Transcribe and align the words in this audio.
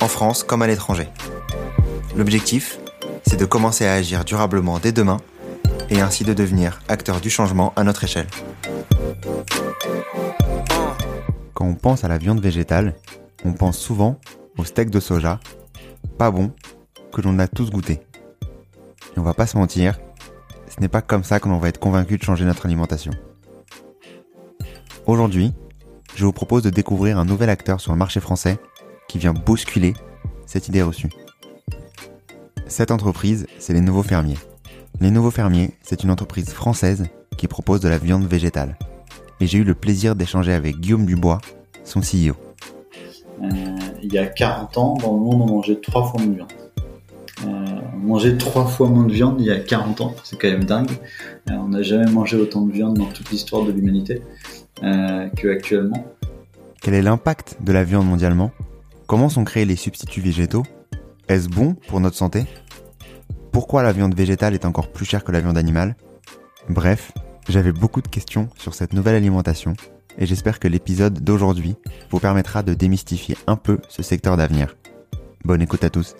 en 0.00 0.08
France 0.08 0.42
comme 0.42 0.62
à 0.62 0.66
l'étranger. 0.66 1.08
L'objectif, 2.16 2.78
c'est 3.26 3.36
de 3.36 3.44
commencer 3.44 3.86
à 3.86 3.94
agir 3.94 4.24
durablement 4.24 4.78
dès 4.78 4.92
demain 4.92 5.18
et 5.90 6.00
ainsi 6.00 6.24
de 6.24 6.32
devenir 6.32 6.80
acteur 6.88 7.20
du 7.20 7.30
changement 7.30 7.72
à 7.76 7.84
notre 7.84 8.04
échelle. 8.04 8.26
Quand 11.52 11.66
on 11.66 11.74
pense 11.74 12.04
à 12.04 12.08
la 12.08 12.18
viande 12.18 12.40
végétale, 12.40 12.94
on 13.44 13.52
pense 13.52 13.78
souvent 13.78 14.18
au 14.58 14.64
steak 14.64 14.90
de 14.90 15.00
soja, 15.00 15.40
pas 16.18 16.30
bon, 16.30 16.52
que 17.12 17.20
l'on 17.20 17.38
a 17.38 17.48
tous 17.48 17.70
goûté. 17.70 18.00
Et 19.16 19.18
on 19.18 19.22
va 19.22 19.34
pas 19.34 19.46
se 19.46 19.56
mentir, 19.56 19.98
ce 20.68 20.80
n'est 20.80 20.88
pas 20.88 21.02
comme 21.02 21.24
ça 21.24 21.40
que 21.40 21.48
l'on 21.48 21.58
va 21.58 21.68
être 21.68 21.78
convaincu 21.78 22.18
de 22.18 22.22
changer 22.22 22.44
notre 22.44 22.66
alimentation. 22.66 23.12
Aujourd'hui, 25.06 25.52
je 26.16 26.24
vous 26.24 26.32
propose 26.32 26.62
de 26.62 26.70
découvrir 26.70 27.18
un 27.18 27.24
nouvel 27.24 27.50
acteur 27.50 27.80
sur 27.80 27.92
le 27.92 27.98
marché 27.98 28.20
français 28.20 28.58
qui 29.14 29.20
vient 29.20 29.32
bousculer 29.32 29.94
cette 30.44 30.66
idée 30.66 30.82
reçue. 30.82 31.08
Cette 32.66 32.90
entreprise, 32.90 33.46
c'est 33.60 33.72
les 33.72 33.80
Nouveaux 33.80 34.02
Fermiers. 34.02 34.40
Les 35.00 35.12
Nouveaux 35.12 35.30
Fermiers, 35.30 35.70
c'est 35.82 36.02
une 36.02 36.10
entreprise 36.10 36.50
française 36.50 37.06
qui 37.36 37.46
propose 37.46 37.78
de 37.78 37.88
la 37.88 37.98
viande 37.98 38.26
végétale. 38.26 38.76
Et 39.38 39.46
j'ai 39.46 39.58
eu 39.58 39.62
le 39.62 39.76
plaisir 39.76 40.16
d'échanger 40.16 40.52
avec 40.52 40.80
Guillaume 40.80 41.06
Dubois, 41.06 41.40
son 41.84 42.00
CEO. 42.00 42.34
Euh, 43.40 43.46
il 44.02 44.12
y 44.12 44.18
a 44.18 44.26
40 44.26 44.78
ans, 44.78 44.94
dans 44.94 45.12
le 45.12 45.20
monde, 45.20 45.42
on 45.42 45.46
mangeait 45.46 45.76
trois 45.76 46.10
fois 46.10 46.20
moins 46.20 46.30
de 46.30 46.34
viande. 46.34 46.52
Euh, 47.46 47.80
on 47.94 47.98
mangeait 47.98 48.36
trois 48.36 48.66
fois 48.66 48.88
moins 48.88 49.06
de 49.06 49.12
viande 49.12 49.36
il 49.38 49.46
y 49.46 49.52
a 49.52 49.60
40 49.60 50.00
ans, 50.00 50.16
c'est 50.24 50.36
quand 50.36 50.50
même 50.50 50.64
dingue. 50.64 50.90
Euh, 51.50 51.54
on 51.54 51.68
n'a 51.68 51.82
jamais 51.82 52.10
mangé 52.10 52.36
autant 52.36 52.62
de 52.62 52.72
viande 52.72 52.98
dans 52.98 53.06
toute 53.06 53.30
l'histoire 53.30 53.64
de 53.64 53.70
l'humanité 53.70 54.22
qu'actuellement. 55.36 56.04
Quel 56.82 56.94
est 56.94 57.02
l'impact 57.02 57.58
de 57.60 57.72
la 57.72 57.84
viande 57.84 58.08
mondialement? 58.08 58.50
Comment 59.06 59.28
sont 59.28 59.44
créés 59.44 59.66
les 59.66 59.76
substituts 59.76 60.22
végétaux? 60.22 60.62
Est-ce 61.28 61.50
bon 61.50 61.74
pour 61.74 62.00
notre 62.00 62.16
santé? 62.16 62.46
Pourquoi 63.52 63.82
la 63.82 63.92
viande 63.92 64.14
végétale 64.14 64.54
est 64.54 64.64
encore 64.64 64.90
plus 64.90 65.04
chère 65.04 65.24
que 65.24 65.32
la 65.32 65.40
viande 65.40 65.58
animale? 65.58 65.94
Bref, 66.70 67.12
j'avais 67.48 67.72
beaucoup 67.72 68.00
de 68.00 68.08
questions 68.08 68.48
sur 68.56 68.74
cette 68.74 68.94
nouvelle 68.94 69.14
alimentation 69.14 69.74
et 70.16 70.24
j'espère 70.24 70.58
que 70.58 70.68
l'épisode 70.68 71.22
d'aujourd'hui 71.22 71.76
vous 72.10 72.18
permettra 72.18 72.62
de 72.62 72.72
démystifier 72.72 73.36
un 73.46 73.56
peu 73.56 73.78
ce 73.90 74.02
secteur 74.02 74.38
d'avenir. 74.38 74.74
Bonne 75.44 75.60
écoute 75.60 75.84
à 75.84 75.90
tous. 75.90 76.16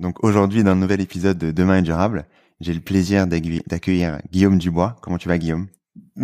Donc 0.00 0.24
aujourd'hui, 0.24 0.64
dans 0.64 0.72
un 0.72 0.76
nouvel 0.76 1.02
épisode 1.02 1.36
de 1.36 1.50
Demain 1.50 1.78
est 1.78 1.82
durable, 1.82 2.24
j'ai 2.60 2.72
le 2.72 2.80
plaisir 2.80 3.26
d'accueillir 3.26 4.18
Guillaume 4.32 4.56
Dubois. 4.56 4.96
Comment 5.02 5.18
tu 5.18 5.28
vas 5.28 5.36
Guillaume? 5.36 5.66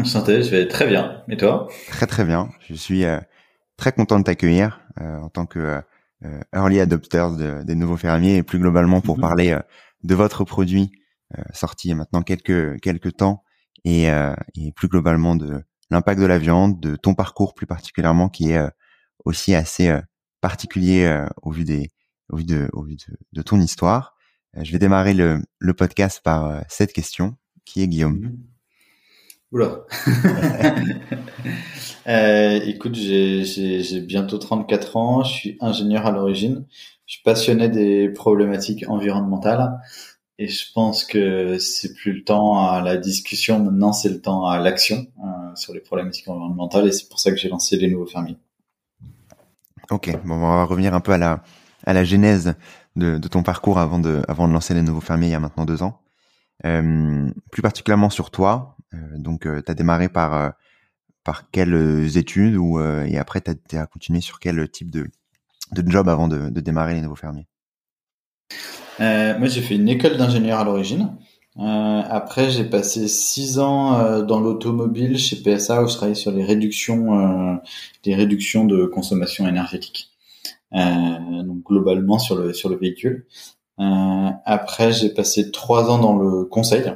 Santé, 0.05 0.43
je 0.43 0.51
vais 0.51 0.67
très 0.69 0.87
bien. 0.87 1.23
Et 1.29 1.37
toi? 1.37 1.69
Très 1.89 2.07
très 2.07 2.25
bien. 2.25 2.49
Je 2.69 2.75
suis 2.75 3.05
euh, 3.05 3.19
très 3.83 3.91
content 3.91 4.21
de 4.21 4.25
t'accueillir 4.25 4.81
euh, 5.01 5.19
en 5.19 5.29
tant 5.29 5.45
que 5.45 5.83
euh, 6.25 6.41
early 6.55 6.79
adopter 6.79 7.27
des 7.65 7.75
nouveaux 7.75 7.97
fermiers 7.97 8.37
et 8.37 8.45
plus 8.45 8.61
globalement 8.61 9.01
pour 9.01 9.17
mhm. 9.17 9.21
parler 9.21 9.59
de 10.05 10.15
votre 10.15 10.45
produit 10.45 10.93
sorti 11.53 11.89
il 11.89 11.91
y 11.91 11.93
a 11.95 11.97
maintenant 11.97 12.23
quelques 12.23 12.79
quelques 12.81 13.17
temps 13.17 13.43
et, 13.85 14.05
et 14.05 14.73
plus 14.77 14.87
globalement 14.87 15.35
de 15.35 15.65
l'impact 15.91 16.21
de 16.21 16.27
la 16.27 16.39
viande, 16.39 16.79
de 16.79 16.95
ton 16.95 17.15
parcours 17.15 17.55
plus 17.55 17.67
particulièrement 17.67 18.29
qui 18.29 18.53
est 18.53 18.61
aussi 19.25 19.53
assez 19.53 19.93
particulier 20.41 21.25
au 21.43 21.51
vu 21.51 21.65
des 21.65 21.91
au 22.29 22.37
vu 22.37 22.45
de, 22.45 22.69
au 22.73 22.85
vu 22.85 22.97
de, 23.33 23.43
ton 23.43 23.61
histoire. 23.61 24.15
je 24.55 24.71
vais 24.71 24.79
démarrer 24.79 25.15
le, 25.15 25.43
le 25.59 25.75
podcast 25.75 26.21
par 26.23 26.63
cette 26.69 26.93
question 26.93 27.37
qui 27.65 27.83
est 27.83 27.89
Guillaume. 27.89 28.37
Oula. 29.53 29.85
euh, 32.09 32.61
écoute, 32.65 32.95
j'ai 32.95 34.01
bientôt 34.01 34.39
34 34.39 34.97
ans, 34.97 35.25
je 35.25 35.33
suis 35.33 35.59
ingénieur 35.61 36.07
à 36.07 36.11
l'origine, 36.11 36.65
je 37.07 37.15
suis 37.15 37.23
passionné 37.23 37.69
des 37.69 38.09
problématiques 38.09 38.87
environnementales 38.89 39.79
et 40.39 40.49
je 40.49 40.73
pense 40.73 41.05
que 41.05 41.59
c'est 41.59 41.93
plus 41.93 42.15
le 42.15 42.25
temps 42.25 42.67
à 42.67 42.81
la 42.81 42.97
discussion, 42.97 43.63
maintenant 43.63 43.93
c'est 43.93 44.09
le 44.09 44.23
temps 44.23 44.47
à 44.47 44.59
l'action 44.59 45.07
euh, 45.23 45.55
sur 45.55 45.75
les 45.75 45.81
problématiques 45.81 46.29
environnementales 46.29 46.89
et 46.89 46.93
c'est 46.93 47.11
pour 47.11 47.21
ça 47.21 47.31
que 47.31 47.37
j'ai 47.37 47.51
lancé 47.51 47.77
les 47.77 47.91
nouveaux 47.91 48.07
fermiers. 48.07 48.39
Ok, 49.91 50.17
bon, 50.25 50.37
on 50.37 50.41
va 50.41 50.65
revenir 50.65 50.95
un 50.95 51.01
peu 51.01 51.13
à 51.13 51.19
la, 51.19 51.43
à 51.85 51.93
la 51.93 52.05
genèse 52.05 52.55
de, 52.97 53.19
de 53.19 53.29
ton 53.29 53.43
parcours 53.43 53.79
avant 53.79 53.99
de, 53.99 54.23
avant 54.29 54.49
de 54.49 54.55
lancer 54.55 54.73
les 54.73 54.83
nouveaux 54.83 55.03
fermiers 55.03 55.27
il 55.27 55.33
y 55.33 55.35
a 55.35 55.41
maintenant 55.41 55.67
deux 55.67 55.83
ans. 55.83 56.01
Euh, 56.65 57.29
plus 57.51 57.61
particulièrement 57.61 58.09
sur 58.09 58.31
toi, 58.31 58.77
donc, 59.17 59.47
euh, 59.47 59.63
tu 59.65 59.71
as 59.71 59.75
démarré 59.75 60.09
par 60.09 60.35
euh, 60.35 60.51
par 61.25 61.51
quelles 61.51 62.17
études 62.17 62.57
ou 62.57 62.81
et 62.81 63.17
après 63.17 63.41
tu 63.41 63.77
as, 63.77 63.87
continué 63.87 64.21
sur 64.21 64.41
quel 64.41 64.69
type 64.69 64.91
de 64.91 65.07
de 65.71 65.89
job 65.91 66.09
avant 66.09 66.27
de, 66.27 66.51
de 66.51 66.61
démarrer 66.61 66.95
les 66.95 67.01
nouveaux 67.01 67.15
fermiers? 67.17 67.47
Euh, 69.01 69.39
Moi, 69.39 69.47
j'ai 69.47 69.63
fait 69.63 69.77
une 69.77 69.89
école 69.89 70.17
d'ingénieur 70.17 70.59
à 70.59 70.65
l'origine. 70.65 71.17
Euh, 71.59 71.63
après, 71.63 72.51
j'ai 72.51 72.65
passé 72.65 73.07
six 73.07 73.61
ans 73.61 74.23
dans 74.23 74.41
l'automobile 74.41 75.17
chez 75.17 75.37
PSA 75.37 75.85
où 75.85 75.89
je 75.89 75.95
travaillais 75.95 76.17
sur 76.17 76.33
les 76.33 76.45
réductions, 76.45 77.61
les 78.05 78.15
réductions 78.17 78.65
de 78.65 78.85
consommation 78.87 79.47
énergétique. 79.47 80.11
donc 80.73 81.63
globalement 81.65 82.19
sur 82.19 82.37
le 82.37 82.53
sur 82.53 82.69
le 82.69 82.77
véhicule. 82.77 83.27
après, 83.79 84.93
j'ai 84.93 85.11
passé 85.11 85.53
trois 85.53 85.89
ans 85.89 85.99
dans 85.99 86.17
le 86.17 86.45
conseil 86.45 86.93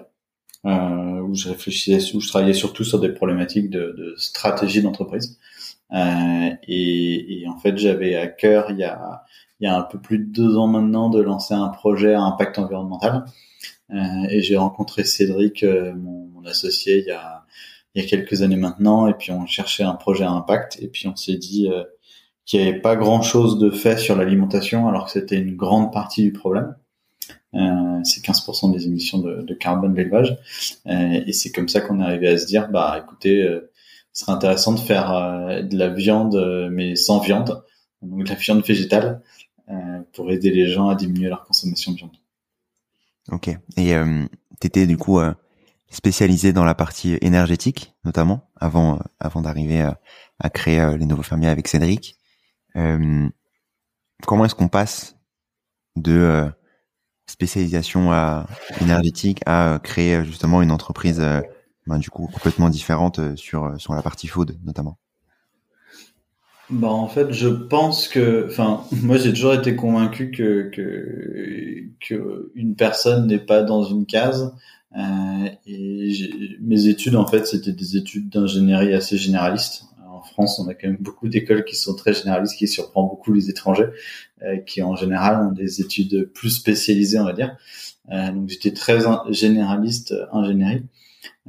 euh, 0.67 1.16
où 1.29 1.35
je 1.35 1.49
réfléchissais, 1.49 2.15
où 2.15 2.21
je 2.21 2.29
travaillais 2.29 2.55
surtout 2.55 2.85
sur 2.85 3.01
des 3.01 3.11
problématiques 3.11 3.71
de, 3.71 4.15
stratégie 4.17 4.83
d'entreprise. 4.83 5.39
Euh, 5.93 6.51
et, 6.67 7.45
en 7.49 7.59
fait, 7.59 7.77
j'avais 7.79 8.17
à 8.17 8.27
cœur 8.27 8.71
il 8.71 8.79
y 8.79 8.85
a 9.67 9.77
un 9.77 9.83
peu 9.83 9.99
plus 10.01 10.19
de 10.19 10.25
deux 10.25 10.57
ans 10.57 10.67
maintenant 10.67 11.11
de 11.11 11.21
lancer 11.21 11.55
un 11.55 11.69
projet 11.69 12.15
à 12.15 12.23
impact 12.23 12.59
environnemental. 12.59 13.25
Euh, 13.91 14.29
et 14.31 14.43
j'ai 14.43 14.57
rencontré 14.57 15.05
Cédric, 15.05 15.63
euh, 15.63 15.95
mon, 15.95 16.45
associé, 16.45 16.99
il 17.01 18.01
y 18.01 18.05
a 18.05 18.07
quelques 18.07 18.43
années 18.43 18.57
maintenant. 18.57 19.09
Et 19.09 19.15
puis 19.15 19.33
on 19.33 19.47
cherchait 19.47 19.83
un 19.83 19.95
projet 19.95 20.25
à 20.25 20.31
impact. 20.31 20.79
Et 20.81 20.89
puis 20.89 21.09
on 21.09 21.17
s'est 21.17 21.37
dit 21.37 21.69
qu'il 22.45 22.61
n'y 22.61 22.69
avait 22.69 22.81
pas 22.81 22.97
grand 22.97 23.23
chose 23.23 23.59
de 23.59 23.71
fait 23.71 23.99
sur 23.99 24.17
l'alimentation, 24.17 24.89
alors 24.89 25.07
que 25.07 25.11
c'était 25.13 25.39
une 25.39 25.57
grande 25.57 25.93
partie 25.93 26.23
du 26.23 26.33
problème. 26.33 26.77
Euh, 27.55 28.01
c'est 28.05 28.25
15% 28.25 28.73
des 28.73 28.87
émissions 28.87 29.19
de, 29.19 29.43
de 29.43 29.55
carbone 29.55 29.95
d'élevage. 29.95 30.37
Euh, 30.87 31.23
et 31.27 31.33
c'est 31.33 31.53
comme 31.53 31.69
ça 31.69 31.81
qu'on 31.81 32.01
est 32.01 32.05
arrivé 32.05 32.29
à 32.29 32.39
se 32.39 32.47
dire, 32.47 32.69
bah 32.71 33.03
écoutez, 33.03 33.43
euh, 33.43 33.73
ce 34.13 34.25
serait 34.25 34.33
intéressant 34.33 34.73
de 34.73 34.81
faire 34.81 35.11
de 35.63 35.77
la 35.77 35.89
viande, 35.89 36.69
mais 36.71 36.97
sans 36.97 37.19
viande, 37.19 37.63
donc 38.01 38.25
de 38.25 38.29
la 38.31 38.35
viande 38.35 38.65
végétale, 38.65 39.21
pour 40.15 40.31
aider 40.31 40.51
les 40.51 40.69
gens 40.69 40.89
à 40.89 40.95
diminuer 40.95 41.29
leur 41.29 41.45
consommation 41.45 41.93
de 41.93 41.99
viande. 41.99 42.17
Ok. 43.31 43.49
Et 43.77 43.93
tu 44.59 44.67
étais 44.67 44.87
du 44.87 44.97
coup 44.97 45.21
spécialisé 45.91 46.55
dans 46.55 46.65
la 46.65 46.75
partie 46.75 47.19
énergétique, 47.21 47.95
notamment, 48.07 48.49
avant, 48.59 49.01
avant 49.21 49.43
d'arriver 49.43 49.83
à, 49.83 50.49
créer 50.49 50.97
les 50.97 51.05
nouveaux 51.05 51.23
fermiers 51.23 51.49
avec 51.49 51.69
Cédric. 51.69 52.17
comment 52.73 53.31
est-ce 54.47 54.55
qu'on 54.55 54.69
passe 54.69 55.19
de 55.97 56.51
spécialisation 57.27 58.13
à, 58.13 58.47
énergétique 58.81 59.41
à 59.47 59.79
créer 59.83 60.25
justement 60.25 60.63
une 60.63 60.71
entreprise 60.71 61.21
euh, 61.21 61.41
ben, 61.87 61.99
du 61.99 62.11
coup 62.11 62.29
complètement 62.33 62.69
différente 62.69 63.19
euh, 63.21 63.37
sur 63.37 63.65
euh, 63.65 63.79
sur 63.79 63.95
la 63.95 64.03
partie 64.03 64.27
food 64.27 64.59
notamment. 64.65 64.99
Bah 66.69 66.89
en 66.89 67.07
fait 67.07 67.33
je 67.33 67.49
pense 67.49 68.09
que 68.09 68.49
enfin 68.51 68.83
moi 69.03 69.17
j'ai 69.19 69.33
toujours 69.33 69.55
été 69.55 69.77
convaincu 69.77 70.33
que 70.33 70.71
que, 72.01 72.51
une 72.55 72.75
personne 72.75 73.29
n'est 73.29 73.39
pas 73.39 73.63
dans 73.63 73.85
une 73.85 74.05
case 74.05 74.53
euh, 74.97 75.49
et 75.67 76.59
mes 76.61 76.89
études 76.89 77.15
en 77.15 77.27
fait 77.27 77.47
c'était 77.47 77.73
des 77.73 77.97
études 77.97 78.31
d'ingénierie 78.31 78.95
assez 78.95 79.17
généralistes 79.17 79.85
France, 80.37 80.59
on 80.59 80.69
a 80.69 80.75
quand 80.75 80.89
même 80.89 80.99
beaucoup 81.01 81.29
d'écoles 81.29 81.65
qui 81.65 81.77
sont 81.77 81.95
très 81.95 82.13
généralistes, 82.13 82.59
qui 82.59 82.69
surprend 82.69 83.05
beaucoup 83.05 83.33
les 83.33 83.49
étrangers, 83.49 83.89
euh, 84.43 84.59
qui 84.59 84.83
en 84.83 84.95
général 84.95 85.41
ont 85.47 85.53
des 85.53 85.81
études 85.81 86.31
plus 86.35 86.51
spécialisées, 86.51 87.19
on 87.19 87.25
va 87.25 87.33
dire. 87.33 87.57
Euh, 88.13 88.33
donc 88.33 88.51
j'étais 88.51 88.73
très 88.73 88.99
généraliste 89.31 90.15
ingénierie. 90.33 90.85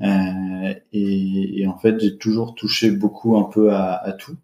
Euh, 0.01 0.73
et, 0.93 1.61
et, 1.61 1.67
en 1.67 1.77
fait, 1.77 1.99
j'ai 1.99 2.17
toujours 2.17 2.55
touché 2.55 2.91
beaucoup 2.91 3.37
un 3.37 3.43
peu 3.43 3.73
à, 3.73 4.15
tout. 4.17 4.37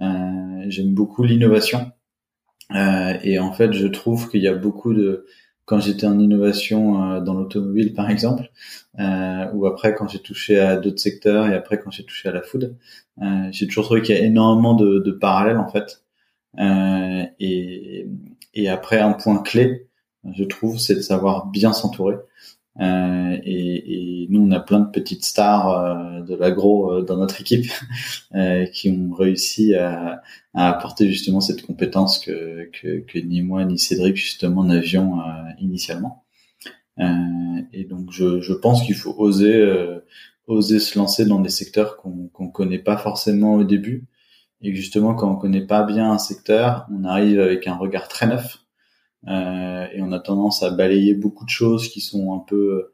J'aime 0.00 0.92
beaucoup 0.92 1.22
l'innovation. 1.22 1.92
et 2.74 3.38
en 3.38 3.52
fait, 3.52 3.72
je 3.72 3.86
trouve 3.86 4.28
qu'il 4.28 4.42
y 4.42 4.48
a 4.48 4.54
beaucoup 4.54 4.94
de 4.94 5.26
quand 5.66 5.80
j'étais 5.80 6.06
en 6.06 6.18
innovation 6.18 7.20
dans 7.20 7.34
l'automobile, 7.34 7.92
par 7.94 8.10
exemple, 8.10 8.50
ou 8.98 9.66
après 9.66 9.94
quand 9.94 10.08
j'ai 10.08 10.20
touché 10.20 10.58
à 10.58 10.76
d'autres 10.76 11.00
secteurs 11.00 11.46
et 11.48 11.54
après 11.54 11.78
quand 11.78 11.90
j'ai 11.90 12.04
touché 12.04 12.28
à 12.28 12.32
la 12.32 12.42
food, 12.42 12.76
j'ai 13.50 13.66
toujours 13.66 13.84
trouvé 13.84 14.02
qu'il 14.02 14.14
y 14.16 14.18
a 14.18 14.22
énormément 14.22 14.74
de, 14.74 15.00
de 15.00 15.12
parallèles 15.12 15.58
en 15.58 15.68
fait. 15.68 16.02
et, 17.40 18.06
et 18.54 18.68
après, 18.68 18.98
un 19.00 19.12
point 19.12 19.42
clé, 19.42 19.86
je 20.34 20.44
trouve, 20.44 20.78
c'est 20.78 20.94
de 20.94 21.00
savoir 21.02 21.46
bien 21.46 21.72
s'entourer. 21.72 22.16
Euh, 22.80 23.38
et, 23.42 24.22
et, 24.22 24.26
nous, 24.28 24.42
on 24.46 24.50
a 24.50 24.60
plein 24.60 24.80
de 24.80 24.90
petites 24.90 25.24
stars 25.24 25.70
euh, 25.70 26.20
de 26.22 26.34
l'agro 26.34 26.92
euh, 26.92 27.02
dans 27.02 27.16
notre 27.16 27.40
équipe 27.40 27.70
euh, 28.34 28.66
qui 28.66 28.90
ont 28.90 29.12
réussi 29.12 29.74
à, 29.74 30.22
à, 30.54 30.68
apporter 30.68 31.08
justement 31.08 31.40
cette 31.40 31.62
compétence 31.62 32.18
que, 32.18 32.68
que, 32.72 33.00
que, 33.00 33.18
ni 33.18 33.42
moi 33.42 33.64
ni 33.64 33.78
Cédric 33.78 34.16
justement 34.16 34.64
n'avions 34.64 35.20
euh, 35.20 35.24
initialement. 35.58 36.24
et 36.98 37.84
donc, 37.84 38.10
je, 38.10 38.40
je 38.40 38.52
pense 38.52 38.82
qu'il 38.82 38.94
faut 38.94 39.14
oser 39.18 39.54
oser 40.46 40.78
se 40.78 40.98
lancer 40.98 41.26
dans 41.26 41.40
des 41.40 41.50
secteurs 41.50 41.96
qu'on 41.96 42.28
qu'on 42.28 42.48
connaît 42.48 42.78
pas 42.78 42.96
forcément 42.96 43.54
au 43.54 43.64
début 43.64 44.06
et 44.62 44.74
justement 44.74 45.14
quand 45.14 45.30
on 45.30 45.36
connaît 45.36 45.66
pas 45.66 45.82
bien 45.82 46.10
un 46.10 46.18
secteur, 46.18 46.86
on 46.90 47.04
arrive 47.04 47.40
avec 47.40 47.66
un 47.66 47.74
regard 47.74 48.08
très 48.08 48.26
neuf 48.26 48.58
euh, 48.58 48.65
et 49.28 50.00
on 50.02 50.12
a 50.12 50.20
tendance 50.20 50.62
à 50.62 50.70
balayer 50.70 51.14
beaucoup 51.14 51.44
de 51.44 51.50
choses 51.50 51.88
qui 51.88 52.00
sont 52.00 52.34
un 52.34 52.44
peu 52.46 52.92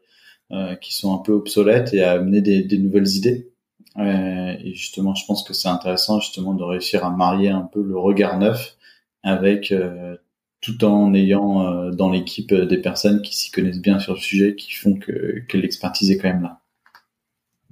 euh, 0.51 0.75
qui 0.75 0.93
sont 0.93 1.15
un 1.15 1.19
peu 1.19 1.31
obsolètes 1.31 1.93
et 1.93 2.03
à 2.03 2.11
amener 2.11 2.41
des, 2.41 2.63
des 2.63 2.77
nouvelles 2.77 3.07
idées. 3.15 3.49
Euh, 3.97 4.55
et 4.63 4.73
justement, 4.75 5.15
je 5.15 5.25
pense 5.25 5.43
que 5.43 5.53
c'est 5.53 5.67
intéressant 5.67 6.19
justement 6.19 6.53
de 6.53 6.63
réussir 6.63 7.05
à 7.05 7.09
marier 7.09 7.49
un 7.49 7.61
peu 7.61 7.81
le 7.81 7.97
regard 7.97 8.37
neuf 8.37 8.75
avec 9.23 9.71
euh, 9.71 10.15
tout 10.61 10.83
en 10.83 11.13
ayant 11.13 11.61
euh, 11.61 11.91
dans 11.91 12.09
l'équipe 12.09 12.53
des 12.53 12.77
personnes 12.77 13.21
qui 13.21 13.35
s'y 13.35 13.51
connaissent 13.51 13.81
bien 13.81 13.99
sur 13.99 14.13
le 14.13 14.19
sujet, 14.19 14.55
qui 14.55 14.73
font 14.73 14.95
que, 14.95 15.39
que 15.47 15.57
l'expertise 15.57 16.11
est 16.11 16.17
quand 16.17 16.29
même 16.29 16.43
là. 16.43 16.59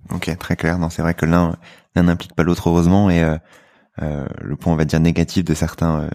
Ok, 0.10 0.36
très 0.38 0.56
clair. 0.56 0.80
Non, 0.80 0.90
c'est 0.90 1.02
vrai 1.02 1.14
que 1.14 1.26
l'un 1.26 1.56
l'un 1.96 2.04
n'implique 2.04 2.36
pas 2.36 2.44
l'autre 2.44 2.70
heureusement 2.70 3.10
et 3.10 3.22
euh, 4.02 4.26
le 4.42 4.56
point 4.56 4.74
on 4.74 4.78
va 4.78 4.86
dire 4.86 5.00
négatif 5.00 5.44
de 5.44 5.54
certains 5.54 6.02
euh, 6.02 6.10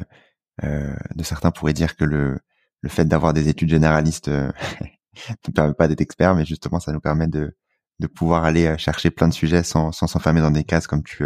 de 0.63 1.23
certains 1.23 1.51
pourraient 1.51 1.73
dire 1.73 1.97
que 1.97 2.05
le, 2.05 2.39
le 2.87 2.89
fait 2.89 3.05
d'avoir 3.05 3.33
des 3.33 3.49
études 3.49 3.69
généralistes 3.69 4.29
euh, 4.29 4.51
ne 5.49 5.53
permet 5.53 5.75
pas 5.75 5.89
d'être 5.89 6.01
expert, 6.01 6.35
mais 6.35 6.45
justement, 6.45 6.81
ça 6.81 6.93
nous 6.93 7.01
permet 7.01 7.27
de, 7.27 7.57
de 7.99 8.07
pouvoir 8.07 8.45
aller 8.45 8.67
euh, 8.67 8.77
chercher 8.77 9.11
plein 9.11 9.29
de 9.29 9.35
sujets 9.35 9.63
sans 9.63 9.93
sans 9.93 10.07
s'enfermer 10.07 10.41
dans 10.41 10.51
des 10.51 10.65
cases 10.65 10.87
comme 10.87 11.03
tu 11.03 11.25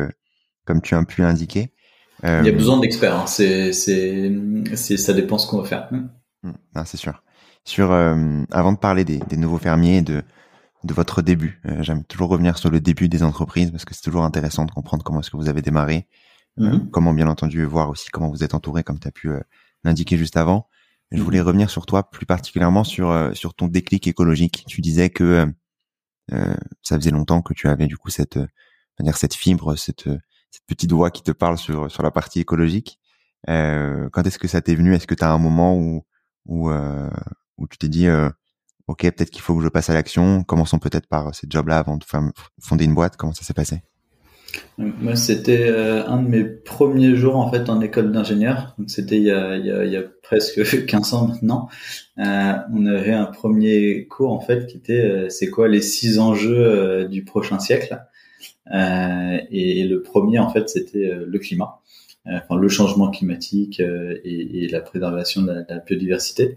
comme 0.67 0.81
tu 0.81 0.94
as 0.94 1.05
pu 1.05 1.23
l'indiquer. 1.23 1.73
Il 2.23 2.44
y 2.44 2.50
a 2.50 2.53
besoin 2.53 2.79
d'experts. 2.79 3.17
Hein. 3.17 3.27
C'est 3.27 3.73
c'est 3.73 4.31
c'est 4.75 4.99
ça 4.99 5.15
dépend 5.15 5.38
ce 5.38 5.47
qu'on 5.47 5.62
va 5.62 5.69
faire. 5.69 5.88
Mmh. 5.91 6.53
c'est 6.85 6.99
sûr. 6.99 7.23
Sur 7.65 7.93
avant 7.93 8.73
de 8.73 8.79
parler 8.79 9.05
des, 9.05 9.19
des 9.19 9.38
nouveaux 9.38 9.59
fermiers 9.59 10.03
de 10.03 10.23
de 10.85 10.94
votre 10.94 11.23
début, 11.23 11.62
j'aime 11.81 12.05
toujours 12.05 12.29
revenir 12.29 12.59
sur 12.59 12.71
le 12.71 12.79
début 12.79 13.09
des 13.09 13.23
entreprises 13.23 13.71
parce 13.71 13.87
que 13.87 13.94
c'est 13.94 14.03
toujours 14.03 14.25
intéressant 14.25 14.67
de 14.67 14.71
comprendre 14.71 15.03
comment 15.03 15.21
est-ce 15.21 15.31
que 15.31 15.38
vous 15.38 15.49
avez 15.49 15.62
démarré, 15.62 16.09
euh, 16.58 16.73
mhm. 16.73 16.91
comment 16.91 17.14
bien 17.14 17.29
entendu 17.29 17.64
voir 17.64 17.91
aussi 17.91 18.11
comment 18.11 18.29
vous 18.29 18.43
êtes 18.44 18.55
entouré, 18.55 18.82
comme 18.82 18.99
tu 18.99 19.08
as 19.08 19.12
pu 19.12 19.31
euh, 19.31 19.41
l'indiquer 19.85 20.17
juste 20.17 20.37
avant. 20.37 20.69
Je 21.11 21.19
mhm. 21.19 21.25
voulais 21.25 21.41
revenir 21.41 21.70
sur 21.70 21.87
toi, 21.87 22.11
plus 22.11 22.26
particulièrement 22.26 22.85
sur 22.85 23.11
euh, 23.11 23.32
sur 23.35 23.55
ton 23.55 23.69
déclic 23.69 24.06
écologique. 24.06 24.64
Tu 24.67 24.81
disais 24.81 25.11
que 25.11 25.47
ça 26.82 26.97
faisait 26.97 27.11
longtemps 27.11 27.43
que 27.43 27.52
tu 27.55 27.67
avais 27.67 27.88
du 27.88 27.97
coup 27.97 28.08
cette 28.08 28.38
dire 29.00 29.17
cette 29.17 29.35
fibre, 29.35 29.75
cette 29.76 30.08
cette 30.50 30.64
petite 30.67 30.93
voix 30.93 31.11
qui 31.11 31.23
te 31.23 31.32
parle 31.32 31.58
sur 31.58 31.91
sur 31.91 32.02
la 32.02 32.11
partie 32.12 32.41
écologique. 32.41 33.00
quand 33.46 34.23
est-ce 34.25 34.38
que 34.38 34.46
ça 34.46 34.61
t'est 34.61 34.76
venu? 34.76 34.94
Est-ce 34.94 35.08
que 35.08 35.14
tu 35.17 35.25
as 35.25 35.32
un 35.32 35.38
moment 35.38 35.76
où 35.76 36.05
où 36.46 36.70
où 36.70 37.67
tu 37.69 37.79
t'es 37.79 37.88
dit 37.88 38.06
ok 38.87 39.03
peut-être 39.03 39.31
qu'il 39.31 39.43
faut 39.43 39.56
que 39.56 39.62
je 39.64 39.69
passe 39.69 39.91
à 39.91 39.94
l'action? 39.94 40.44
Commençons 40.44 40.79
peut-être 40.79 41.08
par 41.08 41.35
ces 41.35 41.49
jobs-là 41.50 41.79
avant 41.79 41.96
de 41.96 42.05
fonder 42.61 42.85
une 42.85 42.94
boîte. 42.94 43.17
Comment 43.17 43.32
ça 43.32 43.43
s'est 43.43 43.55
passé? 43.55 43.82
Moi, 44.79 45.14
c'était 45.14 45.69
euh, 45.69 46.06
un 46.06 46.23
de 46.23 46.29
mes 46.29 46.44
premiers 46.44 47.14
jours 47.14 47.37
en 47.37 47.50
fait 47.50 47.69
en 47.69 47.81
école 47.81 48.12
d'ingénieur. 48.12 48.75
C'était 48.87 49.19
il 49.19 49.26
il 49.26 49.82
il 49.87 49.93
y 49.93 49.97
a 49.97 50.02
presque 50.31 50.87
15 50.87 51.14
ans 51.14 51.26
maintenant. 51.26 51.69
Euh, 52.19 52.52
on 52.73 52.87
avait 52.87 53.12
un 53.12 53.26
premier 53.26 54.06
cours 54.06 54.32
en 54.32 54.41
fait 54.41 54.67
qui 54.67 54.76
était 54.76 55.00
euh, 55.00 55.29
c'est 55.29 55.50
quoi 55.50 55.69
les 55.69 55.82
six 55.82 56.20
enjeux 56.20 56.56
euh, 56.56 57.08
du 57.08 57.25
prochain 57.25 57.58
siècle. 57.58 58.00
Et, 58.73 59.81
et, 59.81 59.85
le 59.85 60.00
premier 60.00 60.38
en 60.38 60.49
fait 60.49 60.69
c'était 60.69 61.12
le 61.26 61.38
climat, 61.41 61.81
enfin 62.25 62.56
le 62.56 62.69
changement 62.69 63.11
climatique 63.11 63.81
et, 63.81 64.64
et, 64.64 64.69
la 64.69 64.81
préservation 64.81 65.43
de 65.43 65.49
la, 65.49 65.62
de 65.62 65.75
la 65.75 65.79
biodiversité. 65.81 66.56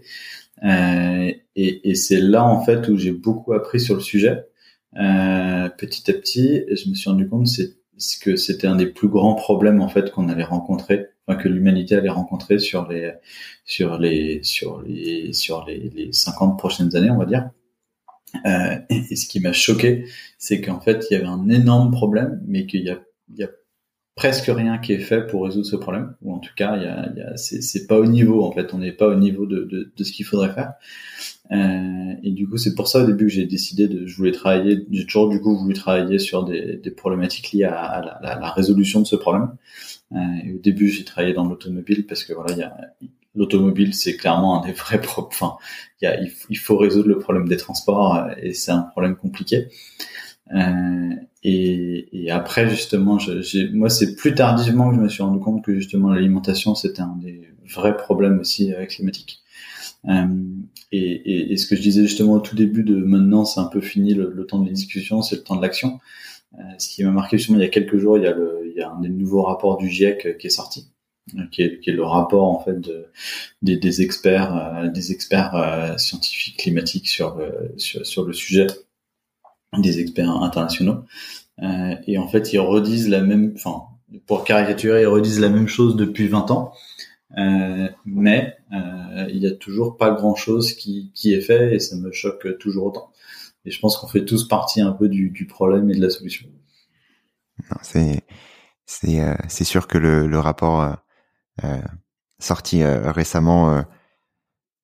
et, 0.62 1.40
et 1.56 1.94
c'est 1.96 2.20
là 2.20 2.44
en 2.44 2.62
fait 2.64 2.86
où 2.88 2.96
j'ai 2.96 3.10
beaucoup 3.10 3.52
appris 3.52 3.80
sur 3.80 3.96
le 3.96 4.00
sujet. 4.00 4.46
petit 4.92 6.08
à 6.08 6.14
petit, 6.14 6.62
et 6.68 6.76
je 6.76 6.88
me 6.88 6.94
suis 6.94 7.10
rendu 7.10 7.28
compte 7.28 7.48
c'est 7.48 7.74
que 8.20 8.36
c'était 8.36 8.66
un 8.66 8.76
des 8.76 8.86
plus 8.86 9.08
grands 9.08 9.34
problèmes 9.34 9.80
en 9.80 9.88
fait 9.88 10.10
qu'on 10.10 10.28
allait 10.28 10.44
rencontrer, 10.44 11.06
enfin, 11.26 11.40
que 11.40 11.48
l'humanité 11.48 11.94
allait 11.96 12.08
rencontrer 12.08 12.58
sur 12.58 12.88
les 12.88 13.12
sur 13.64 13.98
les 13.98 14.42
sur 14.42 14.82
les 14.82 15.32
sur 15.32 15.64
les, 15.66 15.90
les 15.94 16.12
50 16.12 16.58
prochaines 16.58 16.94
années, 16.96 17.10
on 17.10 17.18
va 17.18 17.26
dire. 17.26 17.50
Euh, 18.46 18.78
et, 18.90 19.16
ce 19.16 19.26
qui 19.28 19.40
m'a 19.40 19.52
choqué, 19.52 20.06
c'est 20.38 20.60
qu'en 20.60 20.80
fait 20.80 21.06
il 21.10 21.14
y 21.14 21.16
avait 21.16 21.26
un 21.26 21.48
énorme 21.48 21.92
problème, 21.92 22.42
mais 22.46 22.66
qu'il 22.66 22.82
y 22.82 22.90
a, 22.90 23.00
il 23.30 23.38
y 23.38 23.44
a 23.44 23.50
presque 24.16 24.46
rien 24.46 24.78
qui 24.78 24.92
est 24.92 25.00
fait 25.00 25.26
pour 25.26 25.44
résoudre 25.44 25.66
ce 25.66 25.76
problème, 25.76 26.14
ou 26.22 26.32
en 26.32 26.38
tout 26.38 26.52
cas, 26.54 26.76
il 26.76 26.82
y 26.84 26.86
a, 26.86 27.08
il 27.10 27.18
y 27.18 27.22
a 27.22 27.36
c'est 27.36 27.86
pas 27.86 27.98
au 27.98 28.06
niveau 28.06 28.44
en 28.44 28.52
fait, 28.52 28.72
on 28.72 28.78
n'est 28.78 28.92
pas 28.92 29.08
au 29.08 29.16
niveau 29.16 29.44
de, 29.46 29.64
de, 29.64 29.92
de 29.96 30.04
ce 30.04 30.12
qu'il 30.12 30.24
faudrait 30.24 30.52
faire. 30.52 30.74
Euh, 31.50 32.14
et 32.22 32.30
du 32.30 32.48
coup, 32.48 32.56
c'est 32.56 32.74
pour 32.74 32.86
ça 32.88 33.02
au 33.02 33.06
début 33.06 33.26
que 33.26 33.32
j'ai 33.32 33.46
décidé 33.46 33.88
de, 33.88 34.06
je 34.06 34.16
voulais 34.16 34.32
travailler, 34.32 34.86
j'ai 34.90 35.04
toujours 35.04 35.28
du 35.28 35.40
coup 35.40 35.56
voulu 35.56 35.74
travailler 35.74 36.18
sur 36.18 36.44
des, 36.44 36.76
des 36.76 36.90
problématiques 36.90 37.52
liées 37.52 37.64
à, 37.64 37.80
à, 37.82 38.20
la, 38.22 38.38
la, 38.40 38.50
résolution 38.50 39.00
de 39.00 39.06
ce 39.06 39.16
problème. 39.16 39.50
Euh, 40.12 40.18
et 40.44 40.52
au 40.54 40.58
début, 40.58 40.88
j'ai 40.88 41.04
travaillé 41.04 41.34
dans 41.34 41.46
l'automobile 41.46 42.06
parce 42.06 42.24
que 42.24 42.32
voilà, 42.32 42.52
il 42.52 42.58
y 42.58 42.62
a 42.62 42.76
l'automobile, 43.34 43.94
c'est 43.94 44.16
clairement 44.16 44.62
un 44.62 44.66
des 44.66 44.72
vrais 44.72 45.00
problèmes. 45.00 45.30
Enfin, 45.32 45.56
il, 46.00 46.04
y 46.04 46.08
a, 46.08 46.20
il, 46.50 46.58
faut 46.58 46.76
résoudre 46.76 47.08
le 47.08 47.18
problème 47.18 47.48
des 47.48 47.56
transports 47.56 48.26
et 48.40 48.52
c'est 48.54 48.70
un 48.70 48.82
problème 48.82 49.16
compliqué. 49.16 49.68
Euh, 50.54 51.10
et, 51.44 52.08
et, 52.12 52.30
après, 52.30 52.70
justement, 52.70 53.18
j'ai, 53.18 53.68
moi, 53.68 53.90
c'est 53.90 54.16
plus 54.16 54.34
tardivement 54.34 54.90
que 54.90 54.96
je 54.96 55.00
me 55.00 55.08
suis 55.08 55.22
rendu 55.22 55.40
compte 55.40 55.62
que 55.62 55.74
justement 55.74 56.08
l'alimentation, 56.10 56.74
c'était 56.74 57.02
un 57.02 57.16
des 57.16 57.54
vrais 57.66 57.96
problèmes 57.96 58.38
aussi 58.40 58.72
euh, 58.72 58.86
climatiques. 58.86 59.42
Euh, 60.08 60.26
et, 60.92 60.98
et, 60.98 61.52
et, 61.52 61.56
ce 61.58 61.66
que 61.66 61.76
je 61.76 61.82
disais 61.82 62.02
justement 62.02 62.34
au 62.34 62.40
tout 62.40 62.56
début 62.56 62.82
de 62.82 62.96
maintenant, 62.96 63.44
c'est 63.44 63.60
un 63.60 63.66
peu 63.66 63.80
fini 63.80 64.14
le, 64.14 64.46
temps 64.46 64.58
de 64.58 64.66
la 64.66 64.72
discussion, 64.72 65.22
c'est 65.22 65.36
le 65.36 65.42
temps 65.42 65.56
de 65.56 65.62
l'action. 65.62 66.00
Euh, 66.58 66.62
ce 66.78 66.88
qui 66.88 67.04
m'a 67.04 67.10
marqué 67.10 67.36
justement 67.36 67.58
il 67.58 67.62
y 67.62 67.66
a 67.66 67.70
quelques 67.70 67.98
jours, 67.98 68.16
il 68.16 68.24
y 68.24 68.26
a, 68.26 68.32
le, 68.32 68.62
il 68.66 68.78
y 68.78 68.82
a 68.82 68.90
un 68.90 69.00
des 69.00 69.08
nouveaux 69.08 69.42
rapports 69.42 69.76
du 69.76 69.88
GIEC 69.88 70.38
qui 70.38 70.46
est 70.46 70.50
sorti, 70.50 70.88
qui 71.50 71.62
est, 71.62 71.80
qui 71.80 71.90
est 71.90 71.94
le 71.94 72.04
rapport 72.04 72.44
en 72.44 72.62
fait 72.62 72.80
de, 72.80 73.06
des, 73.62 73.76
des 73.76 74.02
experts, 74.02 74.90
des 74.92 75.12
experts 75.12 75.94
scientifiques 75.98 76.58
climatiques 76.58 77.08
sur, 77.08 77.40
sur, 77.76 78.24
le 78.24 78.32
sujet, 78.32 78.66
des 79.78 80.00
experts 80.00 80.30
internationaux. 80.30 81.04
Euh, 81.62 81.94
et 82.06 82.18
en 82.18 82.28
fait, 82.28 82.52
ils 82.52 82.58
redisent 82.58 83.08
la 83.08 83.20
même, 83.20 83.52
enfin, 83.56 83.84
pour 84.26 84.44
caricaturer, 84.44 85.02
ils 85.02 85.06
redisent 85.06 85.40
la 85.40 85.48
même 85.48 85.68
chose 85.68 85.96
depuis 85.96 86.28
20 86.28 86.50
ans. 86.50 86.72
Euh, 87.36 87.88
mais 88.04 88.56
euh, 88.72 89.26
il 89.28 89.38
y 89.38 89.46
a 89.46 89.52
toujours 89.52 89.96
pas 89.96 90.12
grand 90.12 90.36
chose 90.36 90.72
qui, 90.74 91.10
qui 91.14 91.34
est 91.34 91.40
fait 91.40 91.74
et 91.74 91.78
ça 91.80 91.96
me 91.96 92.12
choque 92.12 92.58
toujours 92.58 92.86
autant. 92.86 93.10
Et 93.64 93.70
je 93.70 93.80
pense 93.80 93.96
qu'on 93.96 94.06
fait 94.06 94.24
tous 94.24 94.46
partie 94.46 94.80
un 94.80 94.92
peu 94.92 95.08
du, 95.08 95.30
du 95.30 95.46
problème 95.46 95.90
et 95.90 95.94
de 95.94 96.02
la 96.02 96.10
solution. 96.10 96.48
C'est 97.82 98.20
c'est 98.86 99.20
c'est 99.48 99.64
sûr 99.64 99.88
que 99.88 99.96
le, 99.96 100.26
le 100.26 100.38
rapport 100.38 100.96
sorti 102.38 102.84
récemment 102.84 103.82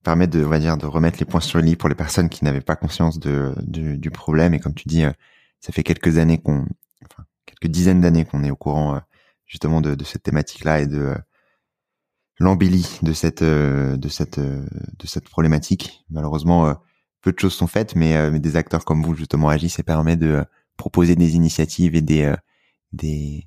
permet 0.02 0.26
de 0.26 0.42
on 0.42 0.48
va 0.48 0.58
dire 0.58 0.78
de 0.78 0.86
remettre 0.86 1.18
les 1.18 1.26
points 1.26 1.40
sur 1.40 1.58
le 1.58 1.66
lit 1.66 1.76
pour 1.76 1.90
les 1.90 1.94
personnes 1.94 2.30
qui 2.30 2.42
n'avaient 2.42 2.62
pas 2.62 2.76
conscience 2.76 3.18
de 3.18 3.52
du, 3.60 4.10
problème 4.10 4.54
et 4.54 4.60
comme 4.60 4.74
tu 4.74 4.88
dis 4.88 5.04
ça 5.60 5.72
fait 5.72 5.82
quelques 5.82 6.18
années 6.18 6.38
qu'on 6.38 6.66
enfin 7.04 7.24
quelques 7.46 7.70
dizaines 7.70 8.00
d'années 8.00 8.24
qu'on 8.24 8.44
est 8.44 8.50
au 8.50 8.56
courant 8.56 9.00
justement 9.46 9.80
de, 9.80 9.94
de 9.94 10.04
cette 10.04 10.22
thématique 10.22 10.64
là 10.64 10.80
et 10.80 10.86
de 10.86 11.14
l'embellie 12.40 12.98
de 13.02 13.12
cette 13.12 13.42
euh, 13.42 13.96
de 13.96 14.08
cette 14.08 14.38
euh, 14.38 14.66
de 14.98 15.06
cette 15.06 15.28
problématique. 15.28 16.04
Malheureusement, 16.10 16.66
euh, 16.66 16.74
peu 17.20 17.32
de 17.32 17.38
choses 17.38 17.52
sont 17.52 17.66
faites, 17.66 17.94
mais, 17.94 18.40
des 18.40 18.56
acteurs 18.56 18.84
comme 18.84 19.02
vous 19.02 19.14
justement 19.14 19.50
agissent 19.50 19.78
et 19.78 19.82
permet 19.82 20.16
de 20.16 20.44
proposer 20.78 21.14
des 21.16 21.36
initiatives 21.36 21.94
et 21.94 22.00
des 22.00 22.34
des 22.92 23.46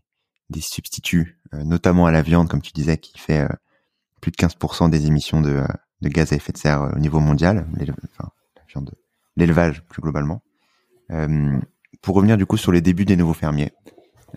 des 0.49 0.61
substituts, 0.61 1.39
notamment 1.51 2.05
à 2.05 2.11
la 2.11 2.21
viande, 2.21 2.47
comme 2.47 2.61
tu 2.61 2.71
disais, 2.71 2.97
qui 2.97 3.17
fait 3.17 3.47
plus 4.21 4.29
de 4.29 4.35
15% 4.35 4.91
des 4.91 5.07
émissions 5.07 5.41
de, 5.41 5.63
de 6.01 6.09
gaz 6.09 6.31
à 6.31 6.35
effet 6.35 6.51
de 6.51 6.57
serre 6.57 6.91
au 6.95 6.99
niveau 6.99 7.19
mondial, 7.19 7.65
l'élevage 9.35 9.83
plus 9.85 10.03
globalement. 10.03 10.43
Euh, 11.09 11.59
pour 12.01 12.15
revenir 12.15 12.37
du 12.37 12.45
coup 12.45 12.57
sur 12.57 12.71
les 12.71 12.81
débuts 12.81 13.05
des 13.05 13.15
nouveaux 13.15 13.33
fermiers, 13.33 13.71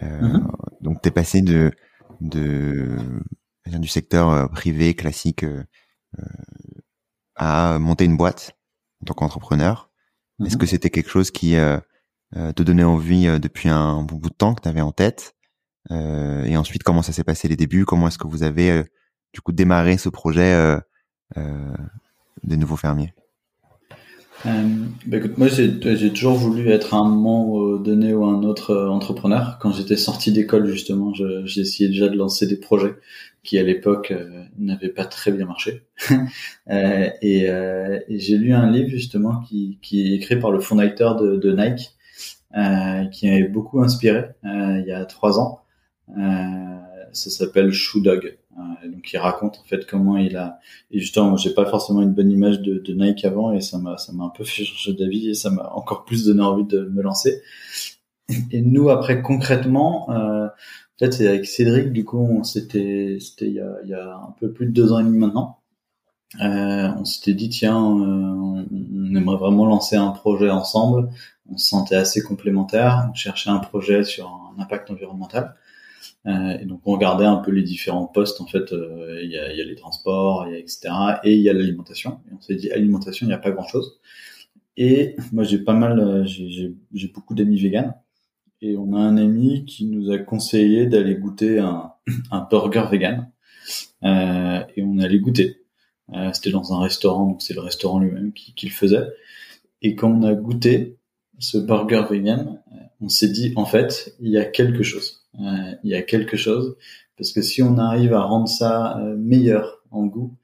euh, 0.02 0.20
mm-hmm. 0.20 0.48
donc 0.80 1.02
t'es 1.02 1.10
passé 1.10 1.42
de 1.42 1.72
du 2.20 3.88
secteur 3.88 4.48
privé 4.50 4.94
classique 4.94 5.44
à 7.34 7.78
monter 7.78 8.04
une 8.04 8.16
boîte 8.16 8.56
en 9.02 9.06
tant 9.06 9.14
qu'entrepreneur. 9.14 9.90
Est-ce 10.44 10.54
mhm. 10.54 10.60
que 10.60 10.66
c'était 10.66 10.90
quelque 10.90 11.10
chose 11.10 11.30
qui 11.30 11.56
te 12.32 12.62
donnait 12.62 12.84
envie 12.84 13.26
depuis 13.40 13.68
un 13.68 14.02
bon 14.02 14.16
bout 14.16 14.30
de 14.30 14.34
temps 14.34 14.54
que 14.54 14.62
tu 14.62 14.68
avais 14.68 14.80
en 14.80 14.92
tête 14.92 15.34
Et 15.90 16.56
ensuite, 16.56 16.84
comment 16.84 17.02
ça 17.02 17.12
s'est 17.12 17.24
passé 17.24 17.48
les 17.48 17.56
débuts? 17.56 17.84
Comment 17.84 18.08
est-ce 18.08 18.18
que 18.18 18.28
vous 18.28 18.44
avez 18.44 18.84
du 19.34 19.40
coup 19.40 19.52
démarré 19.52 19.98
ce 19.98 20.08
projet 20.08 20.78
des 21.34 22.56
nouveaux 22.56 22.76
fermiers? 22.76 23.14
Euh, 24.44 24.68
bah 25.06 25.16
écoute, 25.16 25.38
moi 25.38 25.48
j'ai 25.48 26.12
toujours 26.12 26.34
voulu 26.34 26.68
être 26.68 26.94
un 26.94 27.08
moment 27.08 27.78
donné 27.78 28.12
ou 28.12 28.26
un 28.26 28.42
autre 28.42 28.70
euh, 28.70 28.88
entrepreneur. 28.88 29.58
Quand 29.60 29.72
j'étais 29.72 29.96
sorti 29.96 30.30
d'école 30.30 30.66
justement, 30.66 31.12
j'ai 31.14 31.60
essayé 31.60 31.88
déjà 31.88 32.08
de 32.08 32.16
lancer 32.16 32.46
des 32.46 32.56
projets 32.56 32.96
qui 33.46 33.58
à 33.58 33.62
l'époque 33.62 34.10
euh, 34.10 34.44
n'avaient 34.58 34.90
pas 34.90 35.06
très 35.06 35.32
bien 35.32 35.46
marché. 35.46 35.84
euh, 36.10 37.08
et, 37.22 37.48
euh, 37.48 38.00
et 38.08 38.18
j'ai 38.18 38.36
lu 38.36 38.52
un 38.52 38.70
livre 38.70 38.90
justement 38.90 39.40
qui, 39.40 39.78
qui 39.80 40.12
est 40.12 40.16
écrit 40.16 40.38
par 40.38 40.50
le 40.50 40.60
fondateur 40.60 41.16
de, 41.16 41.36
de 41.36 41.52
Nike, 41.52 41.92
qui 43.12 43.28
m'avait 43.28 43.48
beaucoup 43.48 43.82
inspiré 43.82 44.30
il 44.42 44.84
y 44.86 44.92
a 44.92 45.04
trois 45.04 45.38
ans. 45.38 45.62
ça 46.16 47.30
s'appelle 47.30 47.70
Shoe 47.70 48.00
Dog. 48.02 48.38
Euh, 48.58 48.88
donc 48.88 49.12
il 49.12 49.18
raconte 49.18 49.58
en 49.58 49.64
fait 49.64 49.86
comment 49.86 50.16
il 50.16 50.36
a 50.36 50.60
et 50.90 50.98
justement 50.98 51.36
j'ai 51.36 51.52
pas 51.52 51.66
forcément 51.66 52.00
une 52.00 52.12
bonne 52.14 52.30
image 52.30 52.60
de, 52.62 52.78
de 52.78 52.92
Nike 52.94 53.26
avant 53.26 53.52
et 53.52 53.60
ça 53.60 53.76
m'a 53.78 53.98
ça 53.98 54.12
m'a 54.12 54.24
un 54.24 54.30
peu 54.30 54.44
fait 54.44 54.64
changer 54.64 54.94
d'avis 54.94 55.28
et 55.28 55.34
ça 55.34 55.50
m'a 55.50 55.70
encore 55.74 56.06
plus 56.06 56.24
donné 56.26 56.42
envie 56.42 56.64
de 56.64 56.80
me 56.86 57.02
lancer. 57.02 57.42
Et 58.50 58.62
nous 58.62 58.88
après 58.88 59.20
concrètement 59.22 60.10
euh, 60.10 60.48
peut-être 60.98 61.14
c'est 61.14 61.28
avec 61.28 61.44
Cédric 61.46 61.92
du 61.92 62.04
coup 62.04 62.18
on 62.18 62.44
s'était 62.44 63.18
c'était 63.20 63.46
il 63.46 63.54
y 63.54 63.60
a, 63.60 63.76
il 63.84 63.90
y 63.90 63.94
a 63.94 64.16
un 64.16 64.34
peu 64.40 64.50
plus 64.50 64.66
de 64.66 64.72
deux 64.72 64.92
ans 64.92 65.00
et 65.00 65.04
demi 65.04 65.18
maintenant. 65.18 65.58
Euh, 66.40 66.88
on 66.98 67.04
s'était 67.04 67.34
dit 67.34 67.48
tiens 67.50 67.76
euh, 67.78 68.66
on 68.72 69.14
aimerait 69.14 69.36
vraiment 69.36 69.66
lancer 69.66 69.96
un 69.96 70.10
projet 70.10 70.50
ensemble. 70.50 71.10
On 71.50 71.56
se 71.58 71.68
sentait 71.68 71.96
assez 71.96 72.22
complémentaires. 72.22 73.08
On 73.10 73.14
cherchait 73.14 73.50
un 73.50 73.58
projet 73.58 74.02
sur 74.04 74.28
un 74.28 74.62
impact 74.62 74.90
environnemental. 74.90 75.54
Euh, 76.26 76.58
et 76.58 76.64
donc 76.64 76.80
on 76.84 76.92
regardait 76.92 77.24
un 77.24 77.36
peu 77.36 77.50
les 77.50 77.62
différents 77.62 78.06
postes 78.06 78.40
en 78.40 78.46
fait. 78.46 78.72
Euh, 78.72 79.20
il 79.22 79.30
y, 79.30 79.38
a, 79.38 79.48
les 79.48 79.76
transports, 79.76 80.46
etc. 80.48 80.88
Et 81.24 81.34
il 81.34 81.42
y 81.42 81.48
a 81.48 81.52
l'alimentation. 81.52 82.20
Et 82.28 82.34
on 82.36 82.40
s'est 82.40 82.54
dit 82.54 82.70
alimentation, 82.70 83.26
il 83.26 83.28
n'y 83.28 83.34
a 83.34 83.38
pas 83.38 83.50
grand 83.50 83.66
chose. 83.66 84.00
Et 84.76 85.16
moi 85.32 85.44
j'ai 85.44 85.58
pas 85.58 85.74
mal, 85.74 85.98
euh, 86.00 86.24
j'ai 86.26 87.08
beaucoup 87.08 87.34
d'amis 87.34 87.60
véganes. 87.60 87.94
Et 88.62 88.76
on 88.76 88.94
a 88.94 88.98
un 88.98 89.16
ami 89.18 89.64
qui 89.66 89.84
nous 89.84 90.10
a 90.10 90.18
conseillé 90.18 90.86
d'aller 90.86 91.14
goûter 91.14 91.58
un, 91.58 91.92
burger 92.50 92.86
vegan. 92.90 93.30
Et 94.02 94.82
on 94.82 94.98
allait 94.98 95.18
goûter. 95.18 95.62
Euh, 96.14 96.30
C'était 96.32 96.50
dans 96.50 96.72
un 96.72 96.80
restaurant, 96.80 97.26
donc 97.26 97.42
c'est 97.42 97.54
le 97.54 97.60
restaurant 97.60 97.98
lui-même 97.98 98.32
qui, 98.32 98.54
qui, 98.54 98.66
le 98.66 98.72
faisait. 98.72 99.08
Et 99.82 99.96
quand 99.96 100.10
on 100.10 100.22
a 100.22 100.34
goûté 100.34 100.98
ce 101.38 101.58
burger 101.58 102.04
vegan, 102.08 102.60
on 103.00 103.08
s'est 103.08 103.28
dit 103.28 103.52
en 103.56 103.66
fait 103.66 104.14
il 104.20 104.30
y 104.30 104.38
a 104.38 104.44
quelque 104.44 104.82
chose 104.82 105.25
il 105.38 105.90
y 105.90 105.94
a 105.94 106.02
quelque 106.02 106.36
chose 106.36 106.76
parce 107.16 107.32
que 107.32 107.42
si 107.42 107.62
on 107.62 107.78
arrive 107.78 108.12
à 108.12 108.22
rendre 108.22 108.48
ça 108.48 108.98
euh, 108.98 109.16
meilleur 109.16 109.82
en 109.90 110.04
goût 110.06 110.36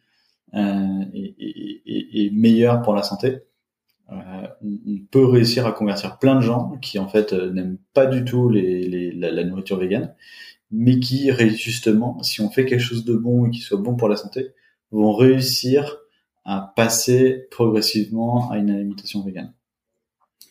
euh, 0.54 1.04
et, 1.12 2.30
meilleur 2.32 2.82
pour 2.82 2.94
la 2.94 3.02
santé, 3.02 3.40
on 4.08 4.98
peut 5.10 5.24
réussir 5.24 5.66
à 5.66 5.72
convertir 5.72 6.18
plein 6.18 6.36
de 6.36 6.42
gens 6.42 6.76
qui 6.82 6.98
en 6.98 7.08
fait 7.08 7.32
n'aiment 7.32 7.78
pas 7.94 8.04
du 8.04 8.24
tout 8.24 8.50
les, 8.50 9.10
la, 9.12 9.44
nourriture 9.44 9.78
végane, 9.78 10.14
mais 10.70 11.00
qui 11.00 11.30
justement, 11.56 12.22
si 12.22 12.42
on 12.42 12.50
fait 12.50 12.66
quelque 12.66 12.82
chose 12.82 13.06
de 13.06 13.16
bon 13.16 13.46
et 13.46 13.50
qui 13.50 13.60
soit 13.60 13.78
bon 13.78 13.96
pour 13.96 14.08
la 14.08 14.16
santé, 14.16 14.50
vont 14.90 15.14
réussir 15.14 15.96
à 16.44 16.72
passer 16.76 17.46
progressivement 17.50 18.50
à 18.50 18.58
une 18.58 18.70
alimentation 18.70 19.22
végane. 19.22 19.54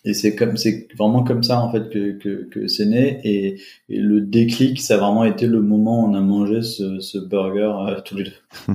Et 0.03 0.13
c'est 0.13 0.35
comme 0.35 0.57
c'est 0.57 0.87
vraiment 0.97 1.23
comme 1.23 1.43
ça 1.43 1.61
en 1.61 1.71
fait 1.71 1.89
que 1.89 2.13
que, 2.17 2.49
que 2.49 2.67
c'est 2.67 2.87
né 2.87 3.21
et, 3.23 3.61
et, 3.87 3.99
le 3.99 4.21
déclic 4.21 4.81
ça 4.81 4.95
a 4.95 4.97
vraiment 4.97 5.25
été 5.25 5.45
le 5.45 5.61
moment 5.61 6.03
où 6.03 6.09
on 6.09 6.15
a 6.15 6.21
mangé 6.21 6.63
ce, 6.63 6.99
ce 6.99 7.19
burger 7.19 7.73
euh, 7.87 8.01
tous 8.01 8.17
les 8.17 8.23
deux. 8.23 8.33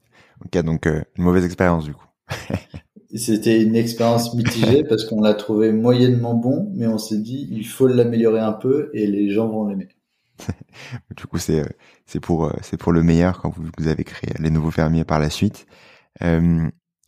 ok 0.44 0.64
donc 0.64 0.86
euh, 0.86 1.02
une 1.16 1.24
mauvaise 1.24 1.44
expérience 1.44 1.84
du 1.84 1.94
coup. 1.94 2.06
C'était 3.14 3.62
une 3.62 3.76
expérience 3.76 4.34
mitigée 4.34 4.82
parce 4.82 5.04
qu'on 5.04 5.20
l'a 5.20 5.34
trouvé 5.34 5.70
moyennement 5.70 6.34
bon, 6.34 6.72
mais 6.74 6.88
on 6.88 6.98
s'est 6.98 7.18
dit 7.18 7.46
il 7.52 7.64
faut 7.64 7.86
l'améliorer 7.86 8.40
un 8.40 8.52
peu 8.52 8.90
et 8.94 9.06
les 9.06 9.30
gens 9.30 9.46
vont 9.46 9.68
l'aimer. 9.68 9.88
du 11.16 11.26
coup 11.26 11.38
c'est 11.38 11.60
euh, 11.60 11.68
c'est 12.06 12.18
pour 12.18 12.52
c'est 12.62 12.76
pour 12.76 12.90
le 12.90 13.04
meilleur 13.04 13.40
quand 13.40 13.50
vous, 13.50 13.62
vous 13.78 13.86
avez 13.86 14.02
créé 14.02 14.32
les 14.40 14.50
nouveaux 14.50 14.72
fermiers 14.72 15.04
par 15.04 15.20
la 15.20 15.30
suite. 15.30 15.66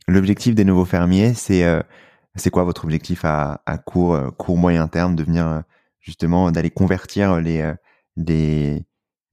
L'objectif 0.06 0.54
des 0.54 0.64
nouveaux 0.64 0.84
fermiers 0.84 1.34
c'est 1.34 1.64
c'est 2.36 2.50
quoi 2.50 2.64
votre 2.64 2.84
objectif 2.84 3.24
à, 3.24 3.62
à 3.66 3.78
court, 3.78 4.14
euh, 4.14 4.30
court 4.30 4.56
moyen 4.56 4.88
terme 4.88 5.16
de 5.16 5.22
venir 5.22 5.46
euh, 5.46 5.60
justement 6.00 6.50
d'aller 6.52 6.70
convertir 6.70 7.40
les, 7.40 7.60
euh, 7.60 7.74
les, 8.16 8.84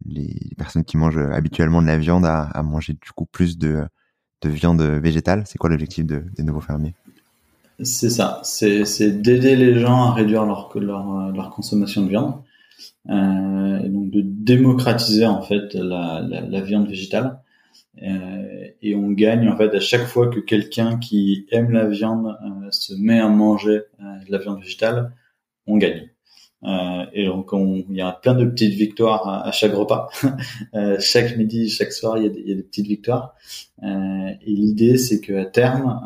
les 0.05 0.35
personnes 0.57 0.83
qui 0.83 0.97
mangent 0.97 1.17
habituellement 1.17 1.81
de 1.81 1.87
la 1.87 1.97
viande 1.97 2.25
à, 2.25 2.63
manger 2.63 2.93
du 2.93 3.11
coup 3.15 3.25
plus 3.25 3.57
de, 3.57 3.83
de 4.41 4.49
viande 4.49 4.81
végétale? 4.81 5.43
C'est 5.45 5.57
quoi 5.57 5.69
l'objectif 5.69 6.05
de, 6.05 6.25
des 6.35 6.43
nouveaux 6.43 6.61
fermiers? 6.61 6.95
C'est 7.81 8.09
ça, 8.09 8.39
c'est 8.43 9.21
d'aider 9.21 9.55
les 9.55 9.79
gens 9.79 10.03
à 10.03 10.13
réduire 10.13 10.45
leur, 10.45 10.71
leur, 10.77 11.49
consommation 11.49 12.03
de 12.03 12.09
viande 12.09 12.35
et 13.09 13.89
donc 13.89 14.11
de 14.11 14.21
démocratiser 14.21 15.25
en 15.25 15.41
fait 15.41 15.73
la, 15.73 16.21
la, 16.21 16.61
viande 16.61 16.87
végétale. 16.87 17.39
Et 18.83 18.95
on 18.95 19.11
gagne 19.11 19.49
en 19.49 19.57
fait 19.57 19.73
à 19.73 19.79
chaque 19.79 20.05
fois 20.05 20.27
que 20.27 20.39
quelqu'un 20.39 20.99
qui 20.99 21.47
aime 21.51 21.71
la 21.71 21.87
viande 21.87 22.27
euh, 22.27 22.69
se 22.69 22.93
met 22.93 23.19
à 23.19 23.29
manger 23.29 23.81
euh, 24.01 24.25
de 24.27 24.31
la 24.31 24.37
viande 24.37 24.59
végétale, 24.59 25.13
on 25.65 25.77
gagne. 25.77 26.09
Euh, 26.65 27.05
et 27.13 27.25
donc 27.25 27.49
il 27.53 27.95
y 27.95 28.01
a 28.01 28.11
plein 28.11 28.35
de 28.35 28.45
petites 28.45 28.73
victoires 28.73 29.27
à, 29.45 29.51
chaque 29.51 29.73
repas. 29.73 30.09
chaque 30.99 31.37
midi, 31.37 31.69
chaque 31.69 31.93
soir, 31.93 32.17
il 32.17 32.23
y 32.25 32.27
a 32.27 32.29
des, 32.29 32.41
il 32.41 32.49
y 32.49 32.53
a 32.53 32.55
des 32.55 32.63
petites 32.63 32.87
victoires. 32.87 33.35
et 33.81 34.37
l'idée, 34.45 34.97
c'est 34.97 35.19
que 35.19 35.33
à 35.33 35.45
terme, 35.45 36.01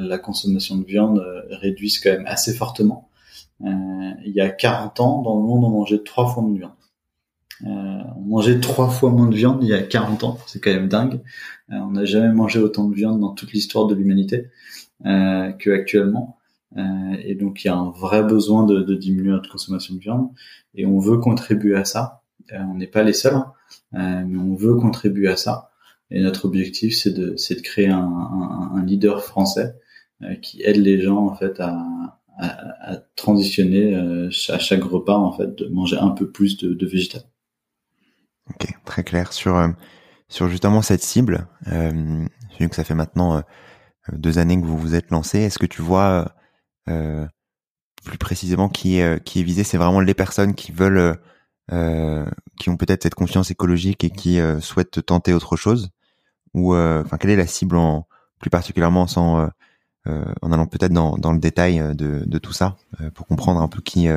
la 0.00 0.18
consommation 0.18 0.76
de 0.76 0.84
viande 0.84 1.22
réduise 1.50 1.98
quand 1.98 2.10
même 2.10 2.26
assez 2.26 2.54
fortement. 2.54 3.10
il 3.62 4.32
y 4.34 4.40
a 4.40 4.48
40 4.48 5.00
ans, 5.00 5.22
dans 5.22 5.36
le 5.36 5.42
monde, 5.42 5.64
on 5.64 5.70
mangeait 5.70 6.02
trois 6.02 6.32
fois 6.32 6.42
de 6.44 6.56
viande. 6.56 6.72
Euh, 7.66 8.00
on 8.16 8.20
mangeait 8.20 8.60
trois 8.60 8.88
fois 8.88 9.10
moins 9.10 9.28
de 9.28 9.36
viande 9.36 9.62
il 9.62 9.68
y 9.68 9.74
a 9.74 9.82
40 9.82 10.24
ans, 10.24 10.38
c'est 10.46 10.60
quand 10.60 10.70
même 10.70 10.88
dingue. 10.88 11.20
Euh, 11.72 11.76
on 11.76 11.92
n'a 11.92 12.04
jamais 12.04 12.32
mangé 12.32 12.58
autant 12.58 12.88
de 12.88 12.94
viande 12.94 13.20
dans 13.20 13.34
toute 13.34 13.52
l'histoire 13.52 13.86
de 13.86 13.94
l'humanité 13.94 14.48
euh, 15.06 15.52
qu'actuellement. 15.52 16.38
Euh, 16.76 17.16
et 17.24 17.34
donc 17.34 17.64
il 17.64 17.68
y 17.68 17.70
a 17.70 17.76
un 17.76 17.90
vrai 17.90 18.22
besoin 18.22 18.64
de, 18.64 18.94
diminuer 18.94 19.30
notre 19.30 19.50
consommation 19.50 19.94
de 19.94 20.00
viande 20.00 20.30
et 20.74 20.86
on 20.86 20.98
veut 20.98 21.18
contribuer 21.18 21.76
à 21.76 21.84
ça. 21.84 22.22
On 22.52 22.74
n'est 22.74 22.86
pas 22.86 23.02
les 23.02 23.12
seuls, 23.12 23.34
hein, 23.34 23.52
mais 23.92 24.38
on 24.38 24.54
veut 24.54 24.74
contribuer 24.74 25.28
à 25.28 25.36
ça. 25.36 25.70
Et 26.10 26.20
notre 26.20 26.46
objectif 26.46 26.96
c'est 26.96 27.12
de, 27.12 27.36
c'est 27.36 27.56
de 27.56 27.60
créer 27.60 27.88
un, 27.88 28.82
leader 28.84 29.22
français 29.22 29.76
qui 30.42 30.62
aide 30.62 30.76
les 30.76 31.00
gens 31.00 31.26
en 31.26 31.34
fait 31.34 31.60
à, 31.60 31.76
transitionner 33.16 33.94
à 34.48 34.58
chaque 34.58 34.82
repas 34.82 35.16
en 35.16 35.32
fait 35.32 35.54
de 35.56 35.68
manger 35.68 35.98
un 35.98 36.10
peu 36.10 36.30
plus 36.30 36.56
de, 36.56 36.72
de. 36.72 36.86
Ok, 38.50 38.74
très 38.84 39.04
clair 39.04 39.32
sur 39.32 39.56
euh, 39.56 39.68
sur 40.28 40.48
justement 40.48 40.82
cette 40.82 41.02
cible. 41.02 41.46
Euh, 41.68 42.24
vu 42.58 42.68
que 42.68 42.76
ça 42.76 42.84
fait 42.84 42.94
maintenant 42.94 43.36
euh, 43.36 43.42
deux 44.12 44.38
années 44.38 44.60
que 44.60 44.66
vous 44.66 44.78
vous 44.78 44.94
êtes 44.94 45.10
lancé, 45.10 45.40
est-ce 45.40 45.58
que 45.58 45.66
tu 45.66 45.82
vois 45.82 46.32
euh, 46.88 47.26
plus 48.04 48.18
précisément 48.18 48.68
qui 48.68 48.98
est 48.98 49.22
qui 49.24 49.40
est 49.40 49.42
visé? 49.42 49.64
C'est 49.64 49.76
vraiment 49.76 50.00
les 50.00 50.14
personnes 50.14 50.54
qui 50.54 50.72
veulent, 50.72 51.18
qui 52.58 52.70
ont 52.70 52.76
peut-être 52.76 53.02
cette 53.04 53.14
conscience 53.14 53.50
écologique 53.50 54.02
et 54.04 54.10
qui 54.10 54.40
souhaitent 54.60 55.04
tenter 55.06 55.34
autre 55.34 55.56
chose, 55.56 55.90
ou 56.54 56.74
enfin 56.74 57.18
quelle 57.18 57.30
est 57.30 57.36
la 57.36 57.46
cible 57.46 57.76
en 57.76 58.06
plus 58.40 58.50
particulièrement 58.50 59.06
sans 59.06 59.50
en 60.06 60.52
allant 60.52 60.66
peut-être 60.66 60.92
dans, 60.92 61.16
dans 61.18 61.32
le 61.32 61.38
détail 61.38 61.78
de, 61.94 62.24
de 62.26 62.38
tout 62.38 62.52
ça 62.52 62.76
pour 63.14 63.26
comprendre 63.26 63.60
un 63.60 63.68
peu 63.68 63.80
qui 63.80 64.08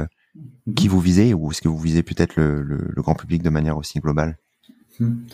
qui 0.75 0.87
vous 0.87 0.99
visez 0.99 1.33
ou 1.33 1.51
est-ce 1.51 1.61
que 1.61 1.67
vous 1.67 1.77
visez 1.77 2.03
peut-être 2.03 2.35
le, 2.35 2.93
grand 2.97 3.15
public 3.15 3.43
de 3.43 3.49
manière 3.49 3.77
aussi 3.77 3.99
globale? 3.99 4.37
Hmm. 4.99 5.25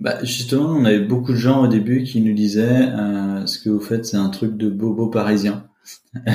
bah, 0.00 0.22
Justement, 0.24 0.70
on 0.70 0.84
avait 0.84 1.00
beaucoup 1.00 1.32
de 1.32 1.38
gens 1.38 1.64
au 1.64 1.68
début 1.68 2.04
qui 2.04 2.20
nous 2.20 2.34
disaient 2.34 2.88
euh, 2.88 3.46
ce 3.46 3.58
que 3.58 3.70
vous 3.70 3.80
faites, 3.80 4.06
c'est 4.06 4.16
un 4.16 4.30
truc 4.30 4.56
de 4.56 4.68
bobo 4.68 5.08
parisien. 5.08 5.66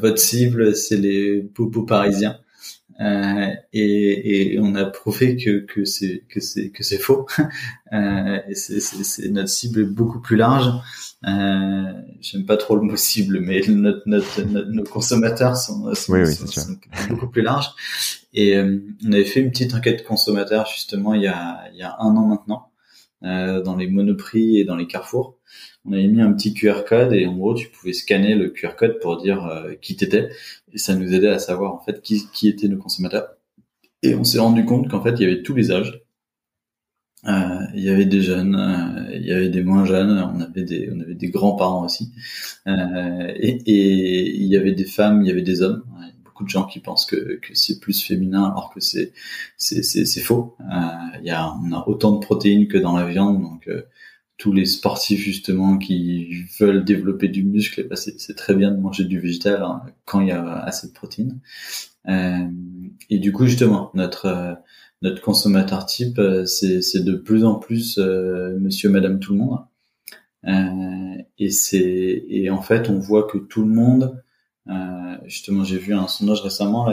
Votre 0.00 0.18
cible, 0.18 0.74
c'est 0.74 0.96
les 0.96 1.42
bobos 1.42 1.84
parisiens. 1.84 2.38
Euh, 3.00 3.50
et, 3.72 4.56
on 4.60 4.74
a 4.74 4.84
prouvé 4.84 5.36
que, 5.36 5.84
c'est 5.84 6.98
faux. 6.98 7.26
euh, 7.92 8.38
notre 9.30 9.48
cible 9.48 9.80
est 9.80 9.84
beaucoup 9.84 10.20
plus 10.20 10.36
large. 10.36 10.70
Euh, 11.26 11.92
J'aime 12.20 12.46
pas 12.46 12.56
trop 12.56 12.76
le 12.76 12.82
mot 12.82 12.96
cible, 12.96 13.40
mais 13.40 13.60
notre, 13.68 14.02
notre, 14.06 14.42
nos 14.42 14.84
consommateurs 14.84 15.56
sont, 15.56 15.94
sont, 15.94 16.24
sont, 16.24 16.76
beaucoup 17.10 17.28
plus 17.28 17.42
larges. 17.42 17.70
Et 18.32 18.56
euh, 18.56 18.78
on 19.06 19.12
avait 19.12 19.24
fait 19.24 19.40
une 19.40 19.50
petite 19.50 19.74
enquête 19.74 20.04
consommateur 20.04 20.66
justement 20.66 21.12
il 21.12 21.22
y 21.22 21.26
a 21.26 21.60
il 21.72 21.78
y 21.78 21.82
a 21.82 21.96
un 21.98 22.16
an 22.16 22.26
maintenant. 22.26 22.70
dans 23.22 23.76
les 23.76 23.88
monoprix 23.88 24.58
et 24.58 24.64
dans 24.64 24.76
les 24.76 24.86
carrefours. 24.86 25.38
On 25.84 25.92
avait 25.92 26.08
mis 26.08 26.22
un 26.22 26.32
petit 26.32 26.54
QR 26.54 26.84
code 26.88 27.12
et 27.12 27.26
en 27.26 27.36
gros 27.36 27.54
tu 27.54 27.68
pouvais 27.68 27.92
scanner 27.92 28.34
le 28.34 28.48
QR 28.48 28.74
code 28.76 28.98
pour 29.00 29.20
dire 29.20 29.66
qui 29.82 29.96
t'étais 29.96 30.30
et 30.72 30.78
ça 30.78 30.94
nous 30.94 31.12
aidait 31.12 31.28
à 31.28 31.38
savoir 31.38 31.74
en 31.74 31.80
fait 31.80 32.00
qui, 32.00 32.26
qui 32.32 32.48
étaient 32.48 32.68
nos 32.68 32.78
consommateurs. 32.78 33.28
Et 34.02 34.14
on 34.14 34.24
s'est 34.24 34.38
rendu 34.38 34.64
compte 34.64 34.90
qu'en 34.90 35.02
fait 35.02 35.12
il 35.12 35.20
y 35.20 35.24
avait 35.30 35.42
tous 35.42 35.54
les 35.54 35.70
âges 35.70 36.03
euh, 37.26 37.66
il 37.74 37.82
y 37.82 37.88
avait 37.88 38.04
des 38.04 38.20
jeunes, 38.20 38.54
euh, 38.54 39.16
il 39.16 39.24
y 39.24 39.32
avait 39.32 39.48
des 39.48 39.62
moins 39.62 39.84
jeunes, 39.84 40.10
on 40.10 40.40
avait 40.40 40.62
des, 40.62 40.90
on 40.94 41.00
avait 41.00 41.14
des 41.14 41.30
grands-parents 41.30 41.84
aussi, 41.84 42.12
euh, 42.66 43.32
et, 43.36 44.36
il 44.36 44.46
y 44.46 44.56
avait 44.56 44.72
des 44.72 44.84
femmes, 44.84 45.22
il 45.22 45.28
y 45.28 45.30
avait 45.30 45.42
des 45.42 45.62
hommes. 45.62 45.84
Beaucoup 46.24 46.44
de 46.44 46.50
gens 46.50 46.64
qui 46.64 46.80
pensent 46.80 47.06
que, 47.06 47.38
que 47.40 47.54
c'est 47.54 47.78
plus 47.80 48.02
féminin 48.02 48.44
alors 48.44 48.72
que 48.74 48.80
c'est 48.80 49.12
c'est, 49.56 50.20
faux. 50.20 50.56
il 51.20 51.26
y 51.26 51.30
a, 51.30 51.54
on 51.62 51.72
a 51.72 51.84
autant 51.86 52.12
de 52.12 52.18
protéines 52.18 52.66
que 52.68 52.76
dans 52.76 52.96
la 52.96 53.06
viande, 53.06 53.40
donc 53.40 53.70
tous 54.36 54.52
les 54.52 54.66
sportifs 54.66 55.20
justement 55.20 55.78
qui 55.78 56.44
veulent 56.58 56.84
développer 56.84 57.28
du 57.28 57.44
muscle, 57.44 57.86
bah, 57.88 57.96
c'est, 57.96 58.34
très 58.34 58.54
bien 58.54 58.72
de 58.72 58.78
manger 58.78 59.04
du 59.04 59.20
végétal 59.20 59.62
hein, 59.62 59.82
quand 60.04 60.20
il 60.20 60.28
y 60.28 60.32
a 60.32 60.58
assez 60.58 60.88
de 60.88 60.92
protéines. 60.92 61.40
et 62.08 63.18
du 63.18 63.32
coup 63.32 63.46
justement 63.46 63.90
notre 63.94 64.58
notre 65.04 65.20
consommateur 65.20 65.84
type, 65.84 66.18
euh, 66.18 66.46
c'est 66.46 67.04
de 67.04 67.14
plus 67.14 67.44
en 67.44 67.56
plus 67.56 67.98
euh, 67.98 68.58
monsieur, 68.58 68.88
madame, 68.88 69.20
tout 69.20 69.34
le 69.34 69.38
monde. 69.38 69.58
Euh, 70.48 71.22
et 71.38 71.50
c'est 71.50 72.24
et 72.28 72.50
en 72.50 72.62
fait, 72.62 72.88
on 72.88 72.98
voit 72.98 73.24
que 73.24 73.38
tout 73.38 73.64
le 73.64 73.72
monde, 73.72 74.22
justement, 75.26 75.62
j'ai 75.62 75.78
vu 75.78 75.94
un 75.94 76.08
sondage 76.08 76.40
récemment, 76.40 76.88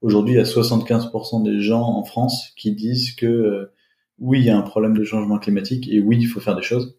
aujourd'hui 0.00 0.34
il 0.34 0.36
y 0.38 0.40
a 0.40 0.44
75% 0.44 1.42
des 1.44 1.60
gens 1.60 1.82
en 1.82 2.02
France 2.02 2.52
qui 2.56 2.72
disent 2.72 3.12
que 3.12 3.70
oui, 4.18 4.40
il 4.40 4.46
y 4.46 4.50
a 4.50 4.56
un 4.56 4.62
problème 4.62 4.96
de 4.96 5.04
changement 5.04 5.38
climatique 5.38 5.88
et 5.88 6.00
oui, 6.00 6.18
il 6.18 6.26
faut 6.26 6.40
faire 6.40 6.56
des 6.56 6.62
choses. 6.62 6.96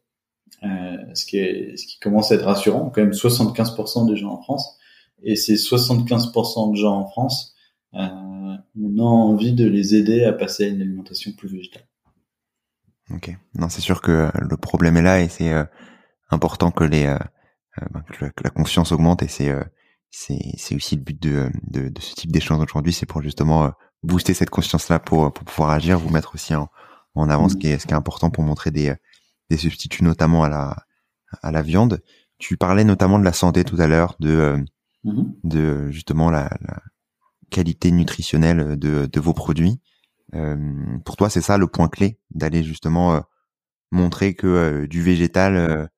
ce 0.61 1.25
qui 1.25 1.37
est 1.37 1.75
ce 1.77 1.87
qui 1.87 1.99
commence 1.99 2.31
à 2.31 2.35
être 2.35 2.45
rassurant, 2.45 2.91
quand 2.93 3.01
même 3.01 3.11
75% 3.11 4.07
des 4.07 4.15
gens 4.15 4.31
en 4.31 4.41
France 4.41 4.77
et 5.23 5.35
ces 5.35 5.55
75% 5.55 6.71
de 6.71 6.75
gens 6.75 6.97
en 6.97 7.07
France 7.07 7.55
on 8.79 8.97
a 8.97 9.01
envie 9.01 9.53
de 9.53 9.65
les 9.65 9.95
aider 9.95 10.23
à 10.23 10.33
passer 10.33 10.65
à 10.65 10.67
une 10.67 10.81
alimentation 10.81 11.31
plus 11.33 11.49
végétale. 11.49 11.87
Ok. 13.13 13.35
Non, 13.55 13.69
c'est 13.69 13.81
sûr 13.81 14.01
que 14.01 14.11
euh, 14.11 14.31
le 14.35 14.57
problème 14.57 14.97
est 14.97 15.01
là 15.01 15.21
et 15.21 15.27
c'est 15.27 15.51
euh, 15.51 15.65
important 16.29 16.71
que 16.71 16.83
les 16.83 17.05
euh, 17.05 17.17
ben, 17.91 18.03
que 18.03 18.43
la, 18.43 18.49
conscience 18.49 18.91
augmente 18.91 19.23
et 19.23 19.27
c'est 19.27 19.53
c'est 20.09 20.39
c'est 20.57 20.75
aussi 20.75 20.95
le 20.95 21.01
but 21.01 21.21
de 21.21 21.49
de, 21.63 21.89
de 21.89 22.01
ce 22.01 22.15
type 22.15 22.31
d'échange 22.31 22.63
aujourd'hui, 22.63 22.93
c'est 22.93 23.05
pour 23.05 23.21
justement 23.21 23.71
booster 24.03 24.33
cette 24.33 24.49
conscience-là 24.49 24.99
pour 24.99 25.31
pour 25.33 25.45
pouvoir 25.45 25.71
agir, 25.71 25.99
vous 25.99 26.09
mettre 26.09 26.35
aussi 26.35 26.53
en 26.55 26.69
en 27.15 27.29
avant 27.29 27.49
ce 27.49 27.55
qui 27.55 27.67
est 27.67 27.79
ce 27.79 27.87
qui 27.87 27.93
est 27.93 27.97
important 27.97 28.29
pour 28.29 28.43
montrer 28.43 28.71
des 28.71 28.93
des 29.49 29.57
substituts 29.57 30.03
notamment 30.03 30.43
à 30.43 30.49
la 30.49 30.77
à 31.41 31.51
la 31.51 31.61
viande. 31.61 32.01
Tu 32.39 32.57
parlais 32.57 32.83
notamment 32.83 33.19
de 33.19 33.25
la 33.25 33.33
santé 33.33 33.63
tout 33.63 33.79
à 33.79 33.87
l'heure, 33.87 34.15
de 34.19 34.57
mm-hmm. 35.05 35.33
de 35.43 35.91
justement 35.91 36.29
la, 36.29 36.49
la 36.61 36.81
qualité 37.51 37.91
nutritionnelle 37.91 38.79
de, 38.79 39.19
vos 39.19 39.33
produits. 39.33 39.79
Euh, 40.33 40.55
pour 41.05 41.17
toi, 41.17 41.29
c'est 41.29 41.41
ça 41.41 41.59
le 41.59 41.67
point 41.67 41.89
clé 41.89 42.17
d'aller 42.31 42.63
justement 42.63 43.13
euh, 43.13 43.19
montrer 43.91 44.33
que 44.33 44.47
euh, 44.47 44.87
du 44.87 45.03
végétal, 45.03 45.89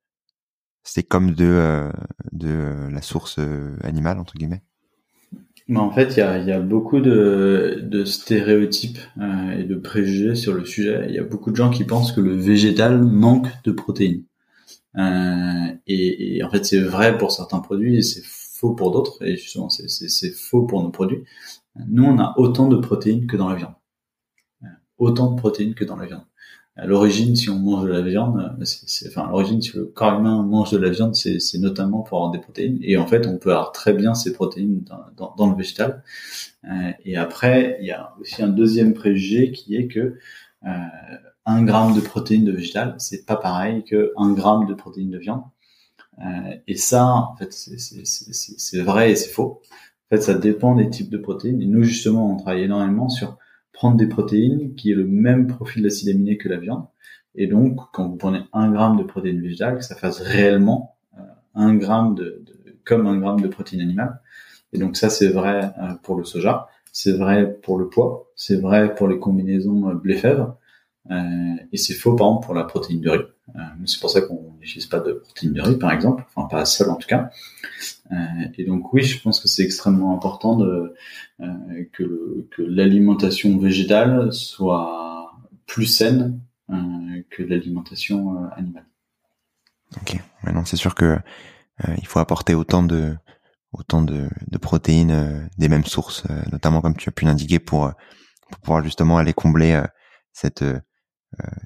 c'est 0.83 1.03
comme 1.03 1.31
de, 1.31 1.89
la 2.33 3.01
source 3.01 3.39
animale 3.83 4.19
entre 4.19 4.33
guillemets? 4.35 4.63
Mais 5.69 5.79
en 5.79 5.91
fait, 5.91 6.17
il 6.17 6.19
y 6.19 6.51
a, 6.51 6.59
beaucoup 6.59 6.99
de, 6.99 8.03
stéréotypes 8.05 8.99
et 9.57 9.63
de 9.63 9.75
préjugés 9.75 10.35
sur 10.35 10.53
le 10.53 10.65
sujet. 10.65 11.05
Il 11.07 11.15
y 11.15 11.19
a 11.19 11.23
beaucoup 11.23 11.51
de 11.51 11.55
gens 11.55 11.69
qui 11.69 11.85
pensent 11.85 12.11
que 12.11 12.19
le 12.19 12.35
végétal 12.35 13.01
manque 13.01 13.47
de 13.63 13.71
protéines. 13.71 14.23
Et, 14.97 16.37
et, 16.37 16.43
en 16.43 16.49
fait, 16.49 16.65
c'est 16.65 16.81
vrai 16.81 17.17
pour 17.17 17.31
certains 17.31 17.59
produits 17.59 17.97
et 17.97 18.01
c'est 18.01 18.21
pour 18.71 18.91
d'autres, 18.91 19.23
et 19.23 19.35
justement 19.35 19.69
c'est 19.69 20.31
faux 20.31 20.63
pour 20.63 20.81
nos 20.81 20.89
produits. 20.89 21.23
Nous, 21.87 22.03
on 22.03 22.19
a 22.19 22.33
autant 22.37 22.67
de 22.67 22.77
protéines 22.77 23.27
que 23.27 23.37
dans 23.37 23.49
la 23.49 23.55
viande. 23.55 23.73
Autant 24.97 25.31
de 25.31 25.39
protéines 25.39 25.73
que 25.73 25.83
dans 25.83 25.95
la 25.95 26.05
viande. 26.05 26.25
À 26.75 26.87
l'origine, 26.87 27.35
si 27.35 27.51
on 27.51 27.59
mange 27.59 27.83
de 27.85 27.91
la 27.91 28.01
viande, 28.01 28.57
c'est, 28.63 29.07
enfin, 29.07 29.27
l'origine, 29.29 29.61
si 29.61 29.75
le 29.77 29.85
corps 29.85 30.19
humain 30.19 30.41
mange 30.41 30.71
de 30.71 30.77
la 30.77 30.89
viande, 30.89 31.13
c'est, 31.13 31.39
notamment 31.59 32.01
pour 32.01 32.17
avoir 32.17 32.31
des 32.31 32.39
protéines. 32.39 32.79
Et 32.81 32.97
en 32.97 33.05
fait, 33.05 33.27
on 33.27 33.37
peut 33.37 33.51
avoir 33.51 33.71
très 33.73 33.93
bien 33.93 34.15
ces 34.15 34.33
protéines 34.33 34.83
dans, 35.15 35.35
dans, 35.35 35.49
le 35.49 35.55
végétal. 35.55 36.03
Euh, 36.63 36.91
et 37.05 37.15
après, 37.15 37.77
il 37.79 37.87
y 37.87 37.91
a 37.91 38.13
aussi 38.19 38.41
un 38.41 38.47
deuxième 38.47 38.93
préjugé 38.93 39.51
qui 39.51 39.75
est 39.75 39.87
que 39.87 40.17
euh, 40.65 40.69
un 41.45 41.63
gramme 41.63 41.93
de 41.95 42.01
protéines 42.01 42.45
de 42.45 42.51
végétal, 42.51 42.95
c'est 42.97 43.25
pas 43.25 43.35
pareil 43.35 43.83
que 43.83 44.11
un 44.17 44.31
gramme 44.31 44.65
de 44.65 44.73
protéines 44.73 45.11
de 45.11 45.19
viande. 45.19 45.43
Euh, 46.19 46.55
et 46.67 46.75
ça, 46.75 47.05
en 47.05 47.35
fait, 47.35 47.51
c'est 47.51 48.81
vrai 48.81 49.11
et 49.11 49.15
c'est 49.15 49.29
faux. 49.29 49.61
En 50.11 50.15
fait, 50.15 50.21
ça 50.21 50.33
dépend 50.35 50.75
des 50.75 50.89
types 50.89 51.09
de 51.09 51.17
protéines. 51.17 51.61
Et 51.61 51.65
nous, 51.65 51.83
justement, 51.83 52.33
on 52.33 52.37
travaille 52.37 52.63
énormément 52.63 53.09
sur 53.09 53.37
prendre 53.71 53.97
des 53.97 54.07
protéines 54.07 54.75
qui 54.75 54.91
aient 54.91 54.95
le 54.95 55.07
même 55.07 55.47
profil 55.47 55.83
d'acide 55.83 56.09
aminé 56.09 56.37
que 56.37 56.49
la 56.49 56.57
viande. 56.57 56.85
Et 57.35 57.47
donc, 57.47 57.79
quand 57.93 58.07
vous 58.07 58.15
prenez 58.15 58.41
un 58.53 58.71
gramme 58.71 58.97
de 58.97 59.03
protéines 59.03 59.41
végétales, 59.41 59.81
ça 59.81 59.95
fasse 59.95 60.19
réellement 60.19 60.95
euh, 61.17 61.21
un 61.55 61.75
gramme 61.75 62.13
de, 62.13 62.43
de, 62.45 62.77
comme 62.85 63.07
un 63.07 63.17
gramme 63.17 63.41
de 63.41 63.47
protéines 63.47 63.81
animales. 63.81 64.21
Et 64.71 64.77
donc 64.77 64.97
ça, 64.97 65.09
c'est 65.09 65.29
vrai 65.29 65.71
euh, 65.81 65.93
pour 66.03 66.15
le 66.15 66.23
soja, 66.23 66.67
c'est 66.91 67.11
vrai 67.11 67.51
pour 67.63 67.79
le 67.79 67.89
poids, 67.89 68.31
c'est 68.35 68.59
vrai 68.59 68.93
pour 68.93 69.07
les 69.07 69.19
combinaisons 69.19 69.93
blé-fèvre, 69.95 70.57
et 71.71 71.77
c'est 71.77 71.95
faux, 71.95 72.15
par 72.15 72.27
exemple, 72.27 72.45
pour 72.45 72.55
la 72.55 72.63
protéine 72.63 73.01
de 73.01 73.09
riz. 73.09 73.25
C'est 73.85 73.99
pour 73.99 74.09
ça 74.09 74.21
qu'on 74.21 74.52
n'utilise 74.63 74.87
pas 74.87 74.99
de 74.99 75.13
protéine 75.13 75.53
de 75.53 75.61
riz, 75.61 75.77
par 75.77 75.91
exemple, 75.91 76.25
enfin 76.35 76.47
pas 76.47 76.65
seule 76.65 76.89
en 76.89 76.95
tout 76.95 77.07
cas. 77.07 77.29
Euh, 78.11 78.15
et 78.57 78.65
donc 78.65 78.93
oui, 78.93 79.03
je 79.03 79.21
pense 79.21 79.39
que 79.39 79.47
c'est 79.47 79.63
extrêmement 79.63 80.15
important 80.15 80.55
de, 80.57 80.93
que, 81.91 82.47
l'alimentation 82.57 83.57
végétale 83.57 84.31
soit 84.31 85.33
plus 85.65 85.85
saine 85.85 86.39
que 87.29 87.43
l'alimentation 87.43 88.49
animale. 88.55 88.85
Ok, 89.97 90.17
maintenant 90.43 90.65
c'est 90.65 90.77
sûr 90.77 90.95
que 90.95 91.17
il 91.97 92.07
faut 92.07 92.19
apporter 92.19 92.55
autant 92.55 92.83
de 92.83 93.17
protéines 94.61 95.49
des 95.57 95.69
mêmes 95.69 95.85
sources, 95.85 96.23
notamment 96.51 96.81
comme 96.81 96.95
tu 96.95 97.09
as 97.09 97.11
pu 97.11 97.25
l'indiquer 97.25 97.59
pour 97.59 97.91
pouvoir 98.61 98.83
justement 98.83 99.17
aller 99.17 99.33
combler 99.33 99.81
cette 100.33 100.63
euh, 100.63 100.79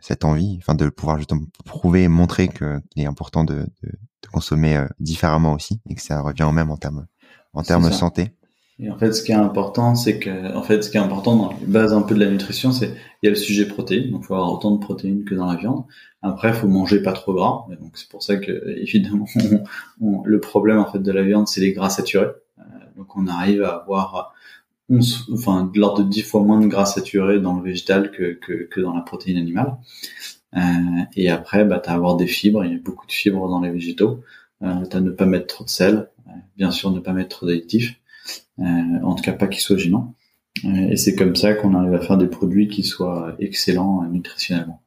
cette 0.02 0.26
envie, 0.26 0.58
enfin 0.62 0.76
de 0.76 0.90
pouvoir 0.90 1.18
justement 1.18 1.42
prouver 1.66 2.04
et 2.04 2.08
montrer 2.08 2.48
qu'il 2.48 2.82
est 2.98 3.06
important 3.06 3.44
de, 3.44 3.56
de, 3.84 3.90
de 4.24 4.28
consommer 4.32 4.78
euh, 4.78 4.88
différemment 5.00 5.54
aussi 5.54 5.80
et 5.90 5.96
que 5.96 6.02
ça 6.02 6.22
revient 6.22 6.44
au 6.44 6.52
même 6.52 6.72
en 6.72 6.78
termes 6.78 7.06
en 7.54 7.64
termes 7.64 7.92
santé. 7.92 8.34
Et 8.80 8.92
en 8.92 8.98
fait, 9.00 9.12
ce 9.12 9.24
qui 9.24 9.32
est 9.32 9.36
important, 9.36 9.96
c'est 9.96 10.20
que, 10.20 10.56
en 10.56 10.62
fait, 10.62 10.84
ce 10.84 10.92
qui 10.92 10.98
est 10.98 11.00
important 11.00 11.36
dans 11.36 11.54
les 11.60 11.66
bases 11.66 11.94
un 11.94 12.04
peu 12.04 12.14
de 12.14 12.20
la 12.20 12.30
nutrition, 12.30 12.72
c'est 12.72 12.94
il 13.24 13.26
y 13.26 13.28
a 13.28 13.32
le 13.32 13.36
sujet 13.36 13.68
protéines, 13.68 14.12
donc 14.12 14.22
il 14.24 14.28
faut 14.28 14.36
avoir 14.36 14.54
autant 14.54 14.70
de 14.70 14.78
protéines 14.78 15.26
que 15.26 15.34
dans 15.34 15.48
la 15.48 15.56
viande. 15.56 15.86
Après, 16.22 16.50
il 16.50 16.54
faut 16.54 16.68
manger 16.68 17.02
pas 17.02 17.14
trop 17.14 17.34
gras, 17.34 17.66
et 17.72 17.76
donc 17.76 17.98
c'est 17.98 18.08
pour 18.08 18.22
ça 18.22 18.38
que 18.38 18.52
évidemment, 18.78 19.26
le 20.00 20.40
problème 20.40 20.78
en 20.78 20.86
fait 20.86 21.00
de 21.00 21.12
la 21.12 21.24
viande, 21.24 21.48
c'est 21.48 21.62
les 21.62 21.74
gras 21.74 21.90
saturés. 21.90 22.28
Euh, 22.60 22.62
donc 22.96 23.16
on 23.16 23.26
arrive 23.26 23.64
à 23.64 23.78
avoir 23.78 24.34
enfin 24.90 25.70
de 25.74 25.80
l'ordre 25.80 26.04
de 26.04 26.10
10 26.10 26.22
fois 26.22 26.42
moins 26.42 26.60
de 26.60 26.68
gras 26.68 26.86
saturés 26.86 27.40
dans 27.40 27.58
le 27.58 27.64
végétal 27.64 28.12
que, 28.12 28.34
que, 28.34 28.64
que 28.64 28.80
dans 28.80 28.94
la 28.94 29.02
protéine 29.02 29.38
animale. 29.38 29.78
Euh, 30.56 30.60
et 31.16 31.30
après, 31.30 31.66
bah, 31.66 31.80
tu 31.84 31.90
as 31.90 31.94
avoir 31.94 32.16
des 32.16 32.28
fibres, 32.28 32.64
il 32.64 32.72
y 32.72 32.76
a 32.76 32.80
beaucoup 32.80 33.06
de 33.06 33.12
fibres 33.12 33.50
dans 33.50 33.62
les 33.62 33.70
végétaux. 33.70 34.24
Euh, 34.64 34.86
tu 34.90 34.98
as 34.98 35.02
ne 35.02 35.12
pas 35.12 35.26
mettre 35.26 35.48
trop 35.48 35.64
de 35.64 35.70
sel, 35.70 36.10
euh, 36.28 36.32
bien 36.58 36.72
sûr 36.72 36.92
ne 36.92 37.00
pas 37.00 37.14
mettre 37.14 37.30
trop 37.30 37.46
d'additifs, 37.46 38.00
euh, 38.60 38.64
en 39.04 39.14
tout 39.16 39.24
cas 39.24 39.34
pas 39.34 39.48
qu'ils 39.48 39.62
soient 39.62 39.78
gênants. 39.78 40.16
Euh, 40.66 40.90
et 40.90 40.98
c'est 40.98 41.16
comme 41.16 41.36
ça 41.36 41.54
qu'on 41.54 41.76
arrive 41.76 41.94
à 41.94 42.02
faire 42.02 42.18
des 42.18 42.28
produits 42.28 42.68
qui 42.68 42.84
soient 42.84 43.36
excellents 43.40 44.04
nutritionnellement. 44.10 44.82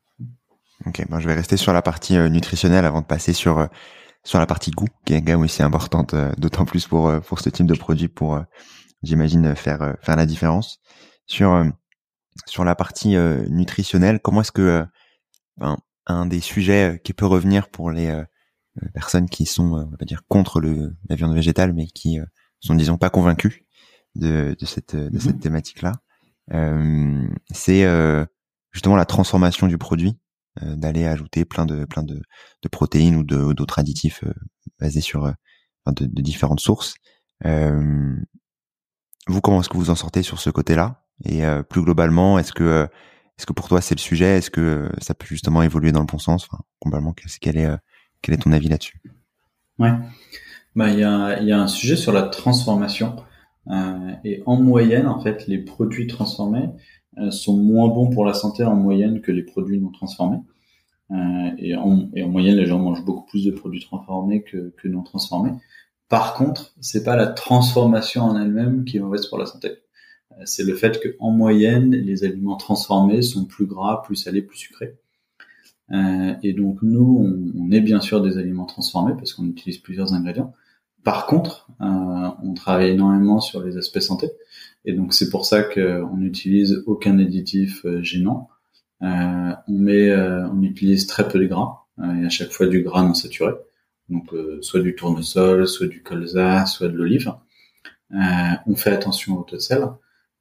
Ok, 0.86 1.04
bon, 1.08 1.20
je 1.20 1.28
vais 1.28 1.34
rester 1.34 1.56
sur 1.56 1.72
la 1.72 1.82
partie 1.82 2.16
nutritionnelle 2.16 2.84
avant 2.84 3.02
de 3.02 3.06
passer 3.06 3.32
sur 3.32 3.68
sur 4.22 4.38
la 4.38 4.46
partie 4.46 4.70
goût, 4.70 4.88
qui 5.06 5.14
est 5.14 5.20
quand 5.20 5.32
même 5.32 5.42
aussi 5.42 5.62
importante, 5.62 6.14
d'autant 6.38 6.64
plus 6.64 6.86
pour 6.86 7.12
pour 7.20 7.40
ce 7.40 7.50
type 7.50 7.66
de 7.66 7.74
produit 7.74 8.08
pour 8.08 8.40
j'imagine 9.02 9.54
faire 9.54 9.82
euh, 9.82 9.92
faire 10.00 10.16
la 10.16 10.26
différence 10.26 10.78
sur 11.26 11.52
euh, 11.52 11.64
sur 12.46 12.64
la 12.64 12.74
partie 12.74 13.16
euh, 13.16 13.44
nutritionnelle. 13.48 14.20
Comment 14.20 14.42
est-ce 14.42 14.52
que 14.52 14.84
ben, 15.56 15.78
un 16.06 16.26
des 16.26 16.40
sujets 16.40 17.00
qui 17.04 17.12
peut 17.12 17.26
revenir 17.26 17.68
pour 17.68 17.90
les 17.90 18.24
personnes 18.94 19.28
qui 19.28 19.46
sont 19.46 19.72
on 19.72 19.96
va 19.98 20.04
dire 20.06 20.22
contre 20.28 20.60
le 20.60 20.96
la 21.08 21.16
viande 21.16 21.34
végétale 21.34 21.72
mais 21.72 21.86
qui 21.86 22.18
sont 22.60 22.74
disons 22.74 22.96
pas 22.96 23.10
convaincus 23.10 23.60
de, 24.14 24.56
de 24.58 24.66
cette 24.66 24.96
de 24.96 25.18
cette 25.18 25.36
mmh 25.36 25.40
thématique 25.40 25.82
là 25.82 25.92
euh, 26.52 27.28
c'est 27.52 27.86
justement 28.72 28.96
la 28.96 29.04
transformation 29.04 29.66
du 29.66 29.76
produit 29.76 30.18
d'aller 30.60 31.04
ajouter 31.04 31.44
plein 31.44 31.66
de 31.66 31.84
plein 31.84 32.02
de, 32.02 32.20
de 32.62 32.68
protéines 32.68 33.16
ou 33.16 33.22
d'autres 33.22 33.78
additifs 33.78 34.24
basés 34.80 35.02
sur 35.02 35.32
de, 35.86 36.06
de, 36.06 36.22
différentes 36.22 36.60
sources 36.60 36.94
vous, 39.30 39.40
comment 39.40 39.60
est-ce 39.60 39.68
que 39.68 39.76
vous 39.76 39.90
en 39.90 39.94
sortez 39.94 40.22
sur 40.22 40.40
ce 40.40 40.50
côté-là? 40.50 41.02
Et 41.24 41.44
euh, 41.44 41.62
plus 41.62 41.82
globalement, 41.82 42.38
est-ce 42.38 42.52
que 42.52 42.88
est-ce 43.38 43.46
que 43.46 43.52
pour 43.52 43.68
toi 43.68 43.80
c'est 43.80 43.94
le 43.94 44.00
sujet? 44.00 44.38
Est-ce 44.38 44.50
que 44.50 44.90
ça 45.00 45.14
peut 45.14 45.26
justement 45.26 45.62
évoluer 45.62 45.92
dans 45.92 46.00
le 46.00 46.06
bon 46.06 46.18
sens? 46.18 46.46
Enfin, 46.50 46.62
globalement, 46.82 47.14
quel 47.40 47.56
est 47.56 47.68
quel 48.22 48.34
est 48.34 48.38
ton 48.38 48.52
avis 48.52 48.68
là-dessus? 48.68 49.00
Ouais, 49.78 49.92
bah 50.76 50.90
il 50.90 50.98
y 50.98 51.04
a 51.04 51.40
y 51.42 51.52
a 51.52 51.60
un 51.60 51.66
sujet 51.68 51.96
sur 51.96 52.12
la 52.12 52.22
transformation. 52.22 53.16
Et 54.24 54.42
en 54.46 54.60
moyenne 54.60 55.06
en 55.06 55.20
fait 55.20 55.46
les 55.46 55.58
produits 55.58 56.06
transformés 56.06 56.68
sont 57.30 57.56
moins 57.56 57.88
bons 57.88 58.10
pour 58.10 58.24
la 58.24 58.34
santé 58.34 58.64
en 58.64 58.74
moyenne 58.74 59.20
que 59.20 59.32
les 59.32 59.42
produits 59.42 59.78
non 59.78 59.90
transformés. 59.90 60.40
Euh, 61.12 61.50
et, 61.58 61.74
en, 61.74 62.08
et, 62.14 62.22
en, 62.22 62.28
moyenne, 62.28 62.56
les 62.56 62.66
gens 62.66 62.78
mangent 62.78 63.04
beaucoup 63.04 63.26
plus 63.26 63.44
de 63.44 63.50
produits 63.50 63.80
transformés 63.80 64.42
que, 64.42 64.72
que 64.76 64.88
non 64.88 65.02
transformés. 65.02 65.52
Par 66.10 66.34
contre, 66.34 66.74
c'est 66.80 67.04
pas 67.04 67.14
la 67.14 67.28
transformation 67.28 68.22
en 68.22 68.36
elle-même 68.36 68.84
qui 68.84 68.96
est 68.96 69.00
mauvaise 69.00 69.26
pour 69.26 69.38
la 69.38 69.46
santé. 69.46 69.78
Euh, 70.32 70.42
c'est 70.44 70.64
le 70.64 70.74
fait 70.74 71.00
que 71.00 71.16
en 71.20 71.30
moyenne, 71.30 71.92
les 71.92 72.24
aliments 72.24 72.56
transformés 72.56 73.22
sont 73.22 73.46
plus 73.46 73.64
gras, 73.64 74.02
plus 74.02 74.16
salés, 74.16 74.42
plus 74.42 74.58
sucrés. 74.58 74.98
Euh, 75.92 76.34
et 76.42 76.52
donc 76.52 76.82
nous, 76.82 77.32
on, 77.56 77.70
est 77.70 77.80
bien 77.80 78.00
sûr 78.00 78.20
des 78.22 78.38
aliments 78.38 78.66
transformés 78.66 79.14
parce 79.16 79.34
qu'on 79.34 79.46
utilise 79.46 79.78
plusieurs 79.78 80.12
ingrédients. 80.12 80.52
Par 81.04 81.26
contre, 81.26 81.68
euh, 81.80 82.28
on 82.42 82.54
travaille 82.54 82.90
énormément 82.90 83.40
sur 83.40 83.62
les 83.62 83.76
aspects 83.76 84.00
santé. 84.00 84.30
Et 84.84 84.92
donc 84.92 85.14
c'est 85.14 85.30
pour 85.30 85.46
ça 85.46 85.62
qu'on 85.62 86.16
n'utilise 86.16 86.82
aucun 86.86 87.20
additif 87.20 87.86
gênant. 88.02 88.48
On 89.00 89.56
met, 89.68 90.12
on 90.12 90.60
utilise 90.62 91.06
très 91.06 91.28
peu 91.28 91.38
de 91.38 91.46
gras 91.46 91.84
et 91.98 92.24
à 92.26 92.28
chaque 92.28 92.50
fois 92.50 92.66
du 92.66 92.82
gras 92.82 93.02
non 93.02 93.14
saturé. 93.14 93.52
Donc 94.10 94.34
soit 94.60 94.80
du 94.80 94.94
tournesol, 94.94 95.66
soit 95.66 95.86
du 95.86 96.02
colza, 96.02 96.66
soit 96.66 96.88
de 96.88 96.96
l'olive. 96.96 97.32
on 98.10 98.76
fait 98.76 98.90
attention 98.90 99.38
au 99.38 99.42
taux 99.44 99.56
de 99.56 99.60
sel. 99.60 99.84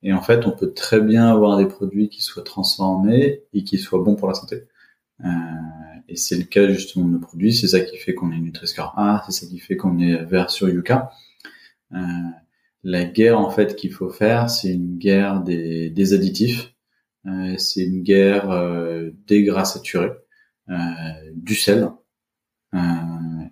Et 0.01 0.13
en 0.13 0.21
fait, 0.21 0.45
on 0.45 0.51
peut 0.51 0.73
très 0.73 1.01
bien 1.01 1.29
avoir 1.29 1.57
des 1.57 1.67
produits 1.67 2.09
qui 2.09 2.21
soient 2.21 2.43
transformés 2.43 3.43
et 3.53 3.63
qui 3.63 3.77
soient 3.77 3.99
bons 3.99 4.15
pour 4.15 4.27
la 4.27 4.33
santé. 4.33 4.63
Euh, 5.23 5.27
et 6.07 6.15
c'est 6.15 6.37
le 6.37 6.45
cas 6.45 6.67
justement 6.69 7.05
de 7.05 7.11
nos 7.11 7.19
produits. 7.19 7.53
C'est 7.53 7.67
ça 7.67 7.81
qui 7.81 7.97
fait 7.97 8.13
qu'on 8.15 8.31
est 8.31 8.39
Nutri-Score 8.39 8.93
A, 8.97 9.23
c'est 9.25 9.33
ça 9.33 9.47
qui 9.47 9.59
fait 9.59 9.75
qu'on 9.75 9.99
est 9.99 10.23
vert 10.23 10.49
sur 10.49 10.69
Yuka. 10.69 11.11
Euh, 11.93 11.97
la 12.83 13.03
guerre 13.03 13.39
en 13.39 13.49
fait 13.49 13.75
qu'il 13.75 13.91
faut 13.91 14.09
faire, 14.09 14.49
c'est 14.49 14.73
une 14.73 14.97
guerre 14.97 15.41
des, 15.41 15.89
des 15.89 16.13
additifs 16.13 16.73
euh, 17.25 17.57
c'est 17.57 17.83
une 17.83 18.01
guerre 18.03 18.49
euh, 18.51 19.11
des 19.27 19.43
gras 19.43 19.65
saturés, 19.65 20.11
euh, 20.69 20.75
du 21.33 21.55
sel, 21.55 21.89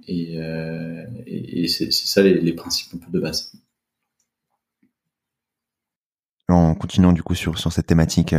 et, 0.07 0.37
et 1.25 1.67
c'est 1.67 1.91
ça 1.91 2.21
les, 2.21 2.39
les, 2.39 2.53
principes 2.53 2.93
un 2.95 2.97
peu 2.97 3.11
de 3.11 3.19
base. 3.19 3.53
En 6.49 6.75
continuant 6.75 7.11
du 7.11 7.23
coup 7.23 7.35
sur 7.35 7.59
sur 7.59 7.73
cette 7.73 7.87
thématique, 7.87 8.33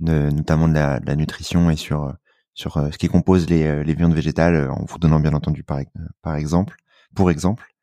notamment 0.00 0.68
de 0.68 0.74
la, 0.74 1.00
de 1.00 1.06
la, 1.06 1.16
nutrition 1.16 1.70
et 1.70 1.76
sur 1.76 2.14
sur 2.54 2.74
ce 2.92 2.98
qui 2.98 3.08
compose 3.08 3.48
les, 3.48 3.82
les 3.84 3.94
viandes 3.94 4.14
végétales, 4.14 4.70
en 4.70 4.84
vous 4.84 4.98
donnant 4.98 5.20
bien 5.20 5.32
entendu 5.32 5.62
par, 5.62 5.80
par 6.20 6.36
exemple, 6.36 6.76
pour 7.14 7.30
exemple, 7.30 7.74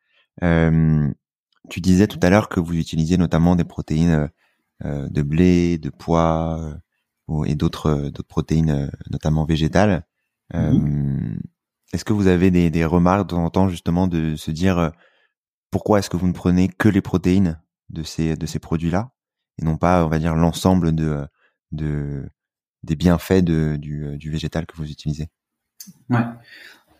euh, 0.43 1.10
tu 1.69 1.82
disais 1.82 2.08
tout 2.08 2.19
à 2.21 2.30
l'heure 2.30 2.49
que 2.49 2.60
vous 2.60 2.75
utilisiez 2.75 3.17
notamment 3.17 3.56
des 3.56 3.63
protéines 3.63 4.30
euh, 4.86 5.10
de 5.10 5.21
blé, 5.23 5.77
de 5.77 5.89
pois 5.89 6.60
euh, 7.30 7.43
et 7.45 7.56
d'autres 7.56 7.88
euh, 7.88 8.12
d'autres 8.12 8.27
protéines, 8.27 8.91
notamment 9.10 9.45
végétales. 9.45 10.06
Mm-hmm. 10.53 11.39
Est-ce 11.93 12.06
que 12.06 12.13
vous 12.13 12.28
avez 12.28 12.52
des, 12.52 12.86
remarques 12.86 13.30
de 13.30 13.36
temps 13.36 13.45
en 13.45 13.50
temps 13.50 13.69
justement 13.69 14.08
de 14.08 14.36
se 14.36 14.52
dire 14.52 14.91
pourquoi 15.71 16.00
est-ce 16.00 16.10
que 16.10 16.17
vous 16.17 16.28
ne 16.28 16.34
prenez 16.34 16.67
que 16.67 16.89
les 16.89 17.02
protéines 17.02 17.62
de 17.89 18.04
ces 18.04 18.60
produits-là 18.62 19.12
et 19.60 19.65
non 19.65 19.78
pas 19.78 20.06
on 20.06 20.10
va 20.10 20.19
dire 20.19 20.36
l'ensemble 20.36 20.93
de 20.93 21.26
de 21.71 22.30
des 22.84 22.95
bienfaits 22.95 23.43
du, 23.43 23.78
du 23.80 24.32
végétal 24.32 24.65
que 24.65 24.76
vous 24.76 24.89
utilisez? 24.89 25.30
Ouais. 26.10 26.26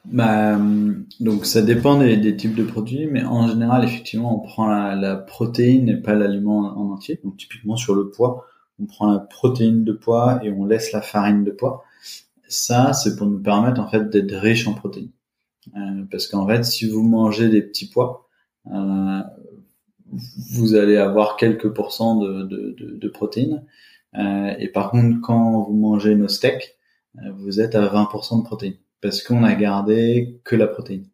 Bah, 0.06 0.58
donc 1.20 1.46
ça 1.46 1.62
dépend 1.62 2.00
des, 2.00 2.36
types 2.38 2.56
de 2.56 2.64
produits, 2.64 3.08
mais 3.08 3.24
en 3.24 3.48
général, 3.48 3.84
effectivement, 3.84 4.42
on 4.42 4.48
prend 4.48 4.68
la, 4.68 4.96
la 4.96 5.18
protéine 5.18 5.90
et 5.90 5.98
pas 5.98 6.14
l'aliment 6.14 6.60
en, 6.60 6.94
entier. 6.94 7.20
Donc 7.24 7.38
typiquement 7.38 7.76
sur 7.76 7.94
le 7.94 8.10
poids, 8.10 8.46
on 8.80 8.86
prend 8.86 9.12
la 9.12 9.20
protéine 9.20 9.84
de 9.84 9.92
poids 9.92 10.40
et 10.44 10.52
on 10.52 10.66
laisse 10.66 10.92
la 10.94 11.02
farine 11.02 11.44
de 11.44 11.52
poids. 11.52 11.84
Ça, 12.48 12.94
c'est 12.94 13.16
pour 13.16 13.28
nous 13.28 13.40
permettre 13.40 13.82
en 13.82 13.88
fait 13.88 14.10
d'être 14.10 14.36
riche 14.36 14.68
en 14.68 14.74
protéines. 14.74 15.12
Euh, 15.76 16.06
parce 16.10 16.28
qu'en 16.28 16.48
fait, 16.48 16.64
si 16.64 16.90
vous 16.90 17.04
mangez 17.04 17.50
des 17.50 17.62
petits 17.62 17.90
pois, 17.90 18.28
euh, 18.72 19.22
vous 20.52 20.76
allez 20.76 20.98
avoir 20.98 21.36
quelques 21.38 21.74
pourcents 21.74 22.16
de, 22.16 22.44
de, 22.44 22.76
de, 22.78 22.98
de 22.98 23.08
protéines. 23.10 23.66
Euh, 24.16 24.56
et 24.58 24.70
par 24.70 24.92
contre, 24.92 25.20
quand 25.22 25.64
vous 25.64 25.74
mangez 25.74 26.16
nos 26.16 26.28
steaks, 26.28 26.78
euh, 27.18 27.32
vous 27.38 27.60
êtes 27.60 27.76
à 27.76 27.86
20% 27.88 28.40
de 28.40 28.44
protéines 28.44 28.78
parce 29.02 29.22
qu'on 29.22 29.44
a 29.44 29.54
gardé 29.54 30.40
que 30.44 30.56
la 30.56 30.68
protéine. 30.68 31.06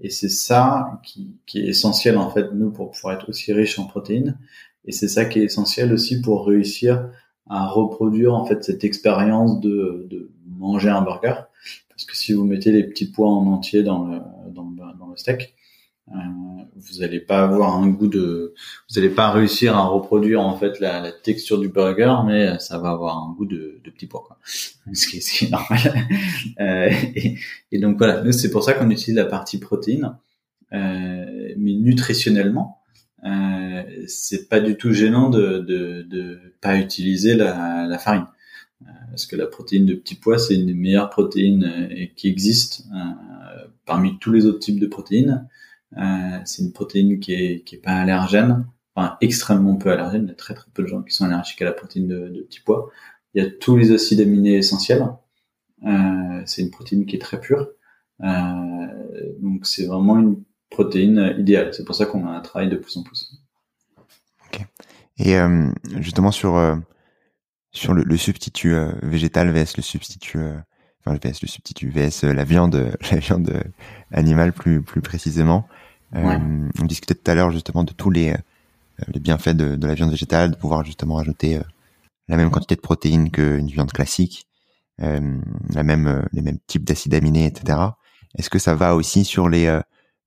Et 0.00 0.10
c'est 0.10 0.28
ça 0.28 1.00
qui, 1.04 1.36
qui, 1.46 1.60
est 1.60 1.68
essentiel 1.68 2.18
en 2.18 2.30
fait 2.30 2.52
nous 2.52 2.70
pour 2.70 2.90
pouvoir 2.90 3.14
être 3.14 3.28
aussi 3.28 3.52
riche 3.52 3.78
en 3.78 3.86
protéines. 3.86 4.38
Et 4.84 4.92
c'est 4.92 5.08
ça 5.08 5.24
qui 5.24 5.40
est 5.40 5.44
essentiel 5.44 5.92
aussi 5.92 6.20
pour 6.20 6.46
réussir 6.46 7.08
à 7.48 7.66
reproduire 7.66 8.34
en 8.34 8.44
fait 8.44 8.64
cette 8.64 8.84
expérience 8.84 9.60
de, 9.60 10.06
de 10.10 10.30
manger 10.56 10.90
un 10.90 11.02
burger. 11.02 11.34
Parce 11.88 12.04
que 12.04 12.16
si 12.16 12.32
vous 12.32 12.44
mettez 12.44 12.72
les 12.72 12.84
petits 12.84 13.10
pois 13.10 13.28
en 13.28 13.46
entier 13.46 13.82
dans 13.82 14.06
le, 14.06 14.18
dans, 14.50 14.64
dans 14.64 15.08
le 15.08 15.16
steak, 15.16 15.54
euh, 16.08 16.14
vous 16.76 17.00
n'allez 17.00 17.20
pas 17.20 17.42
avoir 17.42 17.76
un 17.76 17.88
goût 17.88 18.08
de, 18.08 18.54
vous 18.90 19.00
n'allez 19.00 19.14
pas 19.14 19.30
réussir 19.30 19.76
à 19.76 19.86
reproduire 19.86 20.40
en 20.40 20.56
fait 20.56 20.80
la, 20.80 21.12
texture 21.12 21.58
du 21.58 21.68
burger, 21.68 22.14
mais 22.26 22.58
ça 22.58 22.78
va 22.78 22.90
avoir 22.90 23.18
un 23.18 23.32
goût 23.32 23.46
de, 23.46 23.80
de 23.84 24.06
pois, 24.06 24.22
quoi. 24.26 24.38
Ce 24.92 25.06
qui, 25.06 25.22
ce 25.22 25.44
est 25.44 25.50
normal. 25.50 25.80
Euh, 26.60 26.90
et, 27.16 27.36
et, 27.72 27.78
donc 27.78 27.98
voilà, 27.98 28.30
c'est 28.32 28.50
pour 28.50 28.62
ça 28.62 28.74
qu'on 28.74 28.90
utilise 28.90 29.16
la 29.16 29.24
partie 29.24 29.58
protéine, 29.58 30.16
euh, 30.72 31.54
mais 31.56 31.72
nutritionnellement, 31.72 32.78
euh, 33.24 33.82
c'est 34.06 34.48
pas 34.48 34.60
du 34.60 34.76
tout 34.76 34.92
gênant 34.92 35.30
de, 35.30 35.58
de, 35.58 36.38
pas 36.60 36.76
utiliser 36.76 37.34
la, 37.34 37.98
farine, 37.98 38.22
euh, 38.22 38.33
parce 39.10 39.26
que 39.26 39.36
la 39.36 39.46
protéine 39.46 39.86
de 39.86 39.94
petit 39.94 40.14
pois 40.14 40.38
c'est 40.38 40.54
une 40.54 40.66
des 40.66 40.74
meilleures 40.74 41.10
protéines 41.10 41.64
euh, 41.64 42.06
qui 42.16 42.28
existent 42.28 42.84
parmi 43.84 44.18
tous 44.18 44.32
les 44.32 44.46
autres 44.46 44.60
types 44.60 44.80
de 44.80 44.86
protéines. 44.86 45.48
Euh, 45.96 46.38
c'est 46.44 46.62
une 46.62 46.72
protéine 46.72 47.20
qui 47.20 47.32
est, 47.34 47.64
qui 47.64 47.76
est 47.76 47.78
pas 47.78 47.92
allergène, 47.92 48.66
enfin 48.94 49.16
extrêmement 49.20 49.76
peu 49.76 49.90
allergène. 49.90 50.24
Il 50.24 50.28
y 50.28 50.32
a 50.32 50.34
très 50.34 50.54
très 50.54 50.70
peu 50.72 50.82
de 50.82 50.88
gens 50.88 51.02
qui 51.02 51.14
sont 51.14 51.24
allergiques 51.24 51.62
à 51.62 51.66
la 51.66 51.72
protéine 51.72 52.08
de, 52.08 52.28
de 52.28 52.42
petit 52.42 52.60
pois. 52.60 52.90
Il 53.34 53.42
y 53.42 53.46
a 53.46 53.50
tous 53.50 53.76
les 53.76 53.92
acides 53.92 54.20
aminés 54.20 54.56
essentiels. 54.56 55.06
Euh, 55.86 56.42
c'est 56.46 56.62
une 56.62 56.70
protéine 56.70 57.06
qui 57.06 57.16
est 57.16 57.20
très 57.20 57.40
pure. 57.40 57.68
Euh, 58.22 59.34
donc 59.40 59.66
c'est 59.66 59.86
vraiment 59.86 60.18
une 60.18 60.42
protéine 60.70 61.34
idéale. 61.38 61.72
C'est 61.74 61.84
pour 61.84 61.94
ça 61.94 62.06
qu'on 62.06 62.26
a 62.26 62.30
un 62.30 62.40
travail 62.40 62.68
de 62.68 62.76
plus 62.76 62.96
en 62.96 63.02
plus. 63.02 63.32
Ok. 64.46 64.60
Et 65.18 65.36
euh, 65.36 65.70
justement 65.98 66.30
sur 66.30 66.56
euh, 66.56 66.76
sur 67.74 67.92
le, 67.92 68.02
le 68.02 68.16
substitut 68.16 68.74
euh, 68.74 68.92
végétal 69.02 69.50
vs 69.50 69.76
le 69.76 69.82
substitut 69.82 70.38
enfin 71.00 71.12
le 71.12 71.18
vs 71.18 71.42
le 71.42 71.48
substitut 71.48 71.90
vs 71.90 72.22
la 72.22 72.44
viande 72.44 72.96
la 73.10 73.18
viande 73.18 73.62
animale 74.10 74.52
plus 74.52 74.80
plus 74.82 75.02
précisément. 75.02 75.68
Euh, 76.14 76.68
on 76.80 76.84
discutait 76.84 77.14
tout 77.14 77.30
à 77.30 77.34
l'heure 77.34 77.50
justement 77.50 77.82
de 77.82 77.92
tous 77.92 78.10
les, 78.10 78.30
euh, 78.30 78.36
les 79.08 79.20
bienfaits 79.20 79.50
de, 79.50 79.76
de, 79.76 79.86
la 79.86 79.94
viande 79.94 80.10
végétale, 80.10 80.52
de 80.52 80.56
pouvoir 80.56 80.84
justement 80.84 81.18
ajouter 81.18 81.56
euh, 81.56 81.62
la 82.28 82.36
même 82.36 82.50
quantité 82.50 82.76
de 82.76 82.80
protéines 82.80 83.30
qu'une 83.30 83.66
viande 83.66 83.92
classique, 83.92 84.46
la 84.98 85.82
même, 85.82 86.24
les 86.32 86.40
mêmes 86.40 86.58
types 86.68 86.84
d'acides 86.84 87.14
aminés, 87.14 87.46
etc. 87.46 87.78
Est-ce 88.38 88.48
que 88.48 88.60
ça 88.60 88.76
va 88.76 88.94
aussi 88.94 89.24
sur 89.24 89.48
les, 89.48 89.80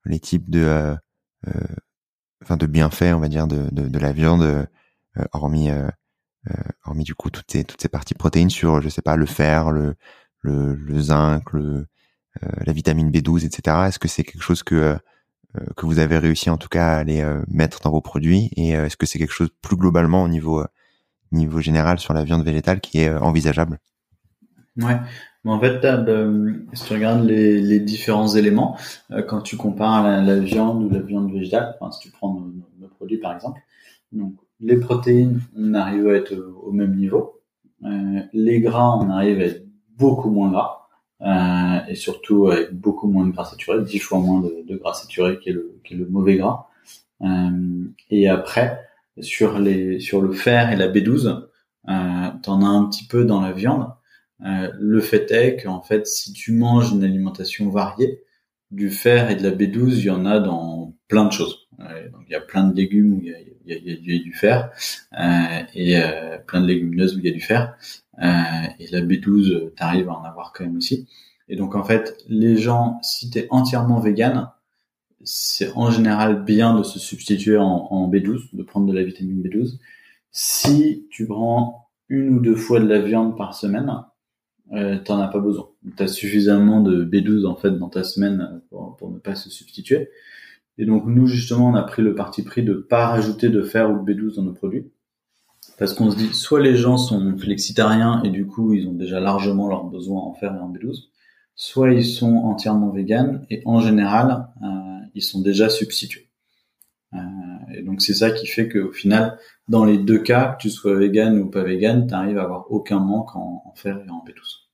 les 0.05 0.19
types 0.19 0.49
de, 0.49 0.95
enfin 2.43 2.57
de 2.57 2.65
bienfaits, 2.67 3.13
on 3.15 3.19
va 3.19 3.29
dire, 3.29 3.47
de, 3.47 3.69
de, 3.71 3.87
de 3.87 3.99
la 3.99 4.11
viande, 4.11 4.67
hormis, 5.31 5.69
hormis 6.85 7.03
du 7.03 7.15
coup 7.15 7.29
toutes 7.29 7.51
ces, 7.51 7.89
parties 7.89 8.13
protéines 8.13 8.49
sur, 8.49 8.81
je 8.81 8.89
sais 8.89 9.01
pas, 9.01 9.15
le 9.15 9.25
fer, 9.25 9.71
le, 9.71 9.95
zinc, 10.99 11.51
le, 11.53 11.87
la 12.41 12.73
vitamine 12.73 13.11
B12, 13.11 13.45
etc. 13.45 13.77
Est-ce 13.87 13.99
que 13.99 14.07
c'est 14.07 14.23
quelque 14.23 14.43
chose 14.43 14.63
que 14.63 14.97
euh, 15.55 15.65
que 15.75 15.85
vous 15.85 15.99
avez 15.99 16.17
réussi 16.17 16.49
en 16.49 16.57
tout 16.57 16.67
cas 16.67 16.97
à 16.97 17.05
euh, 17.05 17.43
mettre 17.47 17.81
dans 17.81 17.91
vos 17.91 18.01
produits? 18.01 18.49
Et 18.55 18.75
euh, 18.75 18.85
est-ce 18.85 18.97
que 18.97 19.05
c'est 19.05 19.19
quelque 19.19 19.33
chose 19.33 19.49
plus 19.61 19.77
globalement 19.77 20.23
au 20.23 20.27
niveau 20.27 20.63
niveau 21.33 21.59
général 21.59 21.99
sur 21.99 22.13
la 22.13 22.23
viande 22.23 22.45
végétale 22.45 22.79
qui 22.79 22.99
est 22.99 23.13
envisageable? 23.13 23.79
Ouais, 24.77 24.97
en 25.43 25.59
fait, 25.59 25.85
si 26.73 26.83
tu 26.85 26.93
regardes 26.93 27.25
les, 27.25 27.79
différents 27.79 28.29
éléments, 28.29 28.77
quand 29.27 29.41
tu 29.41 29.57
compares 29.57 30.03
la, 30.21 30.39
viande 30.39 30.83
ou 30.83 30.89
la 30.89 30.99
viande 30.99 31.33
végétale, 31.33 31.75
si 31.91 31.99
tu 31.99 32.11
prends 32.11 32.33
nos, 32.33 32.53
nos, 32.79 32.87
produits 32.87 33.17
par 33.17 33.33
exemple, 33.33 33.59
donc 34.13 34.35
les 34.59 34.77
protéines, 34.77 35.41
on 35.55 35.73
arrive 35.73 36.07
à 36.07 36.13
être 36.13 36.33
au, 36.33 36.71
même 36.71 36.95
niveau. 36.95 37.41
Euh, 37.83 38.21
les 38.33 38.59
gras, 38.59 38.97
on 38.99 39.09
arrive 39.09 39.39
à 39.39 39.45
être 39.45 39.67
beaucoup 39.97 40.29
moins 40.29 40.51
gras 40.51 40.87
euh, 41.21 41.79
et 41.87 41.95
surtout 41.95 42.47
avec 42.47 42.73
beaucoup 42.73 43.07
moins 43.07 43.25
de 43.25 43.31
gras 43.31 43.45
saturé, 43.45 43.83
10 43.83 43.99
fois 43.99 44.19
moins 44.19 44.41
de, 44.41 44.77
gras 44.77 44.93
saturé 44.93 45.39
qui 45.39 45.49
est 45.49 45.53
le, 45.53 46.07
mauvais 46.09 46.37
gras. 46.37 46.67
Euh, 47.21 47.85
et 48.09 48.27
après, 48.27 48.79
sur 49.19 49.57
le 49.57 50.31
fer 50.33 50.71
et 50.71 50.75
la 50.75 50.87
B12, 50.87 51.27
euh, 51.89 52.29
t'en 52.43 52.61
as 52.61 52.67
un 52.67 52.85
petit 52.85 53.05
peu 53.07 53.25
dans 53.25 53.41
la 53.41 53.51
viande. 53.51 53.87
Le 54.39 55.01
fait 55.01 55.31
est 55.31 55.63
qu'en 55.63 55.81
fait, 55.81 56.05
si 56.05 56.31
tu 56.31 56.53
manges 56.53 56.91
une 56.91 57.03
alimentation 57.03 57.69
variée, 57.69 58.21
du 58.69 58.91
fer 58.91 59.31
et 59.31 59.35
de 59.35 59.41
la 59.41 59.51
B12, 59.51 59.97
il 59.97 60.03
y 60.03 60.09
en 60.11 60.25
a 60.25 60.39
dans 60.39 60.93
plein 61.07 61.25
de 61.25 61.31
choses. 61.31 61.67
il 61.79 62.31
y 62.31 62.35
a 62.35 62.41
plein 62.41 62.65
de 62.65 62.75
légumes 62.75 63.13
où 63.13 63.19
il 63.21 63.29
y 63.29 63.33
il 63.67 64.05
y 64.05 64.15
a, 64.15 64.19
du, 64.19 64.33
fer 64.33 64.71
euh, 65.19 65.63
et 65.73 65.97
euh, 65.97 66.37
plein 66.39 66.61
de 66.61 66.67
légumineuses 66.67 67.15
où 67.15 67.19
il 67.19 67.25
y 67.25 67.29
a 67.29 67.33
du 67.33 67.41
fer. 67.41 67.75
Euh, 68.21 68.27
et 68.79 68.87
la 68.91 69.01
B12, 69.01 69.73
t'arrives 69.75 70.09
à 70.09 70.13
en 70.13 70.23
avoir 70.23 70.53
quand 70.53 70.63
même 70.63 70.77
aussi. 70.77 71.07
Et 71.49 71.55
donc 71.55 71.75
en 71.75 71.83
fait, 71.83 72.17
les 72.27 72.57
gens, 72.57 72.99
si 73.03 73.29
t'es 73.29 73.47
entièrement 73.51 73.99
vegan, 73.99 74.49
c'est 75.23 75.71
en 75.75 75.91
général 75.91 76.43
bien 76.43 76.75
de 76.75 76.83
se 76.83 76.99
substituer 76.99 77.57
en, 77.57 77.87
en, 77.89 78.09
B12, 78.09 78.55
de 78.55 78.63
prendre 78.63 78.87
de 78.87 78.93
la 78.93 79.03
vitamine 79.03 79.41
B12. 79.41 79.77
Si 80.31 81.07
tu 81.09 81.25
prends 81.25 81.89
une 82.09 82.29
ou 82.29 82.39
deux 82.39 82.55
fois 82.55 82.79
de 82.79 82.87
la 82.87 82.99
viande 82.99 83.37
par 83.37 83.53
semaine, 83.53 83.91
euh, 84.73 84.97
t'en 84.99 85.19
as 85.19 85.27
pas 85.27 85.39
besoin. 85.39 85.69
Tu 85.95 86.03
as 86.03 86.07
suffisamment 86.07 86.81
de 86.81 87.05
B12 87.05 87.45
en 87.45 87.55
fait 87.55 87.71
dans 87.71 87.89
ta 87.89 88.03
semaine 88.03 88.61
pour, 88.69 89.09
ne 89.09 89.19
pas 89.19 89.35
se 89.35 89.49
substituer. 89.49 90.09
Et 90.77 90.85
donc 90.85 91.05
nous 91.05 91.27
justement, 91.27 91.69
on 91.69 91.75
a 91.75 91.83
pris 91.83 92.01
le 92.01 92.15
parti 92.15 92.43
pris 92.43 92.63
de 92.63 92.73
pas 92.73 93.07
rajouter 93.07 93.49
de 93.49 93.61
fer 93.61 93.89
ou 93.89 94.03
de 94.03 94.13
B12 94.13 94.35
dans 94.35 94.43
nos 94.43 94.53
produits. 94.53 94.91
Parce 95.77 95.93
qu'on 95.93 96.09
se 96.09 96.17
dit, 96.17 96.33
soit 96.33 96.61
les 96.61 96.75
gens 96.75 96.97
sont 96.97 97.37
flexitariens 97.37 98.21
et 98.23 98.29
du 98.29 98.47
coup 98.47 98.73
ils 98.73 98.87
ont 98.87 98.93
déjà 98.93 99.19
largement 99.19 99.67
leurs 99.67 99.83
besoins 99.83 100.21
en 100.21 100.33
fer 100.33 100.53
et 100.55 100.59
en 100.59 100.71
B12, 100.71 101.09
soit 101.55 101.91
ils 101.91 102.05
sont 102.05 102.35
entièrement 102.35 102.89
véganes 102.89 103.45
et 103.49 103.61
en 103.65 103.79
général 103.79 104.47
euh, 104.63 104.67
ils 105.13 105.23
sont 105.23 105.41
déjà 105.41 105.69
substitués. 105.69 106.29
Euh, 107.13 107.17
et 107.73 107.83
donc 107.83 108.01
c'est 108.01 108.13
ça 108.13 108.31
qui 108.31 108.47
fait 108.47 108.69
qu'au 108.69 108.91
final, 108.91 109.37
dans 109.67 109.85
les 109.85 109.97
deux 109.97 110.19
cas, 110.19 110.53
que 110.53 110.61
tu 110.61 110.69
sois 110.69 110.95
vegan 110.95 111.39
ou 111.39 111.49
pas 111.49 111.63
vegan, 111.63 112.07
tu 112.07 112.13
arrives 112.13 112.37
à 112.37 112.43
avoir 112.43 112.71
aucun 112.71 112.99
manque 112.99 113.35
en, 113.35 113.63
en 113.65 113.73
fer 113.75 113.97
et 113.97 114.09
en 114.09 114.23
B12. 114.25 114.67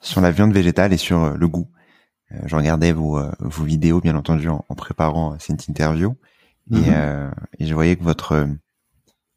Sur 0.00 0.20
la 0.20 0.30
viande 0.30 0.52
végétale 0.52 0.92
et 0.92 0.96
sur 0.96 1.22
euh, 1.22 1.36
le 1.36 1.48
goût, 1.48 1.68
je 2.46 2.56
regardais 2.56 2.92
vos, 2.92 3.18
euh, 3.18 3.32
vos 3.40 3.64
vidéos, 3.64 4.00
bien 4.00 4.16
entendu, 4.16 4.48
en, 4.48 4.62
préparant 4.76 5.38
cette 5.38 5.68
interview, 5.68 6.16
et, 6.70 6.76
mhm. 6.76 6.84
euh, 6.88 7.30
et, 7.58 7.66
je 7.66 7.74
voyais 7.74 7.96
que 7.96 8.04
votre 8.04 8.48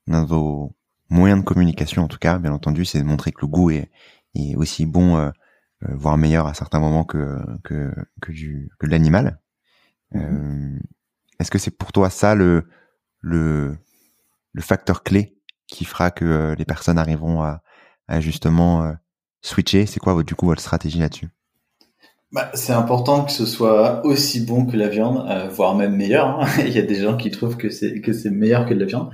un 0.07 0.21
de 0.21 0.27
vos 0.27 0.75
moyens 1.09 1.39
de 1.39 1.45
communication, 1.45 2.03
en 2.03 2.07
tout 2.07 2.17
cas, 2.17 2.37
bien 2.37 2.53
entendu, 2.53 2.85
c'est 2.85 2.99
de 2.99 3.05
montrer 3.05 3.31
que 3.31 3.41
le 3.41 3.47
goût 3.47 3.71
est, 3.71 3.89
est 4.35 4.55
aussi 4.55 4.85
bon, 4.85 5.31
voire 5.81 6.17
meilleur 6.17 6.47
à 6.47 6.53
certains 6.53 6.79
moments 6.79 7.05
que 7.05 7.37
que 7.63 7.93
que 8.21 8.31
du 8.31 8.69
que 8.79 8.85
de 8.85 8.91
l'animal. 8.91 9.39
Mhm. 10.13 10.81
Est-ce 11.39 11.49
que 11.51 11.57
c'est 11.57 11.71
pour 11.71 11.91
toi 11.91 12.09
ça 12.09 12.35
le 12.35 12.67
le 13.21 13.77
le 14.51 14.61
facteur 14.61 15.03
clé 15.03 15.37
qui 15.67 15.85
fera 15.85 16.11
que 16.11 16.53
les 16.57 16.65
personnes 16.65 16.97
arriveront 16.97 17.41
à, 17.41 17.63
à 18.07 18.19
justement 18.19 18.93
switcher? 19.41 19.85
C'est 19.85 19.99
quoi 19.99 20.21
du 20.23 20.35
coup 20.35 20.47
votre 20.47 20.61
stratégie 20.61 20.99
là-dessus? 20.99 21.29
Bah, 22.33 22.49
c'est 22.55 22.73
important 22.73 23.23
que 23.23 23.31
ce 23.31 23.45
soit 23.45 24.03
aussi 24.05 24.41
bon 24.41 24.65
que 24.65 24.75
la 24.75 24.89
viande, 24.89 25.25
euh, 25.29 25.47
voire 25.49 25.75
même 25.75 25.95
meilleur. 25.95 26.39
Hein. 26.41 26.47
Il 26.65 26.73
y 26.73 26.79
a 26.79 26.81
des 26.81 26.95
gens 26.95 27.15
qui 27.15 27.31
trouvent 27.31 27.57
que 27.57 27.69
c'est 27.69 28.01
que 28.01 28.11
c'est 28.11 28.31
meilleur 28.31 28.65
que 28.65 28.73
de 28.73 28.79
la 28.79 28.85
viande. 28.85 29.11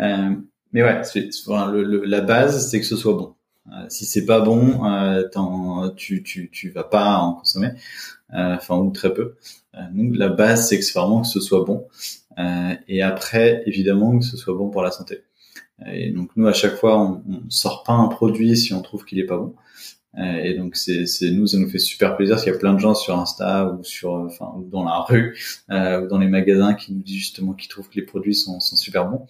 Euh, 0.00 0.30
mais 0.72 0.82
ouais, 0.82 1.02
le, 1.46 2.04
la 2.04 2.20
base, 2.22 2.70
c'est 2.70 2.80
que 2.80 2.86
ce 2.86 2.96
soit 2.96 3.14
bon. 3.14 3.34
Euh, 3.72 3.86
si 3.88 4.06
c'est 4.06 4.26
pas 4.26 4.40
bon, 4.40 4.84
euh, 4.86 5.22
tu, 5.96 6.22
tu 6.22 6.50
tu 6.50 6.70
vas 6.70 6.84
pas 6.84 7.18
en 7.18 7.34
consommer, 7.34 7.68
euh, 8.34 8.56
enfin 8.56 8.76
ou 8.76 8.90
très 8.90 9.12
peu. 9.14 9.36
nous, 9.92 10.12
la 10.14 10.28
base, 10.28 10.68
c'est 10.68 10.78
que 10.78 10.92
vraiment 10.98 11.22
que 11.22 11.28
ce 11.28 11.40
soit 11.40 11.64
bon. 11.64 11.86
et 12.88 13.02
après, 13.02 13.62
évidemment, 13.66 14.18
que 14.18 14.24
ce 14.24 14.36
soit 14.36 14.54
bon 14.54 14.70
pour 14.70 14.82
la 14.82 14.90
santé. 14.90 15.24
Et 15.86 16.10
donc 16.10 16.30
nous, 16.36 16.46
à 16.46 16.52
chaque 16.52 16.76
fois, 16.76 16.98
on, 16.98 17.22
on 17.28 17.50
sort 17.50 17.82
pas 17.84 17.92
un 17.92 18.08
produit 18.08 18.56
si 18.56 18.72
on 18.74 18.82
trouve 18.82 19.04
qu'il 19.04 19.18
est 19.18 19.26
pas 19.26 19.38
bon. 19.38 19.54
Euh, 20.18 20.36
et 20.36 20.54
donc 20.54 20.76
c'est 20.76 21.04
nous 21.32 21.48
ça 21.48 21.58
nous 21.58 21.68
fait 21.68 21.80
super 21.80 22.16
plaisir 22.16 22.36
parce 22.36 22.44
qu'il 22.44 22.52
y 22.52 22.56
a 22.56 22.58
plein 22.58 22.74
de 22.74 22.78
gens 22.78 22.94
sur 22.94 23.18
Insta 23.18 23.66
ou 23.66 23.82
sur 23.82 24.12
enfin 24.12 24.52
ou 24.56 24.62
dans 24.62 24.84
la 24.84 25.00
rue 25.00 25.36
euh, 25.70 26.02
ou 26.02 26.06
dans 26.06 26.18
les 26.18 26.28
magasins 26.28 26.74
qui 26.74 26.94
nous 26.94 27.02
disent 27.02 27.18
justement 27.18 27.52
qu'ils 27.52 27.68
trouvent 27.68 27.88
que 27.88 27.96
les 27.96 28.06
produits 28.06 28.34
sont, 28.34 28.60
sont 28.60 28.76
super 28.76 29.08
bons. 29.08 29.26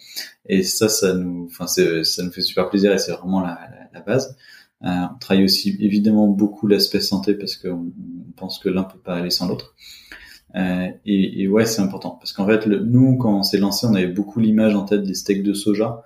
Et 0.47 0.63
ça 0.63 0.91
ça 0.91 1.15
nous 1.15 1.49
enfin 1.51 1.67
ça 1.67 2.23
nous 2.23 2.31
fait 2.31 2.43
super 2.43 2.69
plaisir 2.69 2.93
et 2.93 2.99
c'est 2.99 3.13
vraiment 3.13 3.41
la, 3.41 3.59
la, 3.95 4.01
base. 4.01 4.37
Euh, 4.85 4.89
on 5.15 5.19
travaille 5.19 5.45
aussi 5.45 5.75
évidemment 5.81 6.27
beaucoup 6.29 6.67
l'aspect 6.67 7.01
santé 7.01 7.35
parce 7.35 7.57
qu'on 7.57 7.93
on 8.29 8.33
pense 8.37 8.59
que 8.59 8.69
l'un 8.69 8.83
peut 8.83 8.99
pas 8.99 9.15
aller 9.15 9.31
sans 9.31 9.49
l'autre. 9.49 9.75
Euh, 10.55 10.89
et, 11.07 11.43
et, 11.43 11.49
ouais 11.49 11.65
c'est 11.65 11.81
important. 11.81 12.11
Parce 12.11 12.33
qu'en 12.33 12.47
fait 12.47 12.67
le, 12.67 12.81
nous 12.81 13.17
quand 13.17 13.39
on 13.39 13.43
s'est 13.43 13.59
lancé 13.59 13.87
on 13.87 13.95
avait 13.95 14.07
beaucoup 14.07 14.39
l'image 14.39 14.75
en 14.75 14.85
tête 14.85 15.03
des 15.03 15.15
steaks 15.15 15.43
de 15.43 15.55
soja 15.55 16.03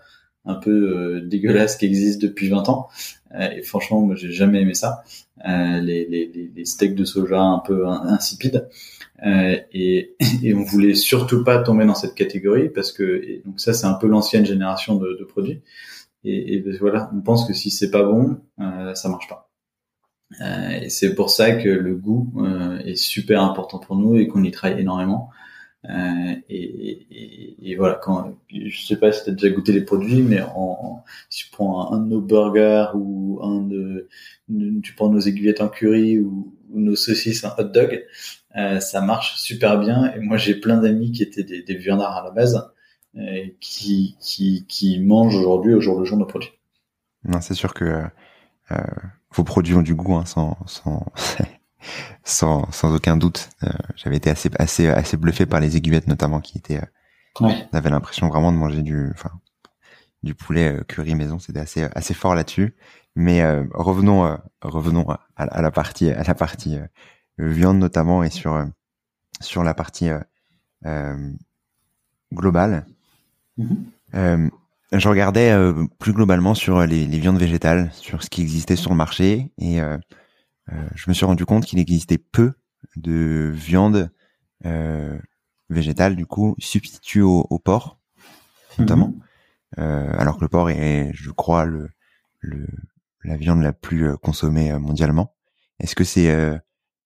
un 0.49 0.55
peu 0.55 0.71
euh, 0.71 1.21
dégueulasse 1.21 1.77
qui 1.77 1.87
existe 1.87 2.23
depuis 2.23 2.49
20 2.49 2.69
ans. 2.69 2.89
Euh, 3.35 3.51
et 3.51 3.63
franchement, 3.63 4.01
moi, 4.01 4.15
j'ai 4.15 4.33
jamais 4.33 4.63
aimé 4.63 4.75
ça. 4.75 5.03
Euh, 5.47 5.81
les, 5.81 6.07
les, 6.07 6.51
les, 6.55 6.65
steaks 6.65 6.95
de 6.95 7.05
soja 7.05 7.41
un 7.41 7.61
peu 7.61 7.87
insipides. 7.87 8.69
et, 9.25 10.15
et 10.43 10.55
on 10.55 10.65
voulait 10.65 10.95
surtout 10.95 11.45
pas 11.45 11.59
tomber 11.59 11.87
dans 11.87 11.95
cette 11.95 12.15
catégorie 12.15 12.69
parce 12.71 12.93
que 12.93 13.43
donc 13.45 13.61
ça, 13.61 13.73
c'est 13.73 13.87
un 13.87 13.95
peu 13.95 14.07
l'ancienne 14.07 14.47
génération 14.47 14.97
de, 14.97 15.17
de 15.19 15.25
produits. 15.25 15.63
Et, 16.25 16.57
et, 16.57 16.79
voilà, 16.79 17.11
on 17.15 17.21
pense 17.21 17.47
que 17.47 17.53
si 17.55 17.71
c'est 17.71 17.91
pas 17.91 18.03
bon, 18.03 18.39
euh, 18.61 18.95
ça 18.95 19.09
marche 19.09 19.29
pas. 19.29 19.51
Euh, 20.41 20.81
et 20.83 20.91
c'est 20.91 21.15
pour 21.15 21.31
ça 21.31 21.53
que 21.53 21.69
le 21.69 21.95
goût 21.95 22.33
euh, 22.39 22.79
est 22.81 22.97
super 22.97 23.43
important 23.43 23.79
pour 23.79 23.97
nous 23.97 24.17
et 24.17 24.29
qu'on 24.29 24.43
y 24.43 24.51
travaille 24.51 24.81
énormément. 24.81 25.31
Euh, 25.85 26.35
et, 26.49 27.07
et, 27.11 27.71
et, 27.71 27.77
voilà, 27.77 27.95
quand 27.95 28.37
je 28.51 28.85
sais 28.85 28.97
pas 28.97 29.13
si 29.13 29.23
tu 29.25 29.31
as 29.31 29.33
déjà 29.33 29.51
goûté 29.51 29.73
les 29.73 29.85
produits, 29.85 30.23
mais 30.23 30.43
en, 30.43 31.05
si 31.31 31.45
tu 31.45 31.51
prends 31.51 31.93
un, 31.93 32.01
de 32.01 32.09
nos 32.09 32.21
burgers 32.21 32.89
ou 32.95 33.39
un 33.43 33.63
de, 33.63 34.09
tu 34.83 34.95
prends 34.95 35.09
nos 35.09 35.21
aiguillettes 35.21 35.61
en 35.61 35.69
curry 35.69 36.19
ou, 36.19 36.55
nos 36.71 36.97
saucisses 36.97 37.45
en 37.45 37.55
hot 37.57 37.65
dog, 37.65 38.05
euh, 38.57 38.81
ça 38.81 39.01
marche 39.01 39.37
super 39.37 39.79
bien. 39.79 40.13
Et 40.15 40.21
moi, 40.21 40.37
j'ai 40.37 40.55
plein 40.55 40.77
d'amis 40.77 41.13
qui 41.13 41.23
étaient 41.23 41.45
des, 41.45 41.63
des 41.63 41.75
viandards 41.75 42.17
à 42.17 42.25
la 42.25 42.31
base, 42.31 42.71
euh, 43.17 43.47
qui, 43.61 44.17
qui, 44.21 44.67
qui 44.69 45.01
mangent 45.01 45.37
aujourd'hui 45.37 45.73
au 45.73 45.81
jour 45.81 45.99
le 45.99 46.05
jour 46.05 46.19
nos 46.19 46.27
produits. 46.27 46.53
Non, 47.25 47.41
c'est 47.41 47.55
sûr 47.55 47.73
que 47.73 48.03
euh, 48.71 48.77
vos 49.33 49.45
produits 49.45 49.75
ont 49.75 49.83
du 49.83 49.95
goût, 49.95 50.17
hein, 50.17 50.27
sans, 50.27 50.59
sans 50.67 51.07
sans, 52.25 52.71
sans 52.73 52.95
aucun 52.95 53.17
doute. 53.17 53.51
Euh, 53.65 53.69
j'avais 53.97 54.17
été 54.17 54.31
assez, 54.31 54.51
assez, 54.59 54.89
assez 54.89 55.17
bluffé 55.17 55.47
par 55.47 55.61
les 55.61 55.77
aiguillettes 55.77 56.07
notamment 56.07 56.41
qui 56.41 56.59
étaient. 56.59 56.79
Euh, 56.79 57.47
ouais. 57.47 57.69
On 57.73 57.77
avait 57.77 57.91
l'impression 57.91 58.29
vraiment 58.29 58.53
de 58.53 58.57
manger 58.57 58.83
du, 58.83 59.11
enfin, 59.13 59.31
du 60.23 60.35
poulet 60.35 60.77
euh, 60.77 60.85
curry 60.85 61.15
maison. 61.15 61.39
C'était 61.39 61.61
assez, 61.61 61.85
assez 61.95 62.15
fort 62.15 62.35
là-dessus. 62.35 62.75
Mais 63.17 63.43
revenons, 63.75 64.39
revenons 64.63 65.09
à, 65.37 65.61
la 65.61 65.71
partie, 65.73 66.09
à 66.09 66.23
la 66.23 66.35
partie 66.37 66.79
viande 67.37 67.79
notamment 67.79 68.23
et 68.23 68.31
sur, 68.31 68.65
sur 69.41 69.65
la 69.65 69.75
partie 69.75 70.09
globale. 72.33 72.87
Mm-hmm. 73.59 74.51
je 74.93 75.09
regardais 75.09 75.53
plus 75.99 76.13
globalement 76.13 76.55
sur 76.55 76.87
les, 76.87 77.07
les, 77.07 77.19
viandes 77.19 77.41
végétales, 77.41 77.91
sur 77.93 78.23
ce 78.23 78.31
qui 78.31 78.41
existait 78.41 78.77
sur 78.77 78.93
le 78.93 78.97
marché 78.97 79.51
et 79.59 79.81
euh, 79.81 79.99
je 80.95 81.09
me 81.09 81.15
suis 81.15 81.25
rendu 81.25 81.45
compte 81.45 81.65
qu'il 81.65 81.79
existait 81.79 82.19
peu 82.19 82.53
de 82.97 83.51
viande 83.53 84.11
euh, 84.67 85.19
végétale, 85.71 86.17
du 86.17 86.27
coup, 86.27 86.55
substituée 86.59 87.23
au, 87.23 87.59
porc, 87.59 87.99
notamment. 88.79 89.15
Euh, 89.79 90.13
alors 90.19 90.37
que 90.37 90.43
le 90.43 90.49
porc 90.49 90.71
est, 90.71 91.11
je 91.15 91.31
crois, 91.31 91.65
le, 91.65 91.91
le 92.41 92.67
la 93.25 93.37
viande 93.37 93.63
la 93.63 93.73
plus 93.73 94.17
consommée 94.19 94.73
mondialement. 94.79 95.35
Est-ce 95.81 95.95
que 95.95 96.05
c'est, 96.05 96.25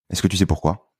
est-ce 0.09 0.21
que 0.21 0.27
tu 0.27 0.37
sais 0.37 0.45
pourquoi? 0.45 0.93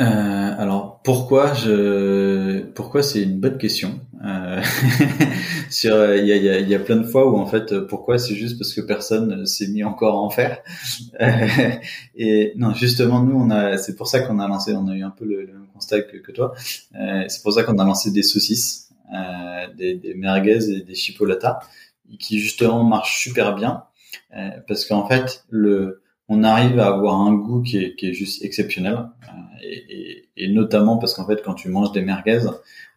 Euh, 0.00 0.54
alors 0.58 0.87
pourquoi 1.04 1.54
je 1.54 2.60
pourquoi 2.72 3.02
c'est 3.02 3.22
une 3.22 3.40
bonne 3.40 3.58
question. 3.58 4.00
Euh, 4.24 4.60
sur 5.70 6.14
il 6.14 6.26
y 6.26 6.32
a, 6.32 6.36
y, 6.36 6.48
a, 6.48 6.60
y 6.60 6.74
a 6.74 6.78
plein 6.80 6.96
de 6.96 7.06
fois 7.06 7.30
où 7.30 7.36
en 7.36 7.46
fait 7.46 7.78
pourquoi 7.86 8.18
c'est 8.18 8.34
juste 8.34 8.58
parce 8.58 8.72
que 8.74 8.80
personne 8.80 9.46
s'est 9.46 9.68
mis 9.68 9.84
encore 9.84 10.16
à 10.16 10.20
en 10.20 10.30
faire. 10.30 10.58
et 12.16 12.52
non 12.56 12.74
justement 12.74 13.22
nous 13.22 13.36
on 13.38 13.50
a 13.50 13.78
c'est 13.78 13.94
pour 13.94 14.08
ça 14.08 14.20
qu'on 14.20 14.38
a 14.40 14.48
lancé 14.48 14.72
on 14.72 14.88
a 14.88 14.94
eu 14.94 15.02
un 15.02 15.10
peu 15.10 15.24
le, 15.24 15.46
même 15.46 15.66
constat 15.72 16.02
que, 16.02 16.16
que 16.16 16.32
toi. 16.32 16.54
Euh, 16.96 17.24
c'est 17.28 17.42
pour 17.42 17.52
ça 17.52 17.62
qu'on 17.62 17.78
a 17.78 17.84
lancé 17.84 18.10
des 18.10 18.22
saucisses, 18.22 18.90
euh, 19.14 19.72
des, 19.76 19.94
des 19.94 20.14
merguez 20.14 20.70
et 20.70 20.80
des 20.82 20.94
chipolatas 20.94 21.60
qui 22.18 22.40
justement 22.40 22.82
marchent 22.84 23.22
super 23.22 23.54
bien 23.54 23.84
euh, 24.36 24.50
parce 24.66 24.84
qu'en 24.84 25.06
fait 25.06 25.44
le 25.50 26.02
on 26.28 26.44
arrive 26.44 26.78
à 26.78 26.88
avoir 26.88 27.20
un 27.20 27.34
goût 27.34 27.62
qui 27.62 27.78
est, 27.78 27.96
qui 27.96 28.08
est 28.08 28.12
juste 28.12 28.44
exceptionnel. 28.44 28.94
Euh, 28.94 29.32
et, 29.62 30.28
et, 30.36 30.48
notamment 30.48 30.98
parce 30.98 31.14
qu'en 31.14 31.26
fait, 31.26 31.42
quand 31.42 31.54
tu 31.54 31.68
manges 31.68 31.92
des 31.92 32.02
merguez, 32.02 32.40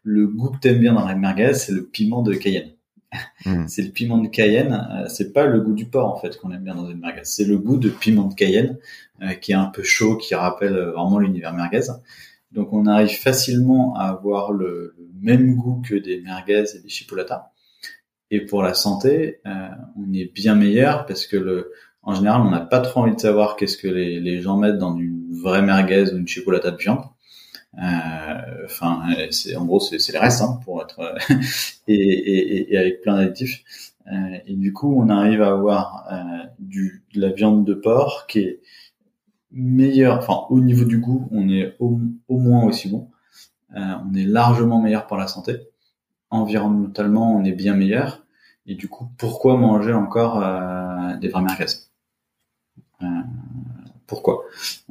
le 0.03 0.27
goût 0.27 0.49
que 0.49 0.59
t'aimes 0.59 0.79
bien 0.79 0.93
dans 0.93 1.07
les 1.07 1.15
merguez, 1.15 1.53
c'est 1.53 1.71
le 1.71 1.85
piment 1.85 2.21
de 2.21 2.33
Cayenne. 2.33 2.71
Hmm. 3.43 3.67
c'est 3.67 3.81
le 3.81 3.89
piment 3.89 4.19
de 4.19 4.29
Cayenne. 4.29 4.87
Euh, 4.89 5.05
c'est 5.09 5.33
pas 5.33 5.45
le 5.45 5.59
goût 5.59 5.73
du 5.73 5.85
porc 5.85 6.15
en 6.15 6.17
fait 6.17 6.37
qu'on 6.37 6.51
aime 6.51 6.63
bien 6.63 6.75
dans 6.75 6.89
une 6.89 6.99
merguez. 6.99 7.21
C'est 7.23 7.43
le 7.43 7.57
goût 7.57 7.75
de 7.75 7.89
piment 7.89 8.27
de 8.27 8.33
Cayenne 8.33 8.77
euh, 9.21 9.33
qui 9.33 9.51
est 9.51 9.55
un 9.55 9.65
peu 9.65 9.83
chaud, 9.83 10.15
qui 10.15 10.33
rappelle 10.33 10.77
vraiment 10.77 11.19
l'univers 11.19 11.51
merguez. 11.53 11.87
Donc 12.51 12.71
on 12.71 12.85
arrive 12.85 13.09
facilement 13.09 13.95
à 13.97 14.03
avoir 14.03 14.53
le, 14.53 14.95
le, 14.97 15.09
même 15.19 15.55
goût 15.55 15.81
que 15.81 15.95
des 15.95 16.21
merguez 16.21 16.63
et 16.73 16.79
des 16.79 16.87
chipolatas. 16.87 17.51
et 18.29 18.45
pour 18.45 18.63
la 18.63 18.73
santé, 18.73 19.41
on 19.45 20.13
est 20.13 20.33
bien 20.33 20.55
meilleur 20.55 21.05
parce 21.05 21.25
que 21.27 21.35
le, 21.35 21.71
en 22.03 22.15
général, 22.15 22.41
on 22.41 22.49
n'a 22.49 22.61
pas 22.61 22.79
trop 22.79 23.01
envie 23.01 23.15
de 23.15 23.19
savoir 23.19 23.55
qu'est-ce 23.55 23.77
que 23.77 23.87
les, 23.87 24.41
gens 24.41 24.57
mettent 24.57 24.77
dans 24.77 24.97
une 24.97 25.27
vraie 25.31 25.61
merguez 25.61 26.13
ou 26.13 26.17
une 26.17 26.27
chocolatade 26.27 26.77
de 26.77 26.81
viande. 26.81 27.03
Enfin, 28.65 29.03
c'est 29.29 29.55
en 29.55 29.65
gros, 29.65 29.79
c'est 29.79 30.11
les 30.11 30.19
restes 30.19 30.41
hein, 30.41 30.59
pour 30.65 30.81
être 30.81 31.15
et, 31.87 31.93
et, 31.95 32.73
et, 32.73 32.77
avec 32.77 33.01
plein 33.01 33.17
d'additifs. 33.17 33.63
et 34.45 34.55
du 34.55 34.73
coup, 34.73 34.99
on 34.99 35.09
arrive 35.09 35.41
à 35.41 35.51
avoir 35.51 36.07
du 36.59 37.03
de 37.13 37.21
la 37.21 37.29
viande 37.29 37.65
de 37.65 37.73
porc 37.73 38.25
qui 38.27 38.39
est 38.39 38.61
meilleur, 39.51 40.17
enfin 40.17 40.45
au 40.49 40.59
niveau 40.59 40.85
du 40.85 40.99
goût, 40.99 41.27
on 41.31 41.49
est 41.49 41.75
au, 41.79 41.99
moins 42.29 42.63
aussi 42.63 42.89
bon. 42.89 43.09
Euh, 43.75 43.79
on 44.09 44.13
est 44.13 44.25
largement 44.25 44.81
meilleur 44.81 45.07
pour 45.07 45.17
la 45.17 45.27
santé. 45.27 45.57
Environnementalement, 46.29 47.35
on 47.35 47.43
est 47.43 47.51
bien 47.51 47.75
meilleur. 47.75 48.25
Et 48.65 48.75
du 48.75 48.87
coup, 48.87 49.09
pourquoi 49.17 49.57
manger 49.57 49.93
encore 49.93 50.41
euh, 50.43 51.17
des 51.17 51.29
vrais 51.29 51.41
merguez? 51.41 51.65
euh, 51.65 51.80
Pourquoi 54.11 54.43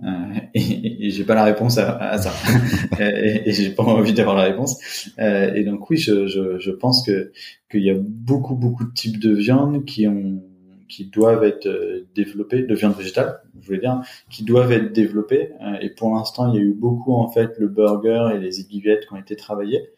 euh, 0.02 0.09
Et, 0.54 1.06
et 1.06 1.11
j'ai 1.11 1.24
pas 1.24 1.35
la 1.35 1.44
réponse 1.44 1.76
à, 1.76 2.16
ça. 2.16 2.33
et, 2.98 3.50
et 3.50 3.52
j'ai 3.52 3.68
pas 3.68 3.83
envie 3.83 4.14
d'avoir 4.14 4.35
la 4.35 4.44
réponse. 4.44 4.80
Euh, 5.18 5.52
et 5.52 5.62
donc 5.62 5.90
oui, 5.90 5.98
je, 5.98 6.26
je, 6.26 6.59
je 6.59 6.70
pense 6.70 7.04
que 7.04 7.30
qu'il 7.70 7.85
y 7.85 7.90
a 7.90 7.96
beaucoup 7.98 8.54
beaucoup 8.54 8.85
de 8.85 8.94
types 8.94 9.18
de 9.18 9.35
viande 9.35 9.85
qui 9.85 10.09
ont 10.09 10.42
qui 10.90 11.04
doivent 11.04 11.44
être 11.44 11.66
euh, 11.66 12.09
développés, 12.14 12.62
de 12.62 12.74
viande 12.74 12.94
végétale, 12.94 13.40
je 13.61 13.66
voulais 13.66 13.78
dire, 13.78 14.00
qui 14.30 14.42
doivent 14.42 14.72
être 14.72 14.92
développés. 14.92 15.52
Euh, 15.61 15.76
et 15.80 15.90
pour 15.90 16.14
l'instant, 16.14 16.50
il 16.50 16.56
y 16.56 16.59
a 16.59 16.62
eu 16.62 16.72
beaucoup 16.72 17.14
en 17.14 17.28
fait 17.28 17.59
le 17.59 17.68
burger 17.68 18.30
et 18.35 18.38
les 18.38 18.61
aiguillettes 18.61 19.06
qui 19.06 19.12
ont 19.12 19.18
été 19.18 19.37
travaillés. 19.37 19.90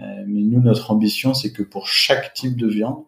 Euh, 0.00 0.24
mais 0.26 0.42
nous, 0.42 0.60
notre 0.60 0.92
ambition, 0.92 1.34
c'est 1.34 1.52
que 1.52 1.62
pour 1.62 1.88
chaque 1.88 2.32
type 2.32 2.56
de 2.56 2.68
viande, 2.68 3.04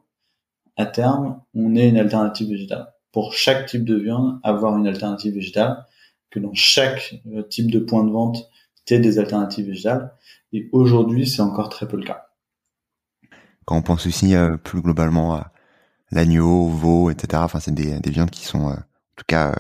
à 0.77 0.87
terme, 0.87 1.41
on 1.55 1.77
ait 1.77 1.89
une 1.89 1.97
alternative 1.97 2.51
végétale. 2.51 2.89
Pour 3.13 3.35
chaque 3.35 3.67
type 3.67 3.85
de 3.85 3.97
viande, 3.97 4.41
avoir 4.43 4.77
une 4.77 4.87
alternative 4.87 5.35
végétale, 5.35 5.85
que 6.31 6.39
dans 6.39 6.55
chaque 6.55 7.21
type 7.49 7.71
de 7.71 7.81
point 7.81 8.05
de 8.05 8.11
vente, 8.11 8.49
tu 8.87 8.99
des 8.99 9.19
alternatives 9.19 9.67
végétales. 9.67 10.13
Et 10.53 10.69
aujourd'hui, 10.73 11.27
c'est 11.27 11.43
encore 11.43 11.69
très 11.69 11.87
peu 11.87 11.97
le 11.97 12.05
cas. 12.05 12.27
Quand 13.65 13.77
on 13.77 13.83
pense 13.83 14.07
aussi 14.07 14.35
plus 14.65 14.81
globalement 14.81 15.35
à 15.35 15.53
l'agneau, 16.11 16.69
veau, 16.69 17.11
etc. 17.11 17.43
Enfin, 17.45 17.61
c'est 17.61 17.75
des, 17.75 18.01
des 18.01 18.11
viandes 18.11 18.31
qui 18.31 18.45
sont, 18.45 18.69
euh, 18.69 18.75
en 18.75 19.17
tout 19.17 19.25
cas, 19.27 19.51
euh, 19.51 19.55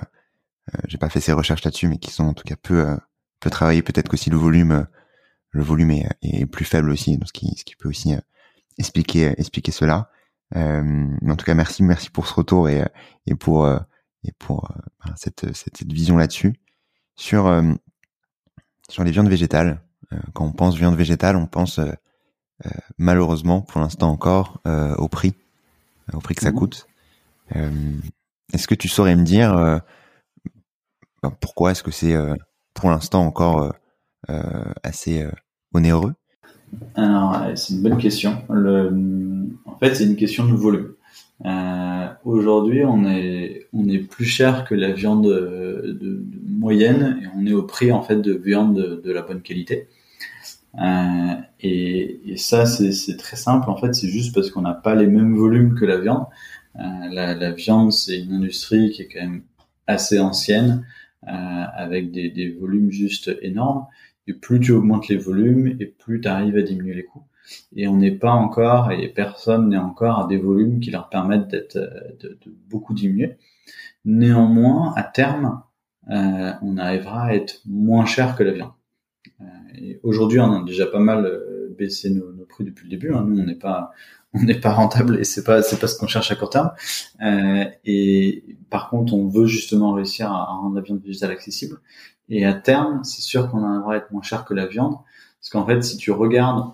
euh, 0.75 0.81
j'ai 0.89 0.99
pas 0.99 1.09
fait 1.09 1.21
ces 1.21 1.33
recherches 1.33 1.65
là-dessus, 1.65 1.89
mais 1.89 1.99
qui 1.99 2.11
sont 2.11 2.25
en 2.25 2.35
tout 2.35 2.45
cas 2.45 2.57
peu 2.57 2.97
peu 3.41 3.51
travaillées. 3.51 3.83
Peut-être 3.83 4.09
qu'aussi 4.09 4.31
le 4.31 4.37
volume, 4.37 4.87
le 5.51 5.63
volume 5.63 5.91
est, 5.91 6.09
est, 6.23 6.47
plus 6.47 6.65
faible 6.65 6.91
aussi, 6.91 7.17
donc 7.17 7.29
ce 7.29 7.33
qui, 7.33 7.55
ce 7.57 7.65
qui 7.65 7.77
peut 7.77 7.89
aussi 7.89 8.15
expliquer 8.79 9.35
expliquer 9.39 9.73
cela. 9.73 10.11
Mais 10.55 11.31
en 11.31 11.37
tout 11.37 11.45
cas, 11.45 11.55
merci, 11.55 11.83
merci 11.83 12.11
pour 12.11 12.27
ce 12.27 12.35
retour 12.35 12.69
et, 12.69 12.85
et 13.27 13.35
pour 13.35 13.69
et 14.25 14.33
pour 14.39 14.69
ben, 15.05 15.15
cette, 15.17 15.55
cette, 15.55 15.77
cette 15.77 15.93
vision 15.93 16.17
là-dessus 16.17 16.55
sur 17.17 17.63
sur 18.89 19.05
les 19.05 19.11
viandes 19.11 19.29
végétales. 19.29 19.81
quand 20.33 20.45
on 20.45 20.53
pense 20.53 20.77
viande 20.77 20.97
végétale, 20.97 21.37
on 21.37 21.47
pense 21.47 21.81
malheureusement 22.99 23.63
pour 23.63 23.81
l'instant 23.81 24.11
encore 24.11 24.61
au 24.65 25.09
prix 25.09 25.35
au 26.13 26.21
prix 26.21 26.35
que 26.35 26.43
ça 26.43 26.51
mhm. 26.51 26.59
coûte. 26.59 26.87
Euh, 27.57 27.99
est-ce 28.53 28.67
que 28.69 28.75
tu 28.75 28.89
saurais 28.89 29.17
me 29.17 29.25
dire 29.25 29.57
euh, 29.57 29.79
ben, 31.23 31.31
pourquoi 31.41 31.73
est-ce 31.73 31.83
que 31.83 31.91
c'est 31.91 32.15
euh, 32.15 32.35
pour 32.75 32.91
l'instant 32.91 33.25
encore 33.25 33.73
assez 34.85 35.27
onéreux? 35.75 36.15
Alors, 36.95 37.43
c'est 37.55 37.75
une 37.75 37.83
bonne 37.83 37.99
question. 37.99 38.43
En 38.49 39.77
fait, 39.79 39.95
c'est 39.95 40.05
une 40.05 40.17
question 40.17 40.47
de 40.47 40.55
volume. 40.55 40.95
Aujourd'hui, 42.25 42.85
on 42.85 43.05
est 43.07 43.69
on 43.73 43.89
est 43.89 43.99
plus 43.99 44.25
cher 44.25 44.65
que 44.65 44.75
la 44.75 44.93
viande 44.93 45.27
de, 45.27 46.25
moyenne 46.49 47.21
et 47.23 47.27
on 47.37 47.47
est 47.47 47.53
au 47.53 47.63
prix 47.63 47.91
en 47.93 48.03
fait 48.03 48.17
de 48.17 48.33
viande 48.33 49.01
de, 49.03 49.13
la 49.13 49.23
bonne 49.23 49.43
qualité. 49.43 49.89
Euh, 50.79 51.35
et, 51.61 52.37
ça, 52.37 52.67
c'est 52.67 53.17
très 53.17 53.37
simple. 53.37 53.71
En 53.71 53.77
fait, 53.77 53.95
c'est 53.95 54.09
juste 54.09 54.35
parce 54.35 54.51
qu'on 54.51 54.63
n'a 54.63 54.75
pas 54.75 54.95
les 54.95 55.07
mêmes 55.07 55.37
volumes 55.37 55.75
que 55.75 55.85
la 55.85 55.99
viande. 55.99 56.27
Euh, 56.79 57.09
la, 57.11 57.53
viande, 57.53 57.93
c'est 57.93 58.19
une 58.19 58.35
industrie 58.35 58.91
qui 58.91 59.03
est 59.03 59.09
quand 59.09 59.21
même 59.21 59.43
assez 59.87 60.21
ancienne, 60.21 60.87
euh, 61.27 61.65
avec 61.75 62.13
des, 62.13 62.57
volumes 62.59 62.91
juste 62.91 63.31
énormes. 63.43 63.87
Plus 64.35 64.61
tu 64.61 64.73
augmentes 64.73 65.09
les 65.09 65.16
volumes, 65.16 65.77
et 65.81 65.87
plus 65.87 66.21
tu 66.21 66.29
arrives 66.29 66.57
à 66.57 66.62
diminuer 66.62 66.95
les 66.95 67.05
coûts. 67.05 67.25
Et 67.75 67.88
on 67.88 67.97
n'est 67.97 68.16
pas 68.16 68.33
encore, 68.33 68.93
et 68.93 69.09
personne 69.09 69.69
n'est 69.69 69.79
encore 69.79 70.21
à 70.21 70.27
des 70.27 70.38
volumes 70.38 70.81
qui 70.81 70.90
leur 70.90 71.09
permettent 71.09 71.49
d'être 71.49 71.77
de, 71.77 72.38
de, 72.45 72.55
beaucoup 72.69 72.95
diminuer. 72.95 73.37
Néanmoins, 74.05 74.93
à 74.97 75.03
terme, 75.03 75.62
euh, 76.11 76.53
on 76.62 76.77
arrivera 76.77 77.27
à 77.27 77.35
être 77.35 77.61
moins 77.66 78.07
cher 78.07 78.37
que 78.37 78.43
la 78.43 78.53
viande. 78.53 78.73
Euh, 79.40 79.95
aujourd'hui, 80.03 80.40
on 80.40 80.62
a 80.62 80.64
déjà 80.64 80.87
pas 80.87 80.99
mal 80.99 81.25
euh, 81.27 81.75
baissé 81.79 82.11
nos, 82.11 82.33
prix 82.49 82.64
depuis 82.64 82.85
le 82.85 82.90
début. 82.90 83.12
Hein. 83.12 83.25
Nous, 83.27 83.40
on 83.40 83.45
n'est 83.45 83.55
pas 83.55 83.93
on 84.35 84.71
rentable 84.71 85.19
et 85.19 85.25
c'est 85.25 85.45
pas 85.45 85.62
c'est 85.62 85.81
pas 85.81 85.88
ce 85.88 85.99
qu'on 85.99 86.07
cherche 86.07 86.31
à 86.31 86.37
court 86.37 86.51
terme. 86.51 86.71
Euh, 87.23 87.64
et 87.85 88.57
par 88.71 88.88
contre, 88.88 89.14
on 89.14 89.29
veut 89.29 89.47
justement 89.47 89.93
réussir 89.93 90.31
à, 90.33 90.45
rendre 90.45 90.77
la 90.77 90.83
viande 90.83 91.03
végétale 91.03 91.33
accessible. 91.33 91.79
Et 92.31 92.45
à 92.47 92.55
terme, 92.55 93.03
c'est 93.03 93.23
sûr 93.23 93.51
qu'on 93.51 93.62
arrivera 93.64 93.95
à 93.95 93.97
être 93.97 94.12
moins 94.12 94.23
cher 94.23 94.45
que 94.45 94.55
la 94.55 94.66
viande, 94.66 94.95
parce 95.40 95.51
qu'en 95.51 95.66
fait, 95.66 95.83
si 95.83 95.97
tu 95.97 96.12
regardes 96.12 96.71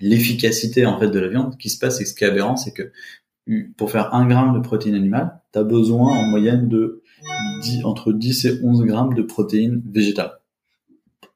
l'efficacité 0.00 0.86
en 0.86 0.98
fait 0.98 1.08
de 1.08 1.18
la 1.18 1.28
viande, 1.28 1.52
ce 1.52 1.58
qui 1.58 1.70
se 1.70 1.78
passe, 1.78 2.00
et 2.00 2.06
ce 2.06 2.14
qui 2.14 2.24
est 2.24 2.28
aberrant, 2.28 2.56
c'est 2.56 2.72
que 2.72 2.90
pour 3.76 3.90
faire 3.90 4.14
un 4.14 4.26
gramme 4.26 4.54
de 4.54 4.60
protéines 4.60 4.94
animales, 4.94 5.40
tu 5.52 5.58
as 5.58 5.64
besoin 5.64 6.10
en 6.10 6.28
moyenne 6.28 6.68
de 6.68 7.02
10, 7.62 7.84
entre 7.84 8.12
10 8.12 8.44
et 8.46 8.60
11 8.62 8.84
grammes 8.84 9.14
de 9.14 9.22
protéines 9.22 9.82
végétales. 9.86 10.38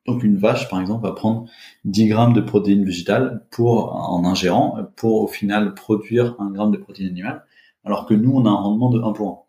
Donc 0.07 0.23
une 0.23 0.37
vache, 0.37 0.69
par 0.69 0.81
exemple, 0.81 1.03
va 1.03 1.13
prendre 1.13 1.47
10 1.85 2.07
grammes 2.07 2.33
de 2.33 2.41
protéines 2.41 2.85
végétales 2.85 3.45
pour, 3.51 3.95
en 3.95 4.25
ingérant, 4.25 4.79
pour 4.97 5.23
au 5.23 5.27
final 5.27 5.75
produire 5.75 6.37
un 6.39 6.51
gramme 6.51 6.71
de 6.71 6.77
protéines 6.77 7.11
animales, 7.11 7.45
alors 7.85 8.07
que 8.07 8.15
nous, 8.15 8.33
on 8.33 8.47
a 8.47 8.51
un 8.51 8.55
rendement 8.55 8.89
de 8.89 9.01
1 9.01 9.13
pour 9.13 9.31
1. 9.31 9.46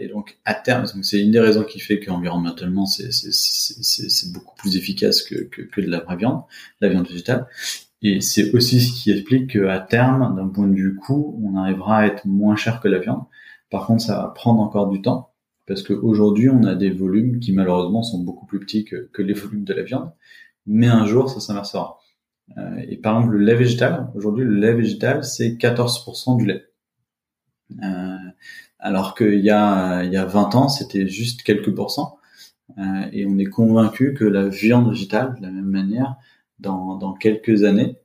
Et 0.00 0.08
donc 0.08 0.38
à 0.44 0.54
terme, 0.54 0.86
c'est 1.02 1.20
une 1.20 1.30
des 1.30 1.38
raisons 1.38 1.62
qui 1.62 1.78
fait 1.78 2.00
qu'environnementalement, 2.00 2.86
c'est 2.86 4.32
beaucoup 4.32 4.56
plus 4.56 4.76
efficace 4.76 5.22
que, 5.22 5.44
que, 5.44 5.62
que, 5.62 5.80
de 5.80 5.86
la 5.86 6.00
vraie 6.00 6.16
viande, 6.16 6.42
la 6.80 6.88
viande 6.88 7.06
végétale. 7.06 7.46
Et 8.02 8.20
c'est 8.20 8.52
aussi 8.54 8.80
ce 8.80 8.92
qui 8.92 9.10
explique 9.10 9.52
qu'à 9.52 9.78
terme, 9.78 10.34
d'un 10.36 10.48
point 10.48 10.66
de 10.66 10.74
vue 10.74 10.96
coût, 10.96 11.40
on 11.44 11.56
arrivera 11.56 11.98
à 11.98 12.06
être 12.06 12.24
moins 12.24 12.56
cher 12.56 12.80
que 12.80 12.88
la 12.88 12.98
viande. 12.98 13.22
Par 13.70 13.86
contre, 13.86 14.02
ça 14.02 14.16
va 14.16 14.28
prendre 14.28 14.60
encore 14.60 14.88
du 14.88 15.02
temps 15.02 15.30
parce 15.70 15.84
qu'aujourd'hui, 15.84 16.50
on 16.50 16.64
a 16.64 16.74
des 16.74 16.90
volumes 16.90 17.38
qui 17.38 17.52
malheureusement 17.52 18.02
sont 18.02 18.18
beaucoup 18.18 18.44
plus 18.44 18.58
petits 18.58 18.84
que, 18.84 19.22
les 19.22 19.34
volumes 19.34 19.62
de 19.62 19.72
la 19.72 19.84
viande, 19.84 20.12
mais 20.66 20.88
un 20.88 21.06
jour, 21.06 21.30
ça 21.30 21.38
s'inversera. 21.38 22.00
Euh, 22.58 22.82
et 22.88 22.96
par 22.96 23.16
exemple, 23.16 23.36
le 23.36 23.44
lait 23.44 23.54
végétal, 23.54 24.10
aujourd'hui, 24.16 24.44
le 24.44 24.56
lait 24.56 24.74
végétal, 24.74 25.22
c'est 25.22 25.50
14% 25.50 26.38
du 26.38 26.46
lait. 26.46 26.64
Euh, 27.84 28.09
alors 28.80 29.14
qu'il 29.14 29.40
y 29.40 29.50
a, 29.50 30.04
y 30.04 30.16
a 30.16 30.24
20 30.24 30.54
ans, 30.54 30.68
c'était 30.68 31.06
juste 31.06 31.42
quelques 31.42 31.74
pourcents. 31.74 32.18
Euh, 32.78 33.06
et 33.12 33.26
on 33.26 33.38
est 33.38 33.46
convaincu 33.46 34.14
que 34.14 34.24
la 34.24 34.48
viande 34.48 34.90
végétale, 34.90 35.34
de 35.38 35.42
la 35.42 35.50
même 35.50 35.66
manière, 35.66 36.16
dans, 36.58 36.96
dans 36.96 37.12
quelques 37.12 37.64
années, 37.64 37.96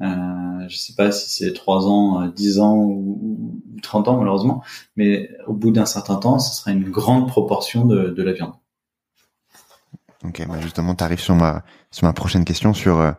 euh, 0.00 0.68
je 0.68 0.76
sais 0.76 0.94
pas 0.94 1.12
si 1.12 1.30
c'est 1.30 1.52
3 1.52 1.86
ans, 1.86 2.26
10 2.26 2.60
ans 2.60 2.76
ou, 2.76 3.60
30 3.82 4.08
ans 4.08 4.16
malheureusement, 4.16 4.62
mais 4.96 5.28
au 5.46 5.54
bout 5.54 5.70
d'un 5.70 5.86
certain 5.86 6.16
temps, 6.16 6.38
ce 6.38 6.54
sera 6.54 6.70
une 6.70 6.88
grande 6.88 7.28
proportion 7.28 7.84
de, 7.84 8.22
la 8.22 8.32
viande. 8.32 8.54
Ok, 10.24 10.46
bah 10.46 10.60
justement, 10.60 10.94
tu 10.94 11.02
arrives 11.02 11.20
sur 11.20 11.34
ma 11.34 11.64
sur 11.90 12.06
ma 12.06 12.12
prochaine 12.12 12.44
question 12.44 12.72
sur 12.74 13.00
euh, 13.00 13.10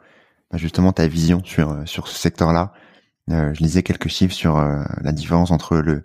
bah 0.49 0.58
justement 0.58 0.93
ta 0.93 1.06
vision 1.08 1.41
sur 1.43 1.71
euh, 1.71 1.86
sur 1.86 2.08
ce 2.08 2.17
secteur-là. 2.17 2.71
Euh, 3.30 3.54
je 3.54 3.62
lisais 3.62 3.84
quelques 3.84 4.10
chiffres 4.10 4.34
sur 4.34 4.58
euh, 4.58 4.84
la 5.02 5.12
différence 5.12 5.52
entre 5.52 5.77
le 5.77 6.04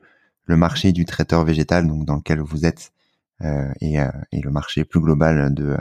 le 0.49 0.57
marché 0.57 0.92
du 0.92 1.05
traiteur 1.05 1.44
végétal, 1.44 1.86
donc 1.86 2.05
dans 2.05 2.16
lequel 2.16 2.40
vous 2.40 2.66
êtes, 2.66 2.92
et, 3.80 3.99
et 4.32 4.40
le 4.40 4.51
marché 4.51 4.84
plus 4.84 5.01
global 5.01 5.55
de 5.55 5.76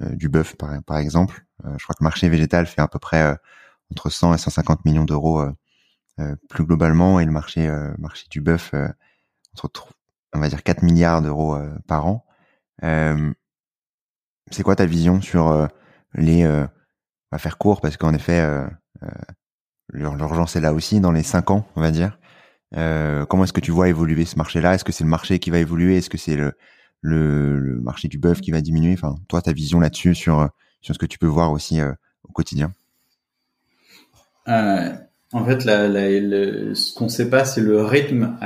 du 0.00 0.28
bœuf 0.28 0.56
par 0.56 0.82
par 0.82 0.98
exemple. 0.98 1.46
je 1.64 1.82
crois 1.84 1.94
que 1.94 2.02
le 2.02 2.04
marché 2.04 2.28
végétal 2.28 2.66
fait 2.66 2.80
à 2.82 2.88
peu 2.88 2.98
près 2.98 3.36
entre 3.90 4.10
100 4.10 4.34
et 4.34 4.38
150 4.38 4.84
millions 4.84 5.04
d'euros 5.04 5.40
euh, 5.40 5.52
euh, 6.20 6.36
plus 6.48 6.64
globalement, 6.64 7.20
et 7.20 7.24
le 7.24 7.32
marché 7.32 7.68
euh, 7.68 7.94
marché 7.98 8.26
du 8.30 8.40
bœuf 8.40 8.74
entre 9.62 9.92
on 10.32 10.40
va 10.40 10.48
dire 10.48 10.62
4 10.62 10.82
milliards 10.82 11.22
d'euros 11.22 11.58
par 11.86 12.06
an. 12.06 12.26
c'est 14.50 14.62
quoi 14.62 14.76
ta 14.76 14.86
vision 14.86 15.20
sur 15.20 15.68
les 16.14 16.46
on 16.46 16.68
va 17.32 17.38
faire 17.38 17.58
court? 17.58 17.80
Parce 17.80 17.96
qu'en 17.96 18.12
effet 18.12 18.46
l'urgence 19.92 20.56
est 20.56 20.60
là 20.60 20.74
aussi 20.74 21.00
dans 21.00 21.12
les 21.12 21.22
5 21.22 21.50
ans, 21.50 21.66
on 21.74 21.80
va 21.80 21.90
dire. 21.90 22.18
Comment 22.72 23.44
est-ce 23.44 23.52
que 23.52 23.60
tu 23.60 23.70
vois 23.70 23.88
évoluer 23.88 24.24
ce 24.24 24.36
marché-là? 24.36 24.74
Est-ce 24.74 24.84
que 24.84 24.92
c'est 24.92 25.04
le 25.04 25.10
marché 25.10 25.38
qui 25.38 25.50
va 25.50 25.58
évoluer? 25.58 25.96
Est-ce 25.96 26.10
que 26.10 26.18
c'est 26.18 26.36
le, 26.36 27.80
marché 27.82 28.08
du 28.08 28.18
bœuf 28.18 28.40
qui 28.40 28.50
va 28.50 28.60
diminuer? 28.60 28.94
Enfin, 28.94 29.16
toi, 29.28 29.42
ta 29.42 29.52
vision 29.52 29.80
là-dessus 29.80 30.14
sur 30.14 30.48
ce 30.82 30.98
que 30.98 31.06
tu 31.06 31.18
peux 31.18 31.26
voir 31.26 31.52
aussi 31.52 31.80
au 31.82 32.32
quotidien. 32.32 32.72
Euh, 34.48 34.92
En 35.32 35.44
fait, 35.44 35.62
ce 35.62 36.94
qu'on 36.94 37.04
ne 37.04 37.10
sait 37.10 37.28
pas, 37.28 37.44
c'est 37.44 37.60
le 37.60 37.82
rythme 37.84 38.38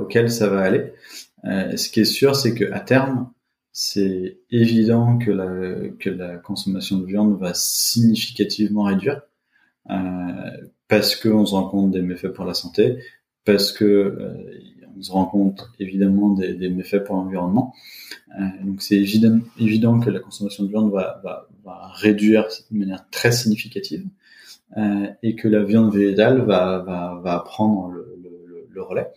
auquel 0.00 0.30
ça 0.30 0.48
va 0.48 0.62
aller. 0.62 0.92
Euh, 1.44 1.76
ce 1.76 1.88
qui 1.88 2.00
est 2.00 2.04
sûr, 2.04 2.36
c'est 2.36 2.54
que 2.54 2.70
à 2.72 2.80
terme, 2.80 3.30
c'est 3.72 4.38
évident 4.50 5.18
que 5.18 5.30
la, 5.30 6.36
consommation 6.38 6.98
de 6.98 7.06
viande 7.06 7.38
va 7.38 7.52
significativement 7.54 8.84
réduire 8.84 9.22
euh, 9.90 9.94
parce 10.88 11.16
qu'on 11.16 11.46
se 11.46 11.54
rend 11.54 11.68
compte 11.68 11.90
des 11.90 12.02
méfaits 12.02 12.28
pour 12.28 12.44
la 12.44 12.54
santé, 12.54 12.98
parce 13.48 13.72
que 13.72 13.84
euh, 13.86 14.34
on 14.98 15.02
se 15.02 15.10
rend 15.10 15.24
compte 15.24 15.70
évidemment 15.80 16.34
des, 16.34 16.68
méfaits 16.68 17.02
pour 17.02 17.16
l'environnement. 17.16 17.72
Euh, 18.38 18.44
donc 18.62 18.82
c'est 18.82 18.96
évident, 18.96 19.38
évident 19.58 20.00
que 20.00 20.10
la 20.10 20.20
consommation 20.20 20.64
de 20.64 20.68
viande 20.68 20.92
va, 20.92 21.22
va, 21.64 21.92
réduire 21.94 22.46
de 22.70 22.78
manière 22.78 23.08
très 23.10 23.32
significative 23.32 24.04
euh, 24.76 25.06
et 25.22 25.34
que 25.34 25.48
la 25.48 25.62
viande 25.64 25.94
végétale 25.94 26.42
va, 26.42 26.80
va, 26.80 27.20
va 27.24 27.38
prendre 27.40 27.90
le, 27.90 28.82
relais. 28.82 29.08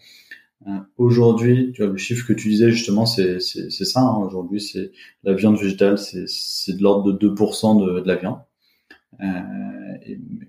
Euh, 0.68 0.72
aujourd'hui, 0.98 1.74
le 1.78 1.98
chiffre 1.98 2.26
que 2.26 2.34
tu 2.34 2.50
disais 2.50 2.72
justement, 2.72 3.06
c'est 3.06 3.40
ça. 3.40 4.00
Hein. 4.00 4.18
Aujourd'hui, 4.18 4.62
c'est 4.62 4.92
la 5.24 5.34
viande 5.34 5.58
végétale, 5.58 5.98
c'est 6.00 6.74
de 6.74 6.82
l'ordre 6.82 7.12
de 7.12 7.30
2% 7.30 8.02
de, 8.02 8.08
la 8.08 8.16
viande. 8.16 8.40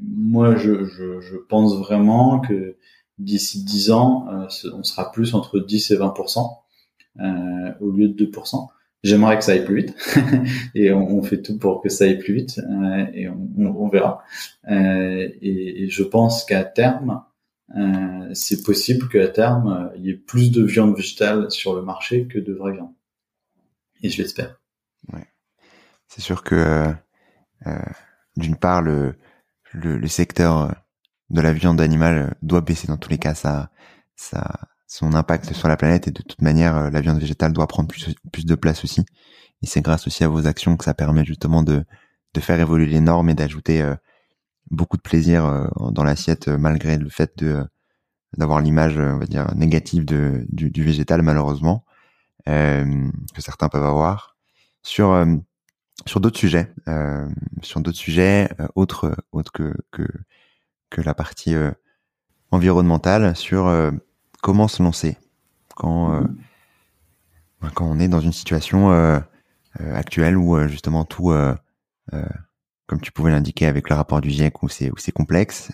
Moi, 0.01 0.57
je, 0.57 0.85
je, 0.85 1.37
pense 1.49 1.77
vraiment 1.77 2.41
que 2.41 2.77
d'ici 3.23 3.65
10 3.65 3.91
ans, 3.91 4.27
euh, 4.31 4.71
on 4.75 4.83
sera 4.83 5.11
plus 5.13 5.35
entre 5.35 5.59
10 5.59 5.91
et 5.91 5.97
20% 5.97 6.59
euh, 7.21 7.73
au 7.81 7.91
lieu 7.91 8.09
de 8.09 8.25
2%. 8.25 8.69
J'aimerais 9.03 9.37
que 9.37 9.45
ça 9.45 9.53
aille 9.53 9.65
plus 9.65 9.83
vite 9.83 9.97
et 10.75 10.93
on, 10.93 11.23
fait 11.23 11.43
tout 11.43 11.59
pour 11.59 11.83
que 11.83 11.89
ça 11.89 12.05
aille 12.05 12.19
plus 12.19 12.35
vite 12.35 12.61
euh, 12.61 13.07
et 13.13 13.29
on, 13.29 13.89
verra. 13.89 14.23
Et, 14.69 15.89
je 15.89 16.03
pense 16.05 16.45
qu'à 16.45 16.63
terme, 16.65 17.25
c'est 18.33 18.63
possible 18.63 19.09
qu'à 19.09 19.27
terme, 19.27 19.91
il 19.97 20.07
y 20.07 20.11
ait 20.11 20.17
plus 20.17 20.53
de 20.53 20.63
viande 20.63 20.95
végétale 20.95 21.51
sur 21.51 21.75
le 21.75 21.83
marché 21.83 22.29
que 22.29 22.39
de 22.39 22.53
vraie 22.53 22.75
viande. 22.75 22.93
Et 24.03 24.09
je 24.09 24.23
l'espère. 24.23 24.61
C'est 26.07 26.21
sûr 26.21 26.45
que 26.45 26.93
d'une 28.37 28.57
part, 28.57 28.83
le, 28.83 29.17
le, 29.73 30.07
secteur 30.07 30.75
de 31.31 31.41
la 31.41 31.53
viande 31.53 31.81
animale 31.81 32.37
doit 32.43 32.61
baisser 32.61 32.87
dans 32.89 32.97
tous 32.97 33.11
les 33.11 33.19
cas. 33.19 33.35
Ça, 33.35 33.71
ça, 34.17 34.61
son 34.93 35.15
impact 35.15 35.55
sur 35.55 35.69
la 35.69 35.77
planète 35.79 36.09
et 36.09 36.11
de 36.11 36.23
toute 36.23 36.43
manière 36.43 36.77
euh, 36.77 36.91
la 36.91 37.01
viande 37.01 37.19
végétale 37.19 37.53
doit 37.53 37.67
prendre 37.67 37.89
plus, 37.89 38.15
plus 38.31 38.45
de 38.45 38.55
place 38.55 38.85
aussi 38.85 39.07
et 39.63 39.67
c'est 39.67 39.81
grâce 39.81 40.07
aussi 40.07 40.23
à 40.23 40.29
vos 40.29 40.47
actions 40.47 40.77
que 40.77 40.85
ça 40.85 40.93
permet 40.93 41.25
justement 41.25 41.63
de, 41.63 41.85
de 42.35 42.41
faire 42.41 42.61
évoluer 42.61 42.87
les 42.87 43.01
normes 43.01 43.31
et 43.31 43.35
d'ajouter 43.35 43.81
euh, 43.81 43.95
beaucoup 44.71 44.99
de 44.99 45.03
plaisir 45.03 45.47
euh, 45.47 45.67
dans 45.93 46.05
l'assiette 46.05 46.49
malgré 46.49 46.99
le 46.99 47.09
fait 47.09 47.33
de 47.39 47.65
d'avoir 48.37 48.61
l'image 48.61 48.99
on 48.99 49.19
va 49.19 49.27
dire 49.27 49.55
négative 49.55 50.05
de, 50.05 50.47
du, 50.51 50.71
du 50.71 50.85
végétal 50.85 51.23
malheureusement 51.23 51.85
euh, 52.49 53.11
que 53.35 53.43
certains 53.43 53.69
peuvent 53.69 53.85
avoir 53.85 54.37
sur 54.83 55.27
sur 56.07 56.21
d'autres 56.21 56.39
sujets 56.39 56.73
sur 57.63 57.81
d'autres 57.81 57.99
sujets 57.99 58.49
autres 58.75 59.15
autres 59.33 59.53
que 59.53 59.75
que 59.91 60.03
que 60.93 61.01
la 61.01 61.15
partie 61.15 61.55
environnementale 62.51 63.35
sur 63.35 63.69
comment 64.43 64.69
se 64.69 64.83
lancer 64.83 65.17
quand 65.75 66.15
euh, 66.15 66.27
ben, 67.61 67.71
quand 67.75 67.87
on 67.87 67.99
est 67.99 68.09
dans 68.09 68.21
une 68.21 68.33
situation 68.33 68.93
euh, 68.93 69.19
euh, 69.81 69.95
actuelle 69.95 70.37
où 70.37 70.69
justement 70.69 71.05
tout 71.05 71.33
comme 72.87 73.01
tu 73.01 73.13
pouvais 73.13 73.31
l'indiquer 73.31 73.67
avec 73.67 73.89
le 73.89 73.97
rapport 73.97 74.21
du 74.21 74.31
GIEC 74.31 74.63
où 74.63 74.69
c'est 74.69 74.91
où 74.91 74.99
c'est 74.99 75.13
complexe 75.13 75.73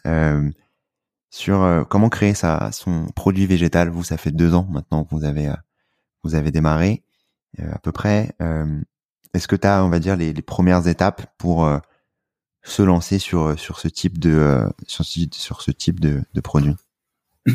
sur 1.30 1.86
comment 1.90 2.08
créer 2.08 2.34
sa 2.34 2.70
son 2.72 3.06
produit 3.06 3.46
végétal. 3.46 3.88
Vous 3.88 4.04
ça 4.04 4.16
fait 4.16 4.30
deux 4.30 4.54
ans 4.54 4.68
maintenant 4.70 5.04
que 5.04 5.10
vous 5.10 5.24
avez 5.24 5.52
vous 6.22 6.34
avez 6.34 6.52
démarré 6.52 7.02
à 7.58 7.78
peu 7.80 7.90
près 7.90 8.36
est-ce 9.34 9.48
que 9.48 9.56
tu 9.56 9.66
as 9.66 9.84
on 9.84 9.88
va 9.88 9.98
dire 9.98 10.16
les, 10.16 10.32
les 10.32 10.42
premières 10.42 10.86
étapes 10.86 11.26
pour 11.38 11.68
se 12.62 12.82
lancer 12.82 13.18
sur 13.18 13.58
sur 13.58 13.78
ce 13.80 13.88
type 13.88 14.18
de 14.18 14.62
sur, 14.86 15.04
sur 15.04 15.62
ce 15.62 15.70
type 15.70 16.00
de, 16.00 16.22
produit? 16.42 16.74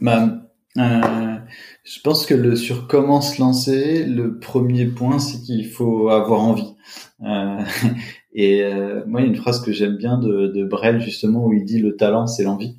Bah, 0.00 0.42
euh, 0.78 1.38
je 1.84 2.00
pense 2.00 2.24
que 2.24 2.54
sur 2.54 2.86
comment 2.88 3.20
se 3.20 3.40
lancer, 3.40 4.04
le 4.04 4.38
premier 4.38 4.86
point, 4.86 5.18
c'est 5.18 5.40
qu'il 5.42 5.68
faut 5.68 6.08
avoir 6.08 6.40
envie. 6.40 6.74
Euh, 7.22 7.62
et 8.32 8.62
euh, 8.62 9.04
moi, 9.06 9.20
il 9.20 9.24
y 9.24 9.26
a 9.26 9.30
une 9.30 9.36
phrase 9.36 9.62
que 9.62 9.72
j'aime 9.72 9.96
bien 9.96 10.18
de, 10.18 10.46
de 10.46 10.64
Brel 10.64 11.00
justement 11.00 11.46
où 11.46 11.52
il 11.52 11.64
dit 11.64 11.78
le 11.78 11.96
talent, 11.96 12.26
c'est 12.26 12.44
l'envie. 12.44 12.78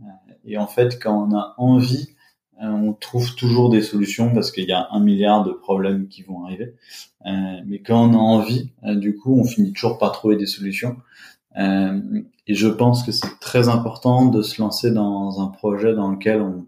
Euh, 0.00 0.32
et 0.44 0.58
en 0.58 0.66
fait, 0.66 1.00
quand 1.00 1.28
on 1.28 1.34
a 1.34 1.54
envie, 1.56 2.08
euh, 2.08 2.19
on 2.60 2.92
trouve 2.92 3.34
toujours 3.34 3.70
des 3.70 3.82
solutions 3.82 4.32
parce 4.32 4.50
qu'il 4.50 4.66
y 4.66 4.72
a 4.72 4.88
un 4.90 5.00
milliard 5.00 5.44
de 5.44 5.52
problèmes 5.52 6.08
qui 6.08 6.22
vont 6.22 6.44
arriver. 6.44 6.74
mais 7.24 7.80
quand 7.80 8.10
on 8.10 8.14
a 8.14 8.18
envie, 8.18 8.70
du 8.84 9.16
coup, 9.16 9.38
on 9.38 9.44
finit 9.44 9.72
toujours 9.72 9.98
par 9.98 10.12
trouver 10.12 10.36
des 10.36 10.46
solutions. 10.46 10.96
Euh, 11.58 12.00
et 12.46 12.54
je 12.54 12.68
pense 12.68 13.04
que 13.04 13.12
c'est 13.12 13.38
très 13.40 13.68
important 13.68 14.26
de 14.26 14.42
se 14.42 14.60
lancer 14.60 14.90
dans 14.92 15.40
un 15.40 15.48
projet 15.48 15.94
dans 15.94 16.10
lequel 16.10 16.40
on, 16.40 16.66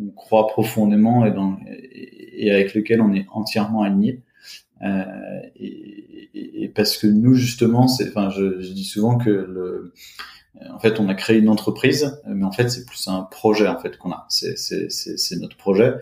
on, 0.00 0.10
croit 0.10 0.48
profondément 0.48 1.24
et, 1.24 1.30
dans, 1.30 1.56
et, 1.66 2.50
avec 2.50 2.74
lequel 2.74 3.00
on 3.00 3.12
est 3.12 3.26
entièrement 3.32 3.82
aligné. 3.82 4.22
Euh, 4.82 5.04
et, 5.56 6.64
et, 6.64 6.68
parce 6.68 6.96
que 6.96 7.06
nous 7.06 7.34
justement, 7.34 7.86
c'est, 7.86 8.08
enfin, 8.08 8.30
je, 8.30 8.60
je, 8.60 8.72
dis 8.72 8.84
souvent 8.84 9.18
que 9.18 9.30
le, 9.30 9.92
en 10.70 10.78
fait, 10.78 11.00
on 11.00 11.08
a 11.08 11.14
créé 11.14 11.38
une 11.38 11.48
entreprise, 11.48 12.20
mais 12.26 12.44
en 12.44 12.52
fait, 12.52 12.68
c'est 12.68 12.84
plus 12.84 13.08
un 13.08 13.22
projet 13.22 13.66
en 13.66 13.78
fait 13.78 13.96
qu'on 13.96 14.12
a. 14.12 14.26
C'est, 14.28 14.56
c'est, 14.58 14.90
c'est, 14.90 15.16
c'est 15.18 15.36
notre 15.36 15.56
projet, 15.56 15.94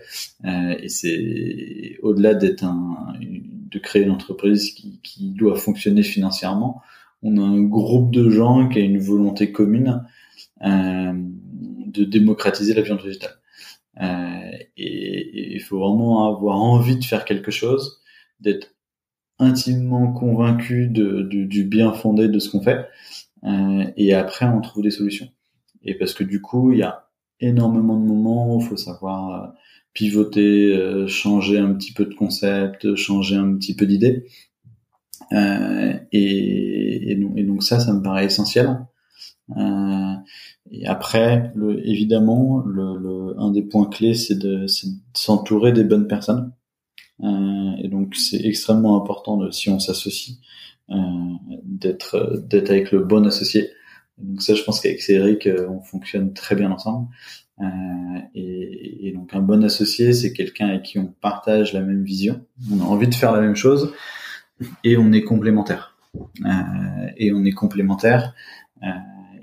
euh, 0.45 0.75
et 0.79 0.89
c'est 0.89 1.97
au-delà 2.01 2.33
d'être 2.35 2.63
un, 2.63 3.13
de 3.21 3.79
créer 3.79 4.03
une 4.03 4.11
entreprise 4.11 4.71
qui, 4.71 4.99
qui 5.01 5.31
doit 5.31 5.55
fonctionner 5.55 6.03
financièrement 6.03 6.81
on 7.23 7.37
a 7.37 7.41
un 7.41 7.61
groupe 7.61 8.11
de 8.11 8.29
gens 8.29 8.67
qui 8.67 8.79
a 8.79 8.81
une 8.81 8.99
volonté 8.99 9.51
commune 9.51 10.03
euh, 10.63 11.13
de 11.13 12.03
démocratiser 12.03 12.73
la 12.73 12.81
viande 12.81 13.01
végétale. 13.01 13.37
Euh, 14.01 14.57
et 14.77 15.53
il 15.53 15.61
faut 15.61 15.79
vraiment 15.79 16.33
avoir 16.33 16.57
envie 16.57 16.97
de 16.97 17.03
faire 17.03 17.25
quelque 17.25 17.51
chose, 17.51 18.01
d'être 18.39 18.73
intimement 19.37 20.13
convaincu 20.13 20.87
de, 20.87 21.21
du 21.23 21.63
bien 21.63 21.93
fondé 21.93 22.27
de 22.27 22.39
ce 22.39 22.49
qu'on 22.49 22.61
fait, 22.61 22.77
euh, 22.79 23.30
et 23.43 24.13
après 24.13 24.45
on 24.45 24.61
trouve 24.61 24.83
des 24.83 24.91
solutions. 24.91 25.27
Et 25.83 25.95
parce 25.95 26.13
que 26.13 26.23
du 26.23 26.41
coup, 26.41 26.71
il 26.71 26.79
y 26.79 26.83
a 26.83 27.07
énormément 27.39 27.97
de 27.97 28.05
moments 28.05 28.55
où 28.55 28.61
il 28.61 28.65
faut 28.65 28.77
savoir 28.77 29.43
euh, 29.43 29.47
pivoter, 29.93 30.73
euh, 30.75 31.07
changer 31.07 31.57
un 31.57 31.73
petit 31.73 31.91
peu 31.91 32.05
de 32.05 32.13
concept, 32.13 32.95
changer 32.95 33.35
un 33.35 33.55
petit 33.55 33.75
peu 33.75 33.85
d'idée. 33.85 34.25
Euh, 35.33 35.93
et, 36.11 37.15
donc, 37.15 37.63
ça, 37.63 37.79
ça 37.79 37.93
me 37.93 38.01
paraît 38.01 38.25
essentiel. 38.25 38.85
Euh, 39.57 40.13
et 40.69 40.85
après, 40.87 41.51
évidemment, 41.83 42.63
un 43.37 43.51
des 43.51 43.63
points 43.63 43.89
clés, 43.89 44.13
c'est 44.13 44.37
de, 44.37 44.65
s'entourer 45.13 45.73
des 45.73 45.83
bonnes 45.83 46.07
personnes. 46.07 46.53
Euh, 47.23 47.71
et 47.79 47.87
donc, 47.87 48.15
c'est 48.15 48.43
extrêmement 48.45 48.97
important 49.01 49.51
si 49.51 49.69
on 49.69 49.79
s'associe, 49.79 50.37
euh, 50.37 50.70
d'être 51.63 52.43
d'être 52.47 52.69
avec 52.69 52.91
le 52.91 52.99
bon 52.99 53.25
associé. 53.25 53.69
Donc 54.17 54.41
ça, 54.41 54.53
je 54.53 54.63
pense 54.63 54.81
qu'avec 54.81 55.01
Cédric, 55.01 55.47
euh, 55.47 55.67
on 55.69 55.81
fonctionne 55.81 56.33
très 56.33 56.55
bien 56.55 56.71
ensemble. 56.71 57.07
Euh, 57.59 57.65
et, 58.35 59.07
et, 59.07 59.11
donc 59.11 59.33
un 59.33 59.41
bon 59.41 59.63
associé, 59.63 60.13
c'est 60.13 60.33
quelqu'un 60.33 60.67
avec 60.67 60.83
qui 60.83 60.99
on 60.99 61.07
partage 61.07 61.73
la 61.73 61.81
même 61.81 62.03
vision. 62.03 62.45
On 62.71 62.79
a 62.81 62.83
envie 62.83 63.07
de 63.07 63.15
faire 63.15 63.31
la 63.31 63.41
même 63.41 63.55
chose 63.55 63.93
et 64.83 64.97
on 64.97 65.11
est 65.11 65.23
complémentaires. 65.23 65.97
Euh, 66.45 67.09
et 67.17 67.31
on 67.31 67.43
est 67.45 67.51
complémentaires. 67.51 68.33
Euh, 68.83 68.87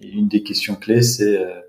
une 0.02 0.28
des 0.28 0.42
questions 0.42 0.74
clés, 0.74 1.02
c'est 1.02 1.38
euh, 1.38 1.60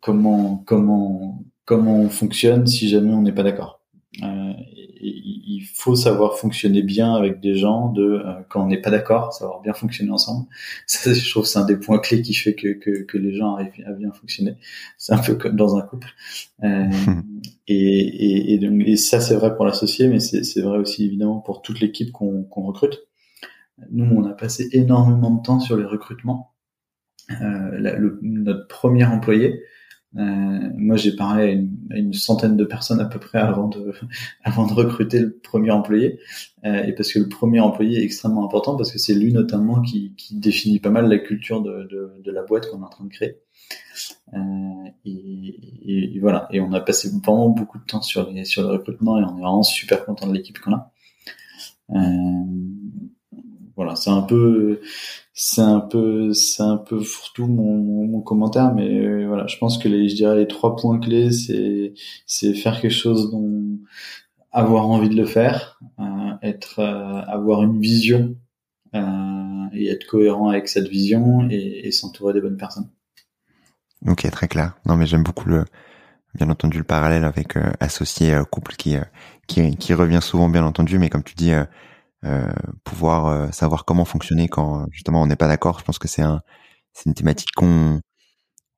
comment 0.00 0.62
comment 0.66 1.42
comment 1.64 2.00
on 2.00 2.08
fonctionne 2.08 2.66
si 2.66 2.88
jamais 2.88 3.12
on 3.12 3.22
n'est 3.22 3.32
pas 3.32 3.42
d'accord. 3.42 3.81
Euh, 4.22 4.52
il 5.00 5.64
faut 5.74 5.96
savoir 5.96 6.36
fonctionner 6.36 6.82
bien 6.82 7.14
avec 7.14 7.40
des 7.40 7.54
gens 7.54 7.88
de 7.88 8.02
euh, 8.02 8.34
quand 8.50 8.62
on 8.62 8.66
n'est 8.66 8.80
pas 8.80 8.90
d'accord, 8.90 9.32
savoir 9.32 9.62
bien 9.62 9.72
fonctionner 9.72 10.10
ensemble. 10.10 10.46
Ça, 10.86 11.14
je 11.14 11.30
trouve, 11.30 11.46
c'est 11.46 11.58
un 11.58 11.64
des 11.64 11.76
points 11.76 11.98
clés 11.98 12.20
qui 12.20 12.34
fait 12.34 12.54
que, 12.54 12.68
que, 12.74 13.02
que 13.02 13.18
les 13.18 13.34
gens 13.34 13.54
arrivent 13.54 13.72
à 13.86 13.92
bien 13.92 14.12
fonctionner. 14.12 14.56
C'est 14.98 15.14
un 15.14 15.18
peu 15.18 15.34
comme 15.34 15.56
dans 15.56 15.76
un 15.76 15.82
couple. 15.82 16.08
Euh, 16.62 16.90
et, 17.68 17.74
et, 17.74 18.54
et, 18.54 18.58
donc, 18.58 18.82
et 18.86 18.96
ça, 18.96 19.20
c'est 19.20 19.34
vrai 19.34 19.56
pour 19.56 19.64
l'associé, 19.64 20.08
mais 20.08 20.20
c'est 20.20 20.60
vrai 20.60 20.78
aussi 20.78 21.06
évidemment 21.06 21.40
pour 21.40 21.62
toute 21.62 21.80
l'équipe 21.80 22.12
qu'on 22.12 22.42
qu'on 22.44 22.62
recrute. 22.62 23.06
Nous, 23.90 24.04
on 24.04 24.24
a 24.26 24.32
passé 24.34 24.68
énormément 24.72 25.30
de 25.30 25.42
temps 25.42 25.58
sur 25.58 25.76
les 25.76 25.86
recrutements. 25.86 26.52
Euh, 27.30 27.78
la, 27.78 27.96
le, 27.96 28.18
notre 28.22 28.68
premier 28.68 29.04
employé, 29.04 29.62
Euh, 30.16 30.70
moi, 30.76 30.96
j'ai 30.96 31.16
parlé 31.16 31.66
à 31.90 31.96
une, 31.96 32.12
centaine 32.12 32.56
de 32.56 32.64
personnes 32.64 33.00
à 33.00 33.06
peu 33.06 33.18
près 33.18 33.38
avant 33.38 33.68
de 33.68 33.94
avant 34.44 34.66
de 34.66 34.72
recruter 34.72 35.20
le 35.20 35.32
premier 35.32 35.70
employé, 35.70 36.18
euh, 36.64 36.84
et 36.84 36.92
parce 36.92 37.12
que 37.12 37.18
le 37.18 37.28
premier 37.28 37.60
employé 37.60 38.00
est 38.00 38.04
extrêmement 38.04 38.44
important 38.44 38.76
parce 38.76 38.92
que 38.92 38.98
c'est 38.98 39.14
lui 39.14 39.32
notamment 39.32 39.80
qui, 39.80 40.12
qui 40.16 40.36
définit 40.36 40.80
pas 40.80 40.90
mal 40.90 41.08
la 41.08 41.18
culture 41.18 41.62
de, 41.62 41.88
de, 41.90 42.12
de 42.22 42.30
la 42.30 42.42
boîte 42.42 42.68
qu'on 42.68 42.80
est 42.80 42.84
en 42.84 42.88
train 42.88 43.04
de 43.04 43.10
créer. 43.10 43.38
Euh, 44.34 44.88
et, 45.04 46.18
voilà. 46.20 46.48
Et 46.52 46.60
on 46.60 46.72
a 46.72 46.80
passé 46.80 47.10
vraiment 47.24 47.48
beaucoup 47.48 47.78
de 47.78 47.84
temps 47.84 48.02
sur 48.02 48.30
les 48.30 48.44
sur 48.44 48.62
le 48.62 48.68
recrutement 48.68 49.18
et 49.18 49.24
on 49.24 49.38
est 49.38 49.40
vraiment 49.40 49.62
super 49.62 50.04
content 50.04 50.26
de 50.26 50.34
l'équipe 50.34 50.58
qu'on 50.58 50.74
a. 50.74 50.92
Euh, 51.90 51.96
voilà, 53.82 53.96
c'est 53.96 54.10
un 54.10 54.22
peu, 54.22 54.80
c'est 55.34 55.60
un 55.60 55.80
peu, 55.80 56.32
c'est 56.32 56.62
un 56.62 56.76
peu 56.76 57.02
tout 57.34 57.46
mon, 57.46 58.20
commentaire, 58.20 58.72
mais 58.74 58.88
euh, 58.88 59.26
voilà, 59.26 59.46
je 59.48 59.56
pense 59.58 59.76
que 59.78 59.88
les, 59.88 60.08
je 60.08 60.14
dirais 60.14 60.36
les 60.36 60.46
trois 60.46 60.76
points 60.76 61.00
clés, 61.00 61.30
c'est, 61.32 62.54
faire 62.54 62.80
quelque 62.80 62.92
chose 62.92 63.30
dont 63.32 63.78
avoir 64.52 64.88
envie 64.88 65.08
de 65.08 65.16
le 65.16 65.24
faire, 65.24 65.80
euh, 65.98 66.04
être, 66.42 66.78
euh, 66.78 67.22
avoir 67.26 67.62
une 67.62 67.80
vision 67.80 68.36
et 69.74 69.88
être 69.88 70.06
cohérent 70.06 70.50
avec 70.50 70.68
cette 70.68 70.86
vision 70.86 71.48
et, 71.50 71.90
s'entourer 71.92 72.34
des 72.34 72.42
bonnes 72.42 72.58
personnes. 72.58 72.90
Ok, 74.06 74.30
très 74.30 74.48
clair. 74.48 74.76
Non, 74.84 74.96
mais 74.96 75.06
j'aime 75.06 75.22
beaucoup 75.22 75.48
le, 75.48 75.64
bien 76.34 76.50
entendu, 76.50 76.76
le 76.76 76.84
parallèle 76.84 77.24
avec 77.24 77.56
associé 77.80 78.38
couple 78.50 78.74
qui, 78.76 78.96
qui, 79.46 79.94
revient 79.94 80.20
souvent, 80.20 80.50
bien 80.50 80.64
entendu, 80.64 80.98
mais 80.98 81.08
comme 81.08 81.24
tu 81.24 81.34
dis 81.34 81.52
pouvoir 82.84 83.26
euh, 83.26 83.50
savoir 83.50 83.84
comment 83.84 84.04
fonctionner 84.04 84.48
quand 84.48 84.86
justement 84.90 85.22
on 85.22 85.26
n'est 85.26 85.36
pas 85.36 85.48
d'accord. 85.48 85.78
Je 85.78 85.84
pense 85.84 85.98
que 85.98 86.08
c'est 86.08 86.22
un, 86.22 86.42
c'est 86.92 87.06
une 87.06 87.14
thématique 87.14 87.52
qu'on 87.56 88.00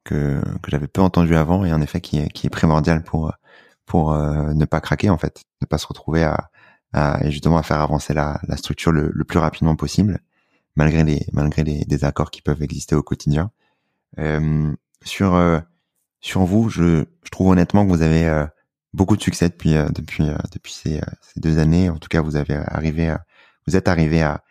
que, 0.05 0.43
que 0.63 0.71
j'avais 0.71 0.89
peu 0.89 1.01
entendu 1.03 1.37
avant 1.37 1.65
et 1.65 1.73
en 1.73 1.81
effet 1.81 2.01
qui 2.01 2.19
est, 2.19 2.29
qui 2.31 2.47
est 2.47 2.51
primordial 2.51 3.03
pour 3.05 3.33
pour 3.87 4.13
euh, 4.13 4.55
ne 4.55 4.65
pas 4.65 4.81
craquer 4.81 5.11
en 5.11 5.19
fait, 5.19 5.43
ne 5.61 5.67
pas 5.67 5.79
se 5.79 5.87
retrouver 5.87 6.25
à, 6.25 6.51
à 6.93 7.29
justement 7.31 7.59
à 7.59 7.63
faire 7.63 7.81
avancer 7.81 8.15
la, 8.15 8.41
la 8.49 8.57
structure 8.57 8.93
le, 8.93 9.11
le, 9.13 9.25
plus 9.25 9.39
rapidement 9.39 9.77
possible 9.77 10.21
malgré 10.77 11.05
les 11.05 11.27
malgré 11.33 11.65
les 11.65 11.85
désaccords 11.85 12.31
qui 12.31 12.43
peuvent 12.43 12.63
exister 12.63 12.95
au 12.95 13.03
quotidien. 13.03 13.51
Euh, 14.19 14.73
sur 15.05 15.39
sur 16.21 16.45
vous, 16.45 16.71
je, 16.71 17.05
je 17.25 17.31
trouve 17.31 17.49
honnêtement 17.49 17.85
que 17.85 17.91
vous 17.91 18.03
avez 18.03 18.47
beaucoup 18.95 19.17
de 19.17 19.23
succès 19.23 19.49
depuis 19.51 19.75
depuis 19.95 20.25
depuis 20.53 20.73
ces, 20.73 21.01
ces, 21.23 21.41
deux 21.41 21.59
années. 21.59 21.91
En 21.91 21.99
tout 21.99 22.09
cas, 22.09 22.23
vous 22.23 22.37
avez 22.37 22.55
arrivé 22.55 23.11
à, 23.11 23.25
vous 23.67 23.77
êtes 23.77 23.89
arrivé 23.89 24.23
à, 24.23 24.43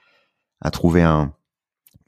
à 0.61 0.71
trouver 0.71 1.03
un, 1.03 1.33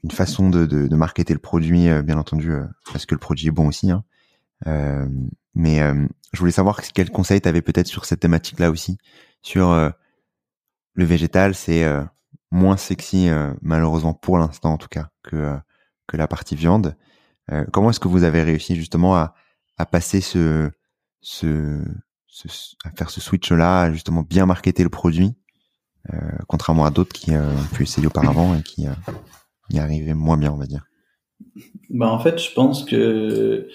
une 0.04 0.10
façon 0.10 0.50
de, 0.50 0.66
de, 0.66 0.86
de 0.86 0.96
marketer 0.96 1.32
le 1.32 1.40
produit, 1.40 1.88
euh, 1.88 2.02
bien 2.02 2.18
entendu, 2.18 2.52
euh, 2.52 2.64
parce 2.92 3.06
que 3.06 3.14
le 3.14 3.18
produit 3.18 3.48
est 3.48 3.52
bon 3.52 3.68
aussi. 3.68 3.90
Hein. 3.90 4.04
Euh, 4.66 5.06
mais 5.54 5.82
euh, 5.82 6.06
je 6.32 6.38
voulais 6.38 6.52
savoir 6.52 6.80
quel 6.82 7.10
conseil 7.10 7.40
tu 7.40 7.48
avais 7.48 7.62
peut-être 7.62 7.86
sur 7.86 8.04
cette 8.04 8.20
thématique-là 8.20 8.70
aussi, 8.70 8.98
sur 9.42 9.72
le 10.94 11.04
végétal, 11.04 11.54
c'est 11.54 11.86
moins 12.50 12.76
sexy, 12.76 13.30
malheureusement 13.62 14.12
pour 14.12 14.38
l'instant 14.38 14.72
en 14.72 14.76
tout 14.76 14.88
cas, 14.88 15.08
que, 15.22 15.56
que 16.06 16.16
la 16.16 16.26
partie 16.28 16.56
viande. 16.56 16.96
comment 17.72 17.90
est-ce 17.90 18.00
que 18.00 18.08
vous 18.08 18.24
avez 18.24 18.42
réussi 18.42 18.76
justement 18.76 19.16
à, 19.16 19.34
à 19.78 19.86
passer 19.86 20.20
ce, 20.20 20.70
ce, 21.20 21.82
ce, 22.26 22.48
à 22.84 22.90
faire 22.90 23.08
ce 23.08 23.20
switch-là, 23.20 23.92
justement 23.92 24.22
bien 24.22 24.44
marketer 24.46 24.82
le 24.82 24.90
produit 24.90 25.28
euh, 25.28 25.45
contrairement 26.46 26.84
à 26.84 26.90
d'autres 26.90 27.12
qui 27.12 27.34
euh, 27.34 27.50
ont 27.50 27.74
pu 27.74 27.82
essayer 27.82 28.06
auparavant 28.06 28.54
et 28.56 28.62
qui 28.62 28.86
euh, 28.86 28.92
y 29.70 29.78
arrivaient 29.78 30.14
moins 30.14 30.36
bien, 30.36 30.52
on 30.52 30.56
va 30.56 30.66
dire. 30.66 30.84
Bah 31.90 32.08
en 32.08 32.18
fait, 32.18 32.38
je 32.40 32.52
pense 32.52 32.84
que 32.84 33.68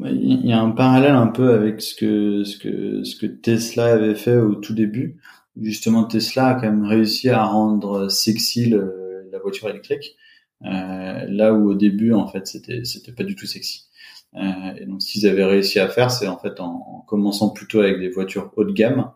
il 0.00 0.46
y 0.46 0.52
a 0.52 0.60
un 0.60 0.70
parallèle 0.70 1.14
un 1.14 1.26
peu 1.26 1.52
avec 1.52 1.80
ce 1.80 1.94
que 1.94 3.26
Tesla 3.26 3.94
avait 3.94 4.14
fait 4.14 4.36
au 4.36 4.54
tout 4.54 4.74
début. 4.74 5.20
Justement, 5.60 6.04
Tesla 6.04 6.48
a 6.48 6.54
quand 6.54 6.70
même 6.70 6.84
réussi 6.84 7.28
à 7.28 7.42
rendre 7.44 8.08
sexy 8.08 8.70
la 8.70 9.38
voiture 9.40 9.68
électrique, 9.68 10.16
euh, 10.64 11.24
là 11.28 11.52
où 11.52 11.70
au 11.70 11.74
début 11.74 12.12
en 12.12 12.26
fait 12.26 12.46
c'était 12.46 12.84
c'était 12.84 13.12
pas 13.12 13.24
du 13.24 13.34
tout 13.34 13.46
sexy. 13.46 13.88
Euh, 14.34 14.74
et 14.78 14.86
donc, 14.86 15.02
ce 15.02 15.12
qu'ils 15.12 15.26
avaient 15.26 15.44
réussi 15.44 15.78
à 15.78 15.88
faire, 15.88 16.10
c'est 16.10 16.28
en 16.28 16.38
fait 16.38 16.60
en, 16.60 17.04
commençant 17.06 17.50
plutôt 17.50 17.80
avec 17.80 17.98
des 17.98 18.10
voitures 18.10 18.52
haut 18.56 18.64
de 18.64 18.72
gamme, 18.72 19.10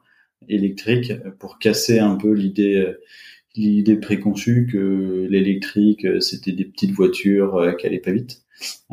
électrique 0.49 1.13
pour 1.39 1.59
casser 1.59 1.99
un 1.99 2.17
peu 2.17 2.33
l'idée 2.33 2.95
l'idée 3.57 3.97
préconçue 3.97 4.69
que 4.71 5.27
l'électrique 5.31 6.07
c'était 6.21 6.53
des 6.53 6.65
petites 6.65 6.93
voitures 6.93 7.57
euh, 7.57 7.73
qui 7.73 7.87
allaient 7.87 7.99
pas 7.99 8.13
vite. 8.13 8.43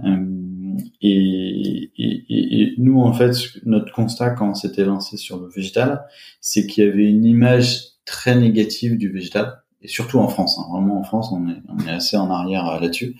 Euh, 0.04 0.78
et, 1.02 1.91
et, 1.97 2.24
et, 2.30 2.74
nous 2.78 3.00
en 3.00 3.14
fait 3.14 3.36
notre 3.66 3.93
constat 3.93 4.32
quand 4.32 4.50
on 4.50 4.56
s'était 4.56 4.86
lancé 4.86 5.18
sur 5.18 5.39
le 5.39 5.47
végétal, 5.47 6.06
c'est 6.41 6.66
qu'il 6.66 6.84
y 6.84 6.88
avait 6.88 7.10
une 7.10 7.26
image 7.26 7.82
très 8.06 8.36
négative 8.36 8.97
du 8.97 9.12
végétal 9.12 9.62
et 9.82 9.88
surtout 9.88 10.20
en 10.20 10.28
France. 10.28 10.58
Hein. 10.58 10.68
Vraiment 10.72 11.00
en 11.00 11.04
France 11.04 11.30
on 11.32 11.47
est, 11.50 11.62
on 11.68 11.86
est 11.86 11.91
assez 11.91 12.18
en 12.18 12.32
arrière 12.32 12.68
euh, 12.68 12.80
là-dessus. 12.80 13.16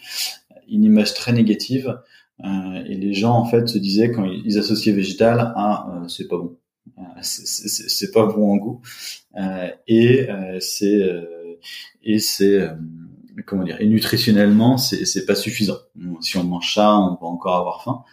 Une 0.70 0.84
image 0.84 1.14
très 1.14 1.34
négative 1.34 2.00
euh, 2.44 2.84
et 2.88 2.96
les 2.96 3.14
gens 3.14 3.34
en 3.34 3.46
fait 3.46 3.68
se 3.68 3.78
disaient 3.78 4.12
quand 4.12 4.26
ils 4.26 4.58
associaient 4.58 4.94
végétal 4.94 5.40
à 5.40 6.04
c'est 6.08 6.28
pas 6.28 6.38
bon 6.38 6.56
euh, 6.56 6.69
c'est 7.22 8.12
pas 8.12 8.26
bon 8.26 8.52
en 8.52 8.58
goût. 8.58 8.82
Euh, 9.38 9.70
et 9.88 10.30
euh, 10.30 10.58
c'est 10.60 11.10
et 12.04 12.20
c'est 12.20 12.68
comment 13.46 13.64
dire 13.64 13.80
et 13.80 13.88
nutritionnellement 13.88 14.78
c'est 14.78 15.06
c'est 15.06 15.26
pas 15.26 15.36
suffisant. 15.36 15.78
Si 16.22 16.38
on 16.38 16.44
mange 16.44 16.74
ça 16.74 16.98
on 16.98 17.16
va 17.16 17.28
encore 17.28 17.56
avoir 17.56 17.84
faim. 17.84 18.04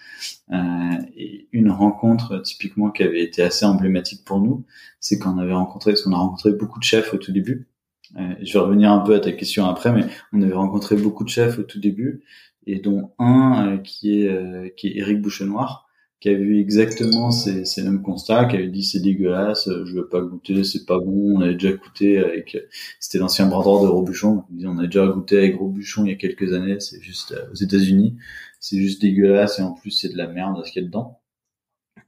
Euh, 0.53 1.03
et 1.16 1.49
une 1.53 1.70
rencontre 1.70 2.39
typiquement 2.39 2.91
qui 2.91 3.03
avait 3.03 3.22
été 3.22 3.43
assez 3.43 3.64
emblématique 3.64 4.24
pour 4.24 4.41
nous 4.41 4.64
c'est 5.01 5.18
qu'on 5.18 5.39
avait 5.39 5.53
rencontré 5.53 5.93
parce 5.93 6.03
qu'on 6.03 6.12
a 6.12 6.18
rencontré 6.18 6.53
beaucoup 6.53 6.79
de 6.79 6.85
chefs 6.85 7.12
au 7.12 7.18
tout 7.18 7.33
début. 7.33 7.68
Euh, 8.16 8.35
je 8.41 8.53
vais 8.53 8.61
revenir 8.61 8.93
un 8.93 9.01
peu 9.01 9.14
à 9.14 9.20
ta 9.20 9.33
question 9.33 9.66
après 9.66 9.93
mais 9.93 10.05
on 10.33 10.43
avait 10.43 10.55
rencontré 10.55 10.97
beaucoup 10.97 11.24
de 11.24 11.29
chefs 11.29 11.59
au 11.59 11.62
tout 11.62 11.81
début 11.81 12.22
et 12.66 12.79
dont 12.79 13.12
un 13.18 13.79
qui 13.79 14.20
est 14.20 14.74
qui 14.77 14.89
est 14.89 14.99
Eric 14.99 15.20
Bouchenoir 15.20 15.86
qui 16.21 16.31
a 16.31 16.35
vu 16.35 16.61
exactement 16.61 17.31
ces, 17.31 17.64
ces 17.64 17.83
mêmes 17.83 18.03
constats, 18.03 18.47
qui 18.47 18.57
avait 18.57 18.69
dit 18.69 18.83
c'est 18.83 19.01
dégueulasse, 19.01 19.69
je 19.69 19.93
veux 19.93 20.09
pas 20.09 20.21
goûter, 20.21 20.64
c'est 20.64 20.87
pas 20.87 20.99
bon, 20.99 21.37
on 21.37 21.41
avait 21.43 21.55
déjà 21.55 21.73
goûté 21.73 22.19
avec, 22.19 22.57
c'était 23.01 23.19
l'ancien 23.19 23.47
bras 23.47 23.62
droit 23.62 23.83
de 23.83 23.87
Robuchon, 23.87 24.45
on 24.64 24.79
a 24.79 24.87
déjà 24.87 25.07
goûté 25.09 25.39
avec 25.39 25.57
Robuchon 25.57 26.05
il 26.07 26.11
y 26.11 26.14
a 26.14 26.17
quelques 26.17 26.53
années, 26.55 26.81
c'est 26.81 27.01
juste 27.03 27.33
euh, 27.33 27.51
aux 27.53 27.55
États-Unis, 27.55 28.17
c'est 28.61 28.79
juste 28.79 29.03
dégueulasse 29.03 29.59
et 29.59 29.62
en 29.62 29.73
plus 29.73 29.91
c'est 29.91 30.09
de 30.09 30.17
la 30.17 30.27
merde 30.27 30.64
ce 30.64 30.73
qu'il 30.73 30.83
y 30.83 30.85
a 30.85 30.89
dedans. 30.89 31.21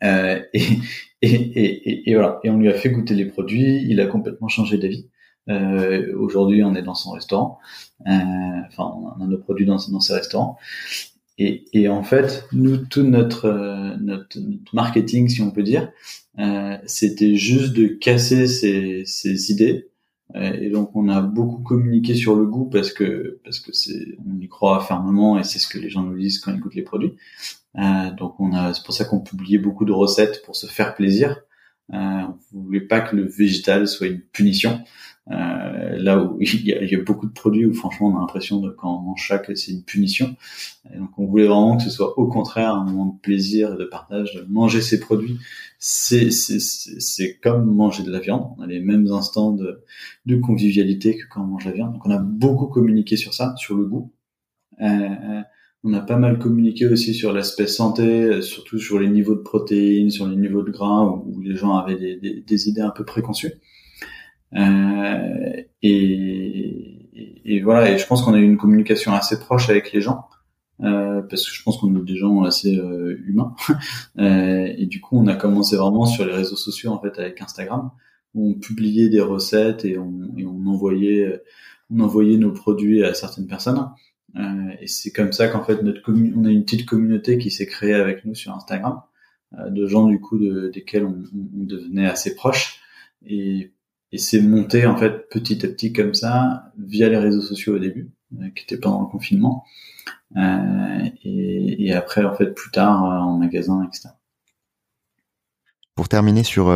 Euh, 0.05 0.43
et, 0.55 0.63
et, 1.23 1.35
et, 1.35 2.11
et, 2.11 2.15
voilà, 2.15 2.41
et 2.45 2.51
on 2.51 2.59
lui 2.59 2.69
a 2.69 2.75
fait 2.75 2.91
goûter 2.91 3.15
les 3.15 3.27
produits, 3.27 3.85
il 3.89 4.01
a 4.01 4.07
complètement 4.07 4.49
changé 4.49 4.79
d'avis. 4.79 5.09
Euh, 5.49 6.15
Aujourd'hui, 6.17 6.63
on 6.63 6.75
est 6.75 6.83
dans 6.83 6.95
son 6.95 7.13
restaurant, 7.13 7.59
euh, 8.07 8.11
enfin, 8.69 8.93
on 9.19 9.23
a 9.23 9.27
nos 9.27 9.39
produits 9.39 9.67
dans, 9.67 9.79
dans 9.91 10.01
ses 10.01 10.15
restaurants. 10.15 10.59
Et, 11.39 11.65
et, 11.73 11.89
en 11.89 12.03
fait, 12.03 12.47
nous, 12.53 12.77
tout 12.79 13.05
notre, 13.05 13.47
euh, 13.47 13.97
notre, 14.01 14.39
notre, 14.41 14.75
marketing, 14.75 15.29
si 15.29 15.41
on 15.41 15.51
peut 15.53 15.63
dire, 15.63 15.91
euh, 16.39 16.77
c'était 16.87 17.37
juste 17.37 17.73
de 17.75 17.87
casser 17.87 18.47
ces, 18.49 19.05
ces 19.07 19.53
idées. 19.53 19.89
Euh, 20.37 20.53
et 20.61 20.71
donc, 20.71 20.95
on 20.95 21.09
a 21.09 21.23
beaucoup 21.23 21.63
communiqué 21.63 22.15
sur 22.15 22.37
le 22.37 22.47
goût 22.47 22.67
parce 22.67 22.93
que 22.93 23.41
parce 23.45 23.61
que 23.61 23.73
c'est 23.73 24.19
on 24.27 24.39
y 24.39 24.49
croit 24.49 24.81
fermement 24.85 25.39
et 25.39 25.45
c'est 25.45 25.59
ce 25.59 25.67
que 25.69 25.79
les 25.79 25.89
gens 25.89 26.03
nous 26.03 26.19
disent 26.19 26.39
quand 26.39 26.53
ils 26.53 26.61
goûtent 26.61 26.75
les 26.75 26.83
produits. 26.83 27.15
Euh, 27.79 28.11
donc, 28.17 28.39
on 28.39 28.53
a 28.53 28.75
c'est 28.75 28.85
pour 28.85 28.95
ça 28.95 29.05
qu'on 29.05 29.21
publiait 29.21 29.59
beaucoup 29.59 29.85
de 29.85 29.93
recettes 29.93 30.43
pour 30.45 30.57
se 30.57 30.67
faire 30.67 30.95
plaisir. 30.95 31.41
Euh, 31.95 32.23
on 32.55 32.61
voulait 32.61 32.81
pas 32.81 33.01
que 33.01 33.17
le 33.17 33.27
végétal 33.27 33.89
soit 33.89 34.09
une 34.09 34.21
punition. 34.21 34.81
Euh, 35.31 35.99
là 35.99 36.23
où 36.23 36.39
il 36.41 36.67
y, 36.67 36.73
a, 36.73 36.83
il 36.83 36.91
y, 36.91 36.95
a, 36.95 37.03
beaucoup 37.03 37.27
de 37.27 37.33
produits 37.33 37.67
où 37.67 37.75
franchement 37.75 38.09
on 38.09 38.17
a 38.17 38.21
l'impression 38.21 38.61
de 38.61 38.71
quand 38.71 38.97
on 38.97 39.01
mange 39.01 39.23
chaque 39.23 39.55
c'est 39.57 39.73
une 39.73 39.83
punition. 39.83 40.37
Et 40.93 40.97
donc 40.97 41.11
on 41.19 41.27
voulait 41.27 41.47
vraiment 41.47 41.77
que 41.77 41.83
ce 41.83 41.91
soit 41.91 42.19
au 42.19 42.29
contraire 42.29 42.75
un 42.75 42.85
moment 42.85 43.07
de 43.07 43.21
plaisir 43.21 43.75
et 43.75 43.77
de 43.77 43.85
partage. 43.85 44.35
De 44.35 44.47
manger 44.49 44.81
ces 44.81 45.01
produits, 45.01 45.39
c'est 45.79 46.31
c'est 46.31 47.39
comme 47.43 47.75
manger 47.75 48.03
de 48.05 48.11
la 48.11 48.21
viande. 48.21 48.47
On 48.57 48.63
a 48.63 48.67
les 48.67 48.81
mêmes 48.81 49.07
instants 49.13 49.53
de, 49.53 49.85
de 50.27 50.37
convivialité 50.37 51.17
que 51.17 51.25
quand 51.31 51.43
on 51.43 51.47
mange 51.47 51.67
la 51.67 51.73
viande. 51.73 51.93
Donc 51.93 52.07
on 52.07 52.11
a 52.11 52.19
beaucoup 52.19 52.67
communiqué 52.67 53.17
sur 53.17 53.35
ça, 53.35 53.55
sur 53.57 53.77
le 53.77 53.85
goût. 53.85 54.13
Euh, 54.81 55.43
on 55.85 55.93
a 55.93 56.01
pas 56.01 56.17
mal 56.17 56.39
communiqué 56.39 56.87
aussi 56.87 57.15
sur 57.15 57.33
l'aspect 57.33 57.67
santé, 57.67 58.43
surtout 58.43 58.79
sur 58.79 58.99
les 58.99 59.09
niveaux 59.09 59.35
de 59.35 59.41
protéines, 59.41 60.11
sur 60.11 60.27
les 60.27 60.37
niveaux 60.37 60.63
de 60.63 60.71
gras, 60.73 61.05
où, 61.05 61.41
les 61.41 61.55
gens 61.55 61.77
avaient 61.77 61.97
des, 61.97 62.41
des 62.41 62.69
idées 62.69 62.81
un 62.81 62.91
peu 62.91 63.05
préconçues. 63.05 63.53
Euh, 64.55 65.63
et, 65.83 67.45
et, 67.45 67.61
voilà, 67.63 67.91
et 67.91 67.99
je 67.99 68.07
pense 68.07 68.23
qu'on 68.23 68.35
a 68.35 68.39
eu 68.39 68.45
une 68.45 68.57
communication 68.57 69.13
assez 69.13 69.39
proche 69.39 69.69
avec 69.71 69.93
les 69.93 70.01
gens. 70.01 70.25
Euh, 70.81 71.23
parce 71.23 71.45
que 71.45 71.53
je 71.53 71.61
pense 71.65 71.77
qu'on 71.79 71.93
est 71.97 72.05
des 72.05 72.17
gens 72.17 72.45
assez 72.45 72.77
euh, 72.77 73.21
humains 73.27 73.53
euh, 74.21 74.73
et 74.79 74.87
du 74.87 75.01
coup 75.01 75.19
on 75.19 75.27
a 75.27 75.35
commencé 75.35 75.75
vraiment 75.75 76.07
sur 76.07 76.25
les 76.25 76.33
réseaux 76.33 76.55
sociaux 76.55 76.93
en 76.93 77.01
fait 77.01 77.19
avec 77.19 77.43
Instagram 77.43 77.91
où 78.35 78.51
on 78.51 78.55
publiait 78.55 79.09
des 79.09 79.21
recettes 79.21 79.85
et 79.85 79.99
on, 79.99 80.31
envoyait 80.67 81.43
on 81.91 81.99
envoyait 81.99 82.37
nos 82.37 82.53
produits 82.53 83.03
à 83.03 83.13
certaines 83.13 83.49
personnes 83.49 83.91
et 84.81 84.87
c'est 84.87 85.11
comme 85.11 85.33
ça 85.33 85.49
qu'en 85.49 85.65
fait 85.65 85.83
notre 85.83 86.01
on 86.09 86.45
a 86.45 86.51
une 86.51 86.65
petite 86.65 86.87
communauté 86.87 87.39
qui 87.39 87.51
s'est 87.51 87.67
créée 87.67 87.95
avec 87.95 88.25
nous 88.25 88.37
sur 88.37 88.55
Instagram 88.55 89.03
de 89.69 89.87
gens 89.89 90.07
du 90.07 90.21
coup 90.21 90.39
de, 90.39 90.71
desquels 90.73 91.07
on, 91.07 91.25
on, 91.35 91.65
devenait 91.65 92.07
assez 92.07 92.37
proches 92.37 92.83
et, 93.27 93.73
et 94.13 94.19
c'est 94.19 94.41
monté 94.41 94.87
en 94.87 94.97
fait 94.97 95.29
petit 95.29 95.65
à 95.65 95.69
petit 95.69 95.93
comme 95.93 96.15
ça 96.15 96.73
via 96.79 97.09
les 97.09 97.19
réseaux 97.19 97.41
sociaux 97.41 97.77
au 97.77 97.79
début 97.79 98.11
qui 98.55 98.65
étaient 98.65 98.79
pendant 98.79 99.03
le 99.03 99.07
confinement 99.07 99.65
et, 100.37 101.87
et, 101.87 101.93
après 101.95 102.25
en 102.25 102.35
fait 102.35 102.55
plus 102.55 102.71
tard 102.71 103.03
en 103.03 103.39
magasin 103.39 103.83
etc. 103.87 104.11
Pour 105.95 106.09
terminer 106.09 106.45
sur 106.45 106.71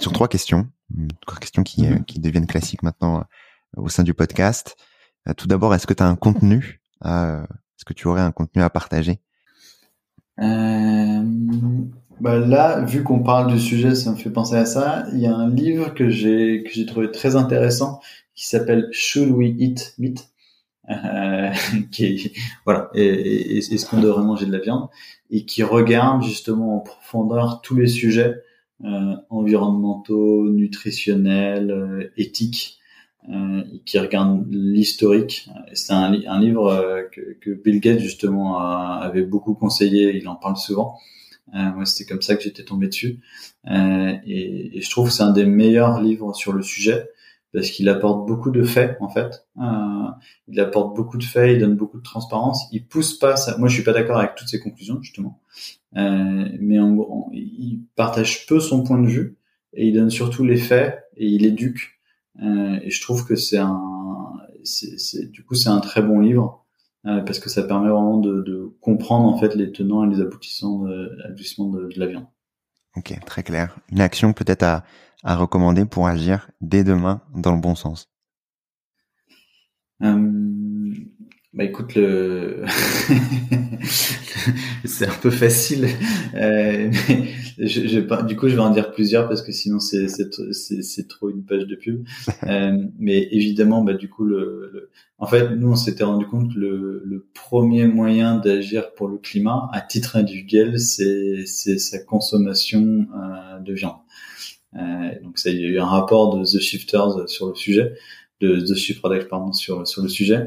sur 0.00 0.12
trois 0.12 0.28
questions, 0.28 0.68
trois 1.26 1.38
questions 1.38 1.62
qui, 1.62 1.82
mhm. 1.82 2.04
qui 2.04 2.20
deviennent 2.20 2.46
classiques 2.46 2.82
maintenant 2.82 3.24
au 3.76 3.88
sein 3.88 4.02
du 4.02 4.14
podcast. 4.14 4.76
tout 5.36 5.46
d'abord, 5.46 5.74
est-ce 5.74 5.86
que 5.86 5.94
tu 5.94 6.02
as 6.02 6.08
un 6.08 6.16
contenu 6.16 6.80
Est-ce 7.04 7.84
que 7.84 7.92
tu 7.92 8.08
aurais 8.08 8.22
un 8.22 8.32
contenu 8.32 8.62
à 8.62 8.70
partager? 8.70 9.20
Euh, 10.40 11.22
bah 12.20 12.38
là, 12.38 12.84
vu 12.84 13.02
qu'on 13.02 13.20
parle 13.20 13.52
du 13.52 13.58
sujet, 13.58 13.94
ça 13.94 14.10
me 14.12 14.16
fait 14.16 14.30
penser 14.30 14.56
à 14.56 14.66
ça. 14.66 15.04
Il 15.12 15.20
y 15.20 15.26
a 15.26 15.34
un 15.34 15.48
livre 15.50 15.94
que 15.94 16.08
j'ai 16.08 16.62
que 16.64 16.70
j'ai 16.72 16.86
trouvé 16.86 17.10
très 17.10 17.36
intéressant 17.36 18.00
qui 18.34 18.46
s'appelle 18.46 18.88
Should 18.92 19.30
We 19.30 19.54
Eat 19.58 19.94
Meat? 19.98 20.28
Euh, 20.90 21.50
qui 21.92 22.04
est, 22.06 22.32
voilà 22.64 22.90
est-ce 22.94 23.86
qu'on 23.86 24.00
devrait 24.00 24.24
manger 24.24 24.46
de 24.46 24.52
la 24.52 24.58
viande? 24.58 24.88
Et 25.30 25.44
qui 25.44 25.62
regarde 25.62 26.22
justement 26.22 26.76
en 26.76 26.80
profondeur 26.80 27.60
tous 27.62 27.76
les 27.76 27.86
sujets 27.86 28.42
euh, 28.84 29.14
environnementaux, 29.28 30.48
nutritionnels, 30.50 31.70
euh, 31.70 32.10
éthiques 32.16 32.78
euh, 33.28 33.62
qui 33.84 33.98
regarde 33.98 34.46
l'historique. 34.50 35.50
C'est 35.74 35.92
un, 35.92 36.10
livre 36.40 36.68
euh, 36.68 37.02
que, 37.12 37.50
Bill 37.50 37.80
Gates 37.80 38.00
justement 38.00 38.58
avait 38.58 39.22
beaucoup 39.22 39.54
conseillé. 39.54 40.16
Il 40.16 40.26
en 40.28 40.36
parle 40.36 40.56
souvent. 40.56 40.98
Euh, 41.54 41.72
moi, 41.74 41.84
c'était 41.84 42.08
comme 42.08 42.22
ça 42.22 42.36
que 42.36 42.42
j'étais 42.42 42.64
tombé 42.64 42.86
dessus. 42.88 43.20
Euh, 43.70 44.14
et, 44.26 44.78
et, 44.78 44.80
je 44.80 44.90
trouve 44.90 45.08
que 45.08 45.14
c'est 45.14 45.22
un 45.22 45.32
des 45.32 45.46
meilleurs 45.46 46.00
livres 46.00 46.34
sur 46.34 46.52
le 46.52 46.62
sujet 46.62 47.08
parce 47.52 47.70
qu'il 47.70 47.88
apporte 47.88 48.26
beaucoup 48.26 48.50
de 48.50 48.62
faits 48.62 48.96
en 49.00 49.08
fait. 49.08 49.46
Euh, 49.60 50.08
il 50.48 50.60
apporte 50.60 50.94
beaucoup 50.94 51.18
de 51.18 51.24
faits, 51.24 51.52
il 51.52 51.60
donne 51.60 51.76
beaucoup 51.76 51.98
de 51.98 52.02
transparence. 52.02 52.68
Il 52.72 52.86
pousse 52.86 53.18
pas 53.18 53.36
ça. 53.36 53.56
Moi, 53.58 53.68
je 53.68 53.74
suis 53.74 53.82
pas 53.82 53.92
d'accord 53.92 54.18
avec 54.18 54.34
toutes 54.34 54.48
ses 54.48 54.60
conclusions 54.60 55.00
justement, 55.02 55.40
euh, 55.96 56.48
mais 56.60 56.78
en 56.78 56.94
gros, 56.94 57.30
il 57.32 57.82
partage 57.96 58.46
peu 58.46 58.60
son 58.60 58.82
point 58.82 58.98
de 59.00 59.08
vue 59.08 59.36
et 59.72 59.88
il 59.88 59.94
donne 59.94 60.10
surtout 60.10 60.44
les 60.44 60.56
faits 60.56 61.04
et 61.16 61.26
il 61.26 61.44
éduque 61.44 62.00
euh, 62.42 62.78
et 62.82 62.90
je 62.90 63.00
trouve 63.00 63.26
que 63.26 63.36
c'est 63.36 63.58
un, 63.58 63.80
c'est, 64.62 65.30
du 65.30 65.44
coup, 65.44 65.54
c'est 65.54 65.68
un 65.68 65.80
très 65.80 66.02
bon 66.02 66.20
livre 66.20 66.64
euh, 67.06 67.20
parce 67.22 67.38
que 67.38 67.48
ça 67.48 67.62
permet 67.62 67.88
vraiment 67.88 68.18
de, 68.18 68.42
de, 68.42 68.76
comprendre 68.80 69.26
en 69.26 69.38
fait 69.38 69.54
les 69.54 69.72
tenants 69.72 70.04
et 70.04 70.14
les 70.14 70.20
aboutissants 70.20 70.80
de, 70.80 71.16
de, 71.28 71.94
de 71.94 72.00
la 72.00 72.06
viande. 72.06 72.26
Ok, 72.96 73.18
très 73.24 73.42
clair. 73.42 73.78
Une 73.90 74.00
action 74.00 74.32
peut-être 74.32 74.62
à, 74.62 74.84
à 75.22 75.36
recommander 75.36 75.84
pour 75.84 76.06
agir 76.06 76.50
dès 76.60 76.84
demain 76.84 77.22
dans 77.34 77.54
le 77.54 77.60
bon 77.60 77.74
sens. 77.74 78.10
Euh, 80.02 80.59
bah 81.52 81.64
écoute, 81.64 81.96
le... 81.96 82.62
c'est 84.84 85.08
un 85.08 85.14
peu 85.20 85.30
facile. 85.30 85.88
Euh, 86.34 86.92
je, 87.58 87.88
je, 87.88 88.24
du 88.24 88.36
coup, 88.36 88.48
je 88.48 88.54
vais 88.54 88.60
en 88.60 88.70
dire 88.70 88.92
plusieurs 88.92 89.28
parce 89.28 89.42
que 89.42 89.50
sinon 89.50 89.80
c'est 89.80 90.06
trop 91.08 91.28
une 91.28 91.44
page 91.44 91.66
de 91.66 91.74
pub. 91.74 92.04
Euh, 92.44 92.78
mais 92.98 93.28
évidemment, 93.32 93.82
bah 93.82 93.94
du 93.94 94.08
coup, 94.08 94.24
le, 94.24 94.90
en 95.18 95.26
fait, 95.26 95.50
nous 95.50 95.70
on 95.70 95.76
s'était 95.76 96.04
rendu 96.04 96.26
compte 96.26 96.54
que 96.54 96.58
le, 96.58 97.02
le 97.04 97.28
premier 97.34 97.86
moyen 97.86 98.36
d'agir 98.38 98.92
pour 98.94 99.08
le 99.08 99.18
climat, 99.18 99.68
à 99.72 99.80
titre 99.80 100.16
individuel, 100.16 100.80
c'est 100.80 101.46
sa 101.46 101.98
consommation 101.98 103.06
euh, 103.14 103.58
de 103.60 103.72
viande. 103.74 103.96
Euh, 104.74 105.20
donc 105.22 105.38
ça, 105.38 105.50
il 105.50 105.60
y 105.60 105.64
a 105.64 105.68
eu 105.68 105.78
un 105.78 105.86
rapport 105.86 106.36
de 106.36 106.44
The 106.44 106.60
Shifters 106.60 107.28
sur 107.28 107.48
le 107.48 107.54
sujet 107.54 107.92
de 108.40 108.58
The 108.58 108.74
Shift 108.74 109.00
Product 109.00 109.28
pardon 109.28 109.52
sur 109.52 109.86
sur 109.86 110.02
le 110.02 110.08
sujet 110.08 110.46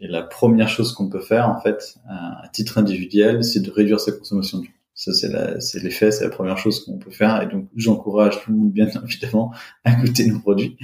et 0.00 0.08
la 0.08 0.22
première 0.22 0.68
chose 0.68 0.92
qu'on 0.92 1.08
peut 1.08 1.20
faire, 1.20 1.48
en 1.48 1.60
fait, 1.60 1.98
à 2.08 2.48
titre 2.52 2.78
individuel, 2.78 3.44
c'est 3.44 3.60
de 3.60 3.70
réduire 3.70 4.00
sa 4.00 4.12
consommation 4.12 4.58
de 4.58 4.62
viande. 4.64 4.74
Ça, 4.94 5.14
c'est 5.14 5.28
la, 5.28 5.54
l'effet, 5.82 6.10
c'est 6.10 6.24
la 6.24 6.30
première 6.30 6.58
chose 6.58 6.84
qu'on 6.84 6.98
peut 6.98 7.10
faire. 7.10 7.40
Et 7.42 7.46
donc, 7.46 7.68
j'encourage 7.74 8.42
tout 8.42 8.50
le 8.50 8.58
monde, 8.58 8.72
bien 8.72 8.86
évidemment, 9.04 9.50
à 9.84 9.94
goûter 9.94 10.26
nos 10.26 10.40
produits. 10.40 10.76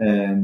Euh, 0.00 0.36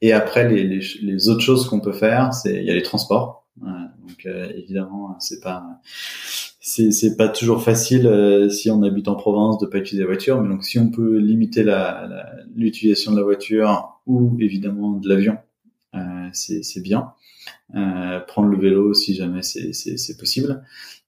et 0.00 0.12
après, 0.12 0.48
les, 0.48 0.64
les, 0.64 0.80
les, 1.02 1.28
autres 1.28 1.42
choses 1.42 1.68
qu'on 1.68 1.80
peut 1.80 1.92
faire, 1.92 2.32
c'est, 2.32 2.54
il 2.54 2.64
y 2.64 2.70
a 2.70 2.74
les 2.74 2.82
transports. 2.82 3.46
Euh, 3.62 3.66
donc, 4.06 4.26
euh, 4.26 4.50
évidemment, 4.56 5.16
c'est 5.18 5.40
pas, 5.40 5.64
c'est, 6.60 7.16
pas 7.16 7.28
toujours 7.28 7.62
facile 7.62 8.06
euh, 8.06 8.48
si 8.48 8.70
on 8.70 8.82
habite 8.82 9.08
en 9.08 9.16
province 9.16 9.58
de 9.58 9.66
pas 9.66 9.78
utiliser 9.78 10.04
la 10.04 10.08
voiture. 10.08 10.40
Mais 10.40 10.48
donc, 10.48 10.64
si 10.64 10.78
on 10.78 10.90
peut 10.90 11.18
limiter 11.18 11.64
la, 11.64 12.06
la 12.08 12.32
l'utilisation 12.54 13.12
de 13.12 13.18
la 13.18 13.24
voiture 13.24 14.00
ou 14.06 14.36
évidemment 14.40 14.92
de 14.92 15.08
l'avion, 15.08 15.36
c'est, 16.32 16.62
c'est 16.62 16.80
bien. 16.80 17.12
Euh, 17.74 18.20
prendre 18.20 18.48
le 18.48 18.58
vélo 18.58 18.94
si 18.94 19.14
jamais 19.14 19.42
c'est 19.42 20.16
possible. 20.18 20.64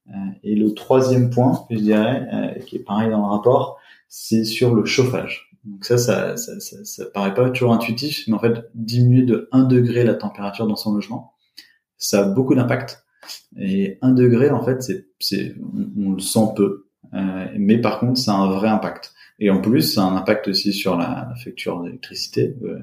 Euh, 0.09 0.13
et 0.43 0.55
le 0.55 0.73
troisième 0.73 1.29
point 1.29 1.65
je 1.69 1.77
dirais, 1.77 2.27
euh, 2.33 2.59
qui 2.59 2.77
est 2.77 2.83
pareil 2.83 3.09
dans 3.09 3.19
le 3.19 3.31
rapport, 3.31 3.77
c'est 4.07 4.43
sur 4.43 4.75
le 4.75 4.85
chauffage. 4.85 5.49
Donc 5.63 5.85
ça 5.85 5.97
ça, 5.97 6.37
ça, 6.37 6.59
ça, 6.59 6.83
ça, 6.83 7.05
paraît 7.05 7.33
pas 7.33 7.49
toujours 7.49 7.73
intuitif, 7.73 8.23
mais 8.27 8.33
en 8.35 8.39
fait, 8.39 8.69
diminuer 8.75 9.23
de 9.23 9.49
1 9.51 9.63
degré 9.63 10.03
la 10.03 10.13
température 10.13 10.67
dans 10.67 10.75
son 10.75 10.93
logement, 10.93 11.33
ça 11.97 12.21
a 12.21 12.23
beaucoup 12.23 12.53
d'impact. 12.53 13.03
Et 13.57 13.97
1 14.01 14.11
degré, 14.11 14.51
en 14.51 14.63
fait, 14.63 14.83
c'est, 15.19 15.55
on, 15.73 16.09
on, 16.09 16.11
le 16.11 16.19
sent 16.19 16.53
peu, 16.55 16.87
euh, 17.13 17.47
mais 17.57 17.79
par 17.79 17.99
contre, 17.99 18.19
ça 18.19 18.33
a 18.33 18.37
un 18.37 18.51
vrai 18.51 18.67
impact. 18.67 19.13
Et 19.37 19.49
en 19.49 19.59
plus, 19.59 19.81
ça 19.81 20.03
a 20.03 20.05
un 20.05 20.15
impact 20.15 20.47
aussi 20.47 20.71
sur 20.71 20.97
la, 20.97 21.33
facture 21.43 21.81
d'électricité 21.83 22.55
euh, 22.63 22.79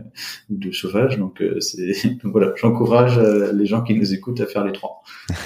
ou 0.50 0.57
de 0.57 0.70
chauffage. 0.70 1.18
Donc, 1.18 1.40
euh, 1.40 1.59
c'est 1.61 1.92
voilà, 2.24 2.53
j'encourage 2.57 3.16
euh, 3.18 3.53
les 3.53 3.64
gens 3.64 3.82
qui 3.82 3.94
nous 3.94 4.12
écoutent 4.12 4.40
à 4.40 4.46
faire 4.46 4.64
les 4.64 4.72
trois. 4.72 5.03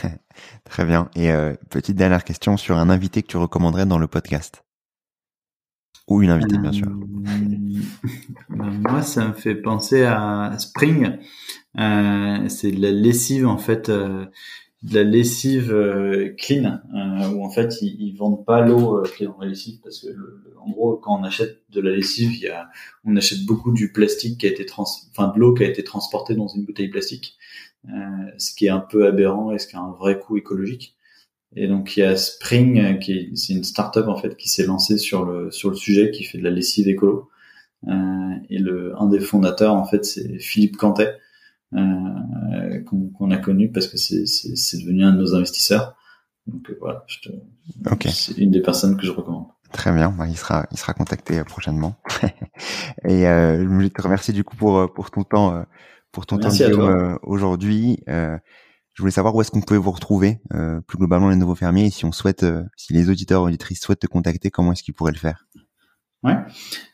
Très 0.64 0.84
bien. 0.84 1.08
Et 1.14 1.30
petite 1.70 1.96
dernière 1.96 2.24
question 2.24 2.56
sur 2.56 2.76
un 2.76 2.90
invité 2.90 3.22
que 3.22 3.28
tu 3.28 3.36
recommanderais 3.36 3.86
dans 3.86 3.98
le 3.98 4.06
podcast 4.06 4.64
ou 6.08 6.22
une 6.22 6.30
invitée, 6.30 6.58
bien 6.58 6.72
sûr. 6.72 6.88
moi, 8.48 9.02
ça 9.02 9.28
me 9.28 9.32
fait 9.32 9.54
penser 9.54 10.04
à 10.04 10.52
Spring. 10.58 11.18
c'est 11.76 12.70
la 12.72 12.90
lessive 12.90 13.46
en 13.46 13.58
fait 13.58 13.90
de 14.82 14.94
la 14.94 15.04
lessive 15.04 15.72
euh, 15.72 16.34
clean 16.36 16.80
euh, 16.94 17.28
où 17.30 17.44
en 17.44 17.50
fait 17.50 17.80
ils, 17.80 17.96
ils 18.00 18.16
vendent 18.16 18.44
pas 18.44 18.60
l'eau 18.60 18.98
euh, 18.98 19.08
qui 19.16 19.24
est 19.24 19.26
dans 19.26 19.38
la 19.40 19.48
lessive 19.48 19.80
parce 19.82 20.00
que 20.00 20.08
en 20.58 20.70
gros 20.70 20.96
quand 20.96 21.18
on 21.18 21.24
achète 21.24 21.62
de 21.70 21.80
la 21.80 21.92
lessive 21.96 22.34
il 22.34 22.42
y 22.42 22.48
a 22.48 22.68
on 23.04 23.16
achète 23.16 23.44
beaucoup 23.46 23.72
du 23.72 23.90
plastique 23.92 24.38
qui 24.38 24.46
a 24.46 24.50
été 24.50 24.66
trans 24.66 24.84
enfin 25.10 25.32
de 25.34 25.38
l'eau 25.38 25.54
qui 25.54 25.64
a 25.64 25.68
été 25.68 25.82
transportée 25.82 26.34
dans 26.34 26.48
une 26.48 26.64
bouteille 26.64 26.88
plastique 26.88 27.38
euh, 27.88 28.30
ce 28.38 28.54
qui 28.54 28.66
est 28.66 28.70
un 28.70 28.80
peu 28.80 29.06
aberrant 29.06 29.52
et 29.52 29.58
ce 29.58 29.66
qui 29.66 29.76
a 29.76 29.80
un 29.80 29.92
vrai 29.92 30.18
coût 30.18 30.36
écologique. 30.36 30.94
Et 31.54 31.68
donc 31.68 31.96
il 31.96 32.00
y 32.00 32.02
a 32.02 32.16
Spring 32.16 32.98
qui 32.98 33.30
c'est 33.34 33.54
une 33.54 33.64
start-up 33.64 34.08
en 34.08 34.16
fait 34.16 34.36
qui 34.36 34.48
s'est 34.48 34.66
lancée 34.66 34.98
sur 34.98 35.24
le 35.24 35.50
sur 35.50 35.70
le 35.70 35.76
sujet 35.76 36.10
qui 36.10 36.24
fait 36.24 36.38
de 36.38 36.44
la 36.44 36.50
lessive 36.50 36.88
écolo. 36.88 37.30
Et 38.50 38.58
le 38.58 38.94
un 39.00 39.06
des 39.06 39.20
fondateurs 39.20 39.74
en 39.74 39.84
fait 39.84 40.04
c'est 40.04 40.38
Philippe 40.38 40.76
Cantet 40.76 41.16
euh, 41.74 42.82
qu'on 42.84 43.30
a 43.30 43.38
connu 43.38 43.70
parce 43.70 43.88
que 43.88 43.96
c'est 43.96 44.78
devenu 44.78 45.04
un 45.04 45.12
de 45.12 45.18
nos 45.18 45.34
investisseurs. 45.34 45.96
Donc 46.46 46.70
euh, 46.70 46.78
voilà, 46.80 47.04
je 47.06 47.18
te... 47.20 48.08
c'est 48.08 48.38
une 48.38 48.50
des 48.50 48.62
personnes 48.62 48.96
que 48.96 49.04
je 49.04 49.10
recommande. 49.10 49.46
Très 49.72 49.92
bien, 49.92 50.10
bah, 50.10 50.26
il 50.28 50.36
sera 50.36 50.66
il 50.70 50.78
sera 50.78 50.94
contacté 50.94 51.38
euh, 51.38 51.44
prochainement. 51.44 51.96
Et 53.04 53.26
euh, 53.26 53.62
je 53.62 53.68
voulais 53.68 53.90
te 53.90 54.00
remercier 54.00 54.32
du 54.32 54.44
coup 54.44 54.56
pour 54.56 54.92
pour 54.92 55.10
ton 55.10 55.24
temps 55.24 55.64
pour 56.12 56.26
ton 56.26 56.38
temps 56.38 56.50
aujourd'hui. 57.22 57.98
je 58.06 59.02
voulais 59.02 59.10
savoir 59.10 59.34
où 59.34 59.40
est-ce 59.40 59.50
qu'on 59.50 59.60
pouvait 59.60 59.80
vous 59.80 59.90
retrouver 59.90 60.40
plus 60.86 60.98
globalement 60.98 61.28
les 61.30 61.36
nouveaux 61.36 61.56
fermiers 61.56 61.86
et 61.86 61.90
si 61.90 62.04
on 62.04 62.12
souhaite 62.12 62.46
si 62.76 62.92
les 62.92 63.10
auditeurs 63.10 63.42
auditrices 63.42 63.80
souhaitent 63.80 64.00
te 64.00 64.06
contacter, 64.06 64.50
comment 64.50 64.72
est-ce 64.72 64.82
qu'ils 64.82 64.94
pourraient 64.94 65.12
le 65.12 65.18
faire? 65.18 65.46
Ouais. 66.22 66.36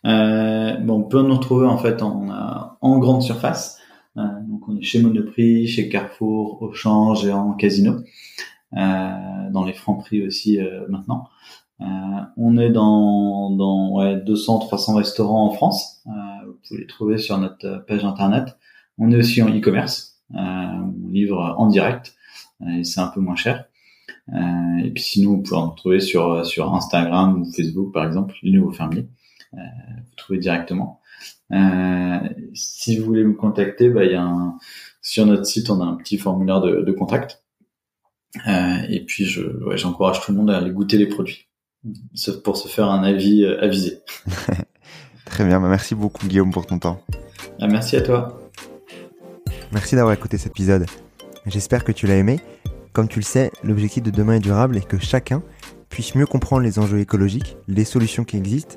bon, 0.05 1.01
on 1.01 1.05
peut 1.05 1.23
nous 1.23 1.35
retrouver 1.35 1.67
en 1.67 1.79
fait 1.79 2.03
en 2.03 2.99
grande 2.99 3.23
surface. 3.23 3.82
Euh, 4.17 4.23
donc 4.49 4.69
on 4.69 4.77
est 4.77 4.83
chez 4.83 5.01
Monoprix, 5.01 5.67
chez 5.67 5.89
Carrefour, 5.89 6.61
Auchan, 6.63 7.15
Géant, 7.15 7.53
Casino, 7.55 8.01
euh, 8.77 9.51
dans 9.51 9.65
les 9.65 9.73
francs 9.73 10.01
prix 10.01 10.27
aussi 10.27 10.61
euh, 10.61 10.87
maintenant. 10.89 11.29
on 12.37 12.59
est 12.59 12.71
dans, 12.71 13.51
dans 13.51 13.93
ouais, 13.93 14.17
200-300 14.17 14.97
restaurants 14.97 15.47
en 15.47 15.51
France. 15.51 16.03
vous 16.07 16.57
pouvez 16.67 16.81
les 16.81 16.87
trouver 16.87 17.19
sur 17.19 17.39
notre 17.39 17.85
page 17.87 18.05
internet. 18.05 18.57
On 18.99 19.11
est 19.11 19.17
aussi 19.17 19.43
en 19.43 19.49
e-commerce. 19.49 20.21
on 20.33 20.93
livre 21.11 21.55
en 21.59 21.67
direct 21.67 22.15
et 22.69 22.85
c'est 22.85 23.01
un 23.01 23.09
peu 23.09 23.21
moins 23.21 23.37
cher. 23.37 23.65
Et 24.29 24.91
puis 24.91 25.03
sinon, 25.03 25.33
vous 25.33 25.43
pouvez 25.43 25.57
en 25.57 25.71
trouver 25.71 26.01
sur 26.01 26.47
sur 26.47 26.73
Instagram 26.75 27.41
ou 27.41 27.53
Facebook, 27.53 27.93
par 27.93 28.07
exemple, 28.07 28.35
les 28.43 28.53
nouveaux 28.53 28.73
fermiers. 28.73 29.09
Euh, 29.55 29.59
vous 29.99 30.17
trouvez 30.17 30.39
directement. 30.39 31.01
Euh, 31.53 32.29
si 32.55 32.99
vous 32.99 33.05
voulez 33.05 33.25
me 33.25 33.35
contacter, 33.35 33.89
bah, 33.89 34.05
il 34.05 34.13
y 34.13 34.15
a 34.15 34.23
un, 34.23 34.59
sur 35.01 35.27
notre 35.27 35.47
site, 35.47 35.71
on 35.71 35.81
a 35.81 35.85
un 35.85 35.97
petit 35.97 36.19
formulaire 36.19 36.61
de, 36.61 36.83
de 36.83 36.93
contact. 36.93 37.43
Euh, 38.47 38.77
et 38.89 39.05
puis, 39.05 39.25
je, 39.27 39.43
ouais, 39.65 39.77
j'encourage 39.77 40.21
tout 40.21 40.33
le 40.33 40.39
monde 40.39 40.51
à 40.51 40.59
aller 40.59 40.71
goûter 40.71 40.97
les 40.97 41.07
produits 41.07 41.49
pour 42.45 42.57
se 42.57 42.69
faire 42.69 42.91
un 42.91 43.03
avis 43.03 43.45
euh, 43.45 43.63
avisé. 43.63 44.01
Très 45.27 45.45
bien, 45.45 45.61
bah, 45.61 45.69
merci 45.69 45.95
beaucoup 45.95 46.27
Guillaume 46.27 46.53
pour 46.53 46.67
ton 46.67 46.79
temps. 46.79 47.01
Ah, 47.61 47.67
merci 47.67 47.97
à 47.97 48.03
toi. 48.03 48.41
Merci 49.73 49.97
d'avoir 49.97 50.15
écouté 50.15 50.39
cet 50.39 50.53
épisode. 50.53 50.87
J'espère 51.47 51.85
que 51.85 51.93
tu 51.93 52.07
l'as 52.07 52.17
aimé. 52.17 52.41
Comme 52.93 53.09
tu 53.09 53.19
le 53.19 53.25
sais, 53.25 53.51
l'objectif 53.65 54.03
de 54.03 54.11
demain 54.11 54.35
est 54.35 54.41
durable 54.41 54.77
et 54.77 54.83
que 54.83 54.99
chacun 54.99 55.43
puisse 55.89 56.15
mieux 56.15 56.27
comprendre 56.27 56.63
les 56.63 56.79
enjeux 56.79 57.01
écologiques, 57.01 57.57
les 57.69 57.85
solutions 57.85 58.25
qui 58.25 58.37
existent, 58.37 58.77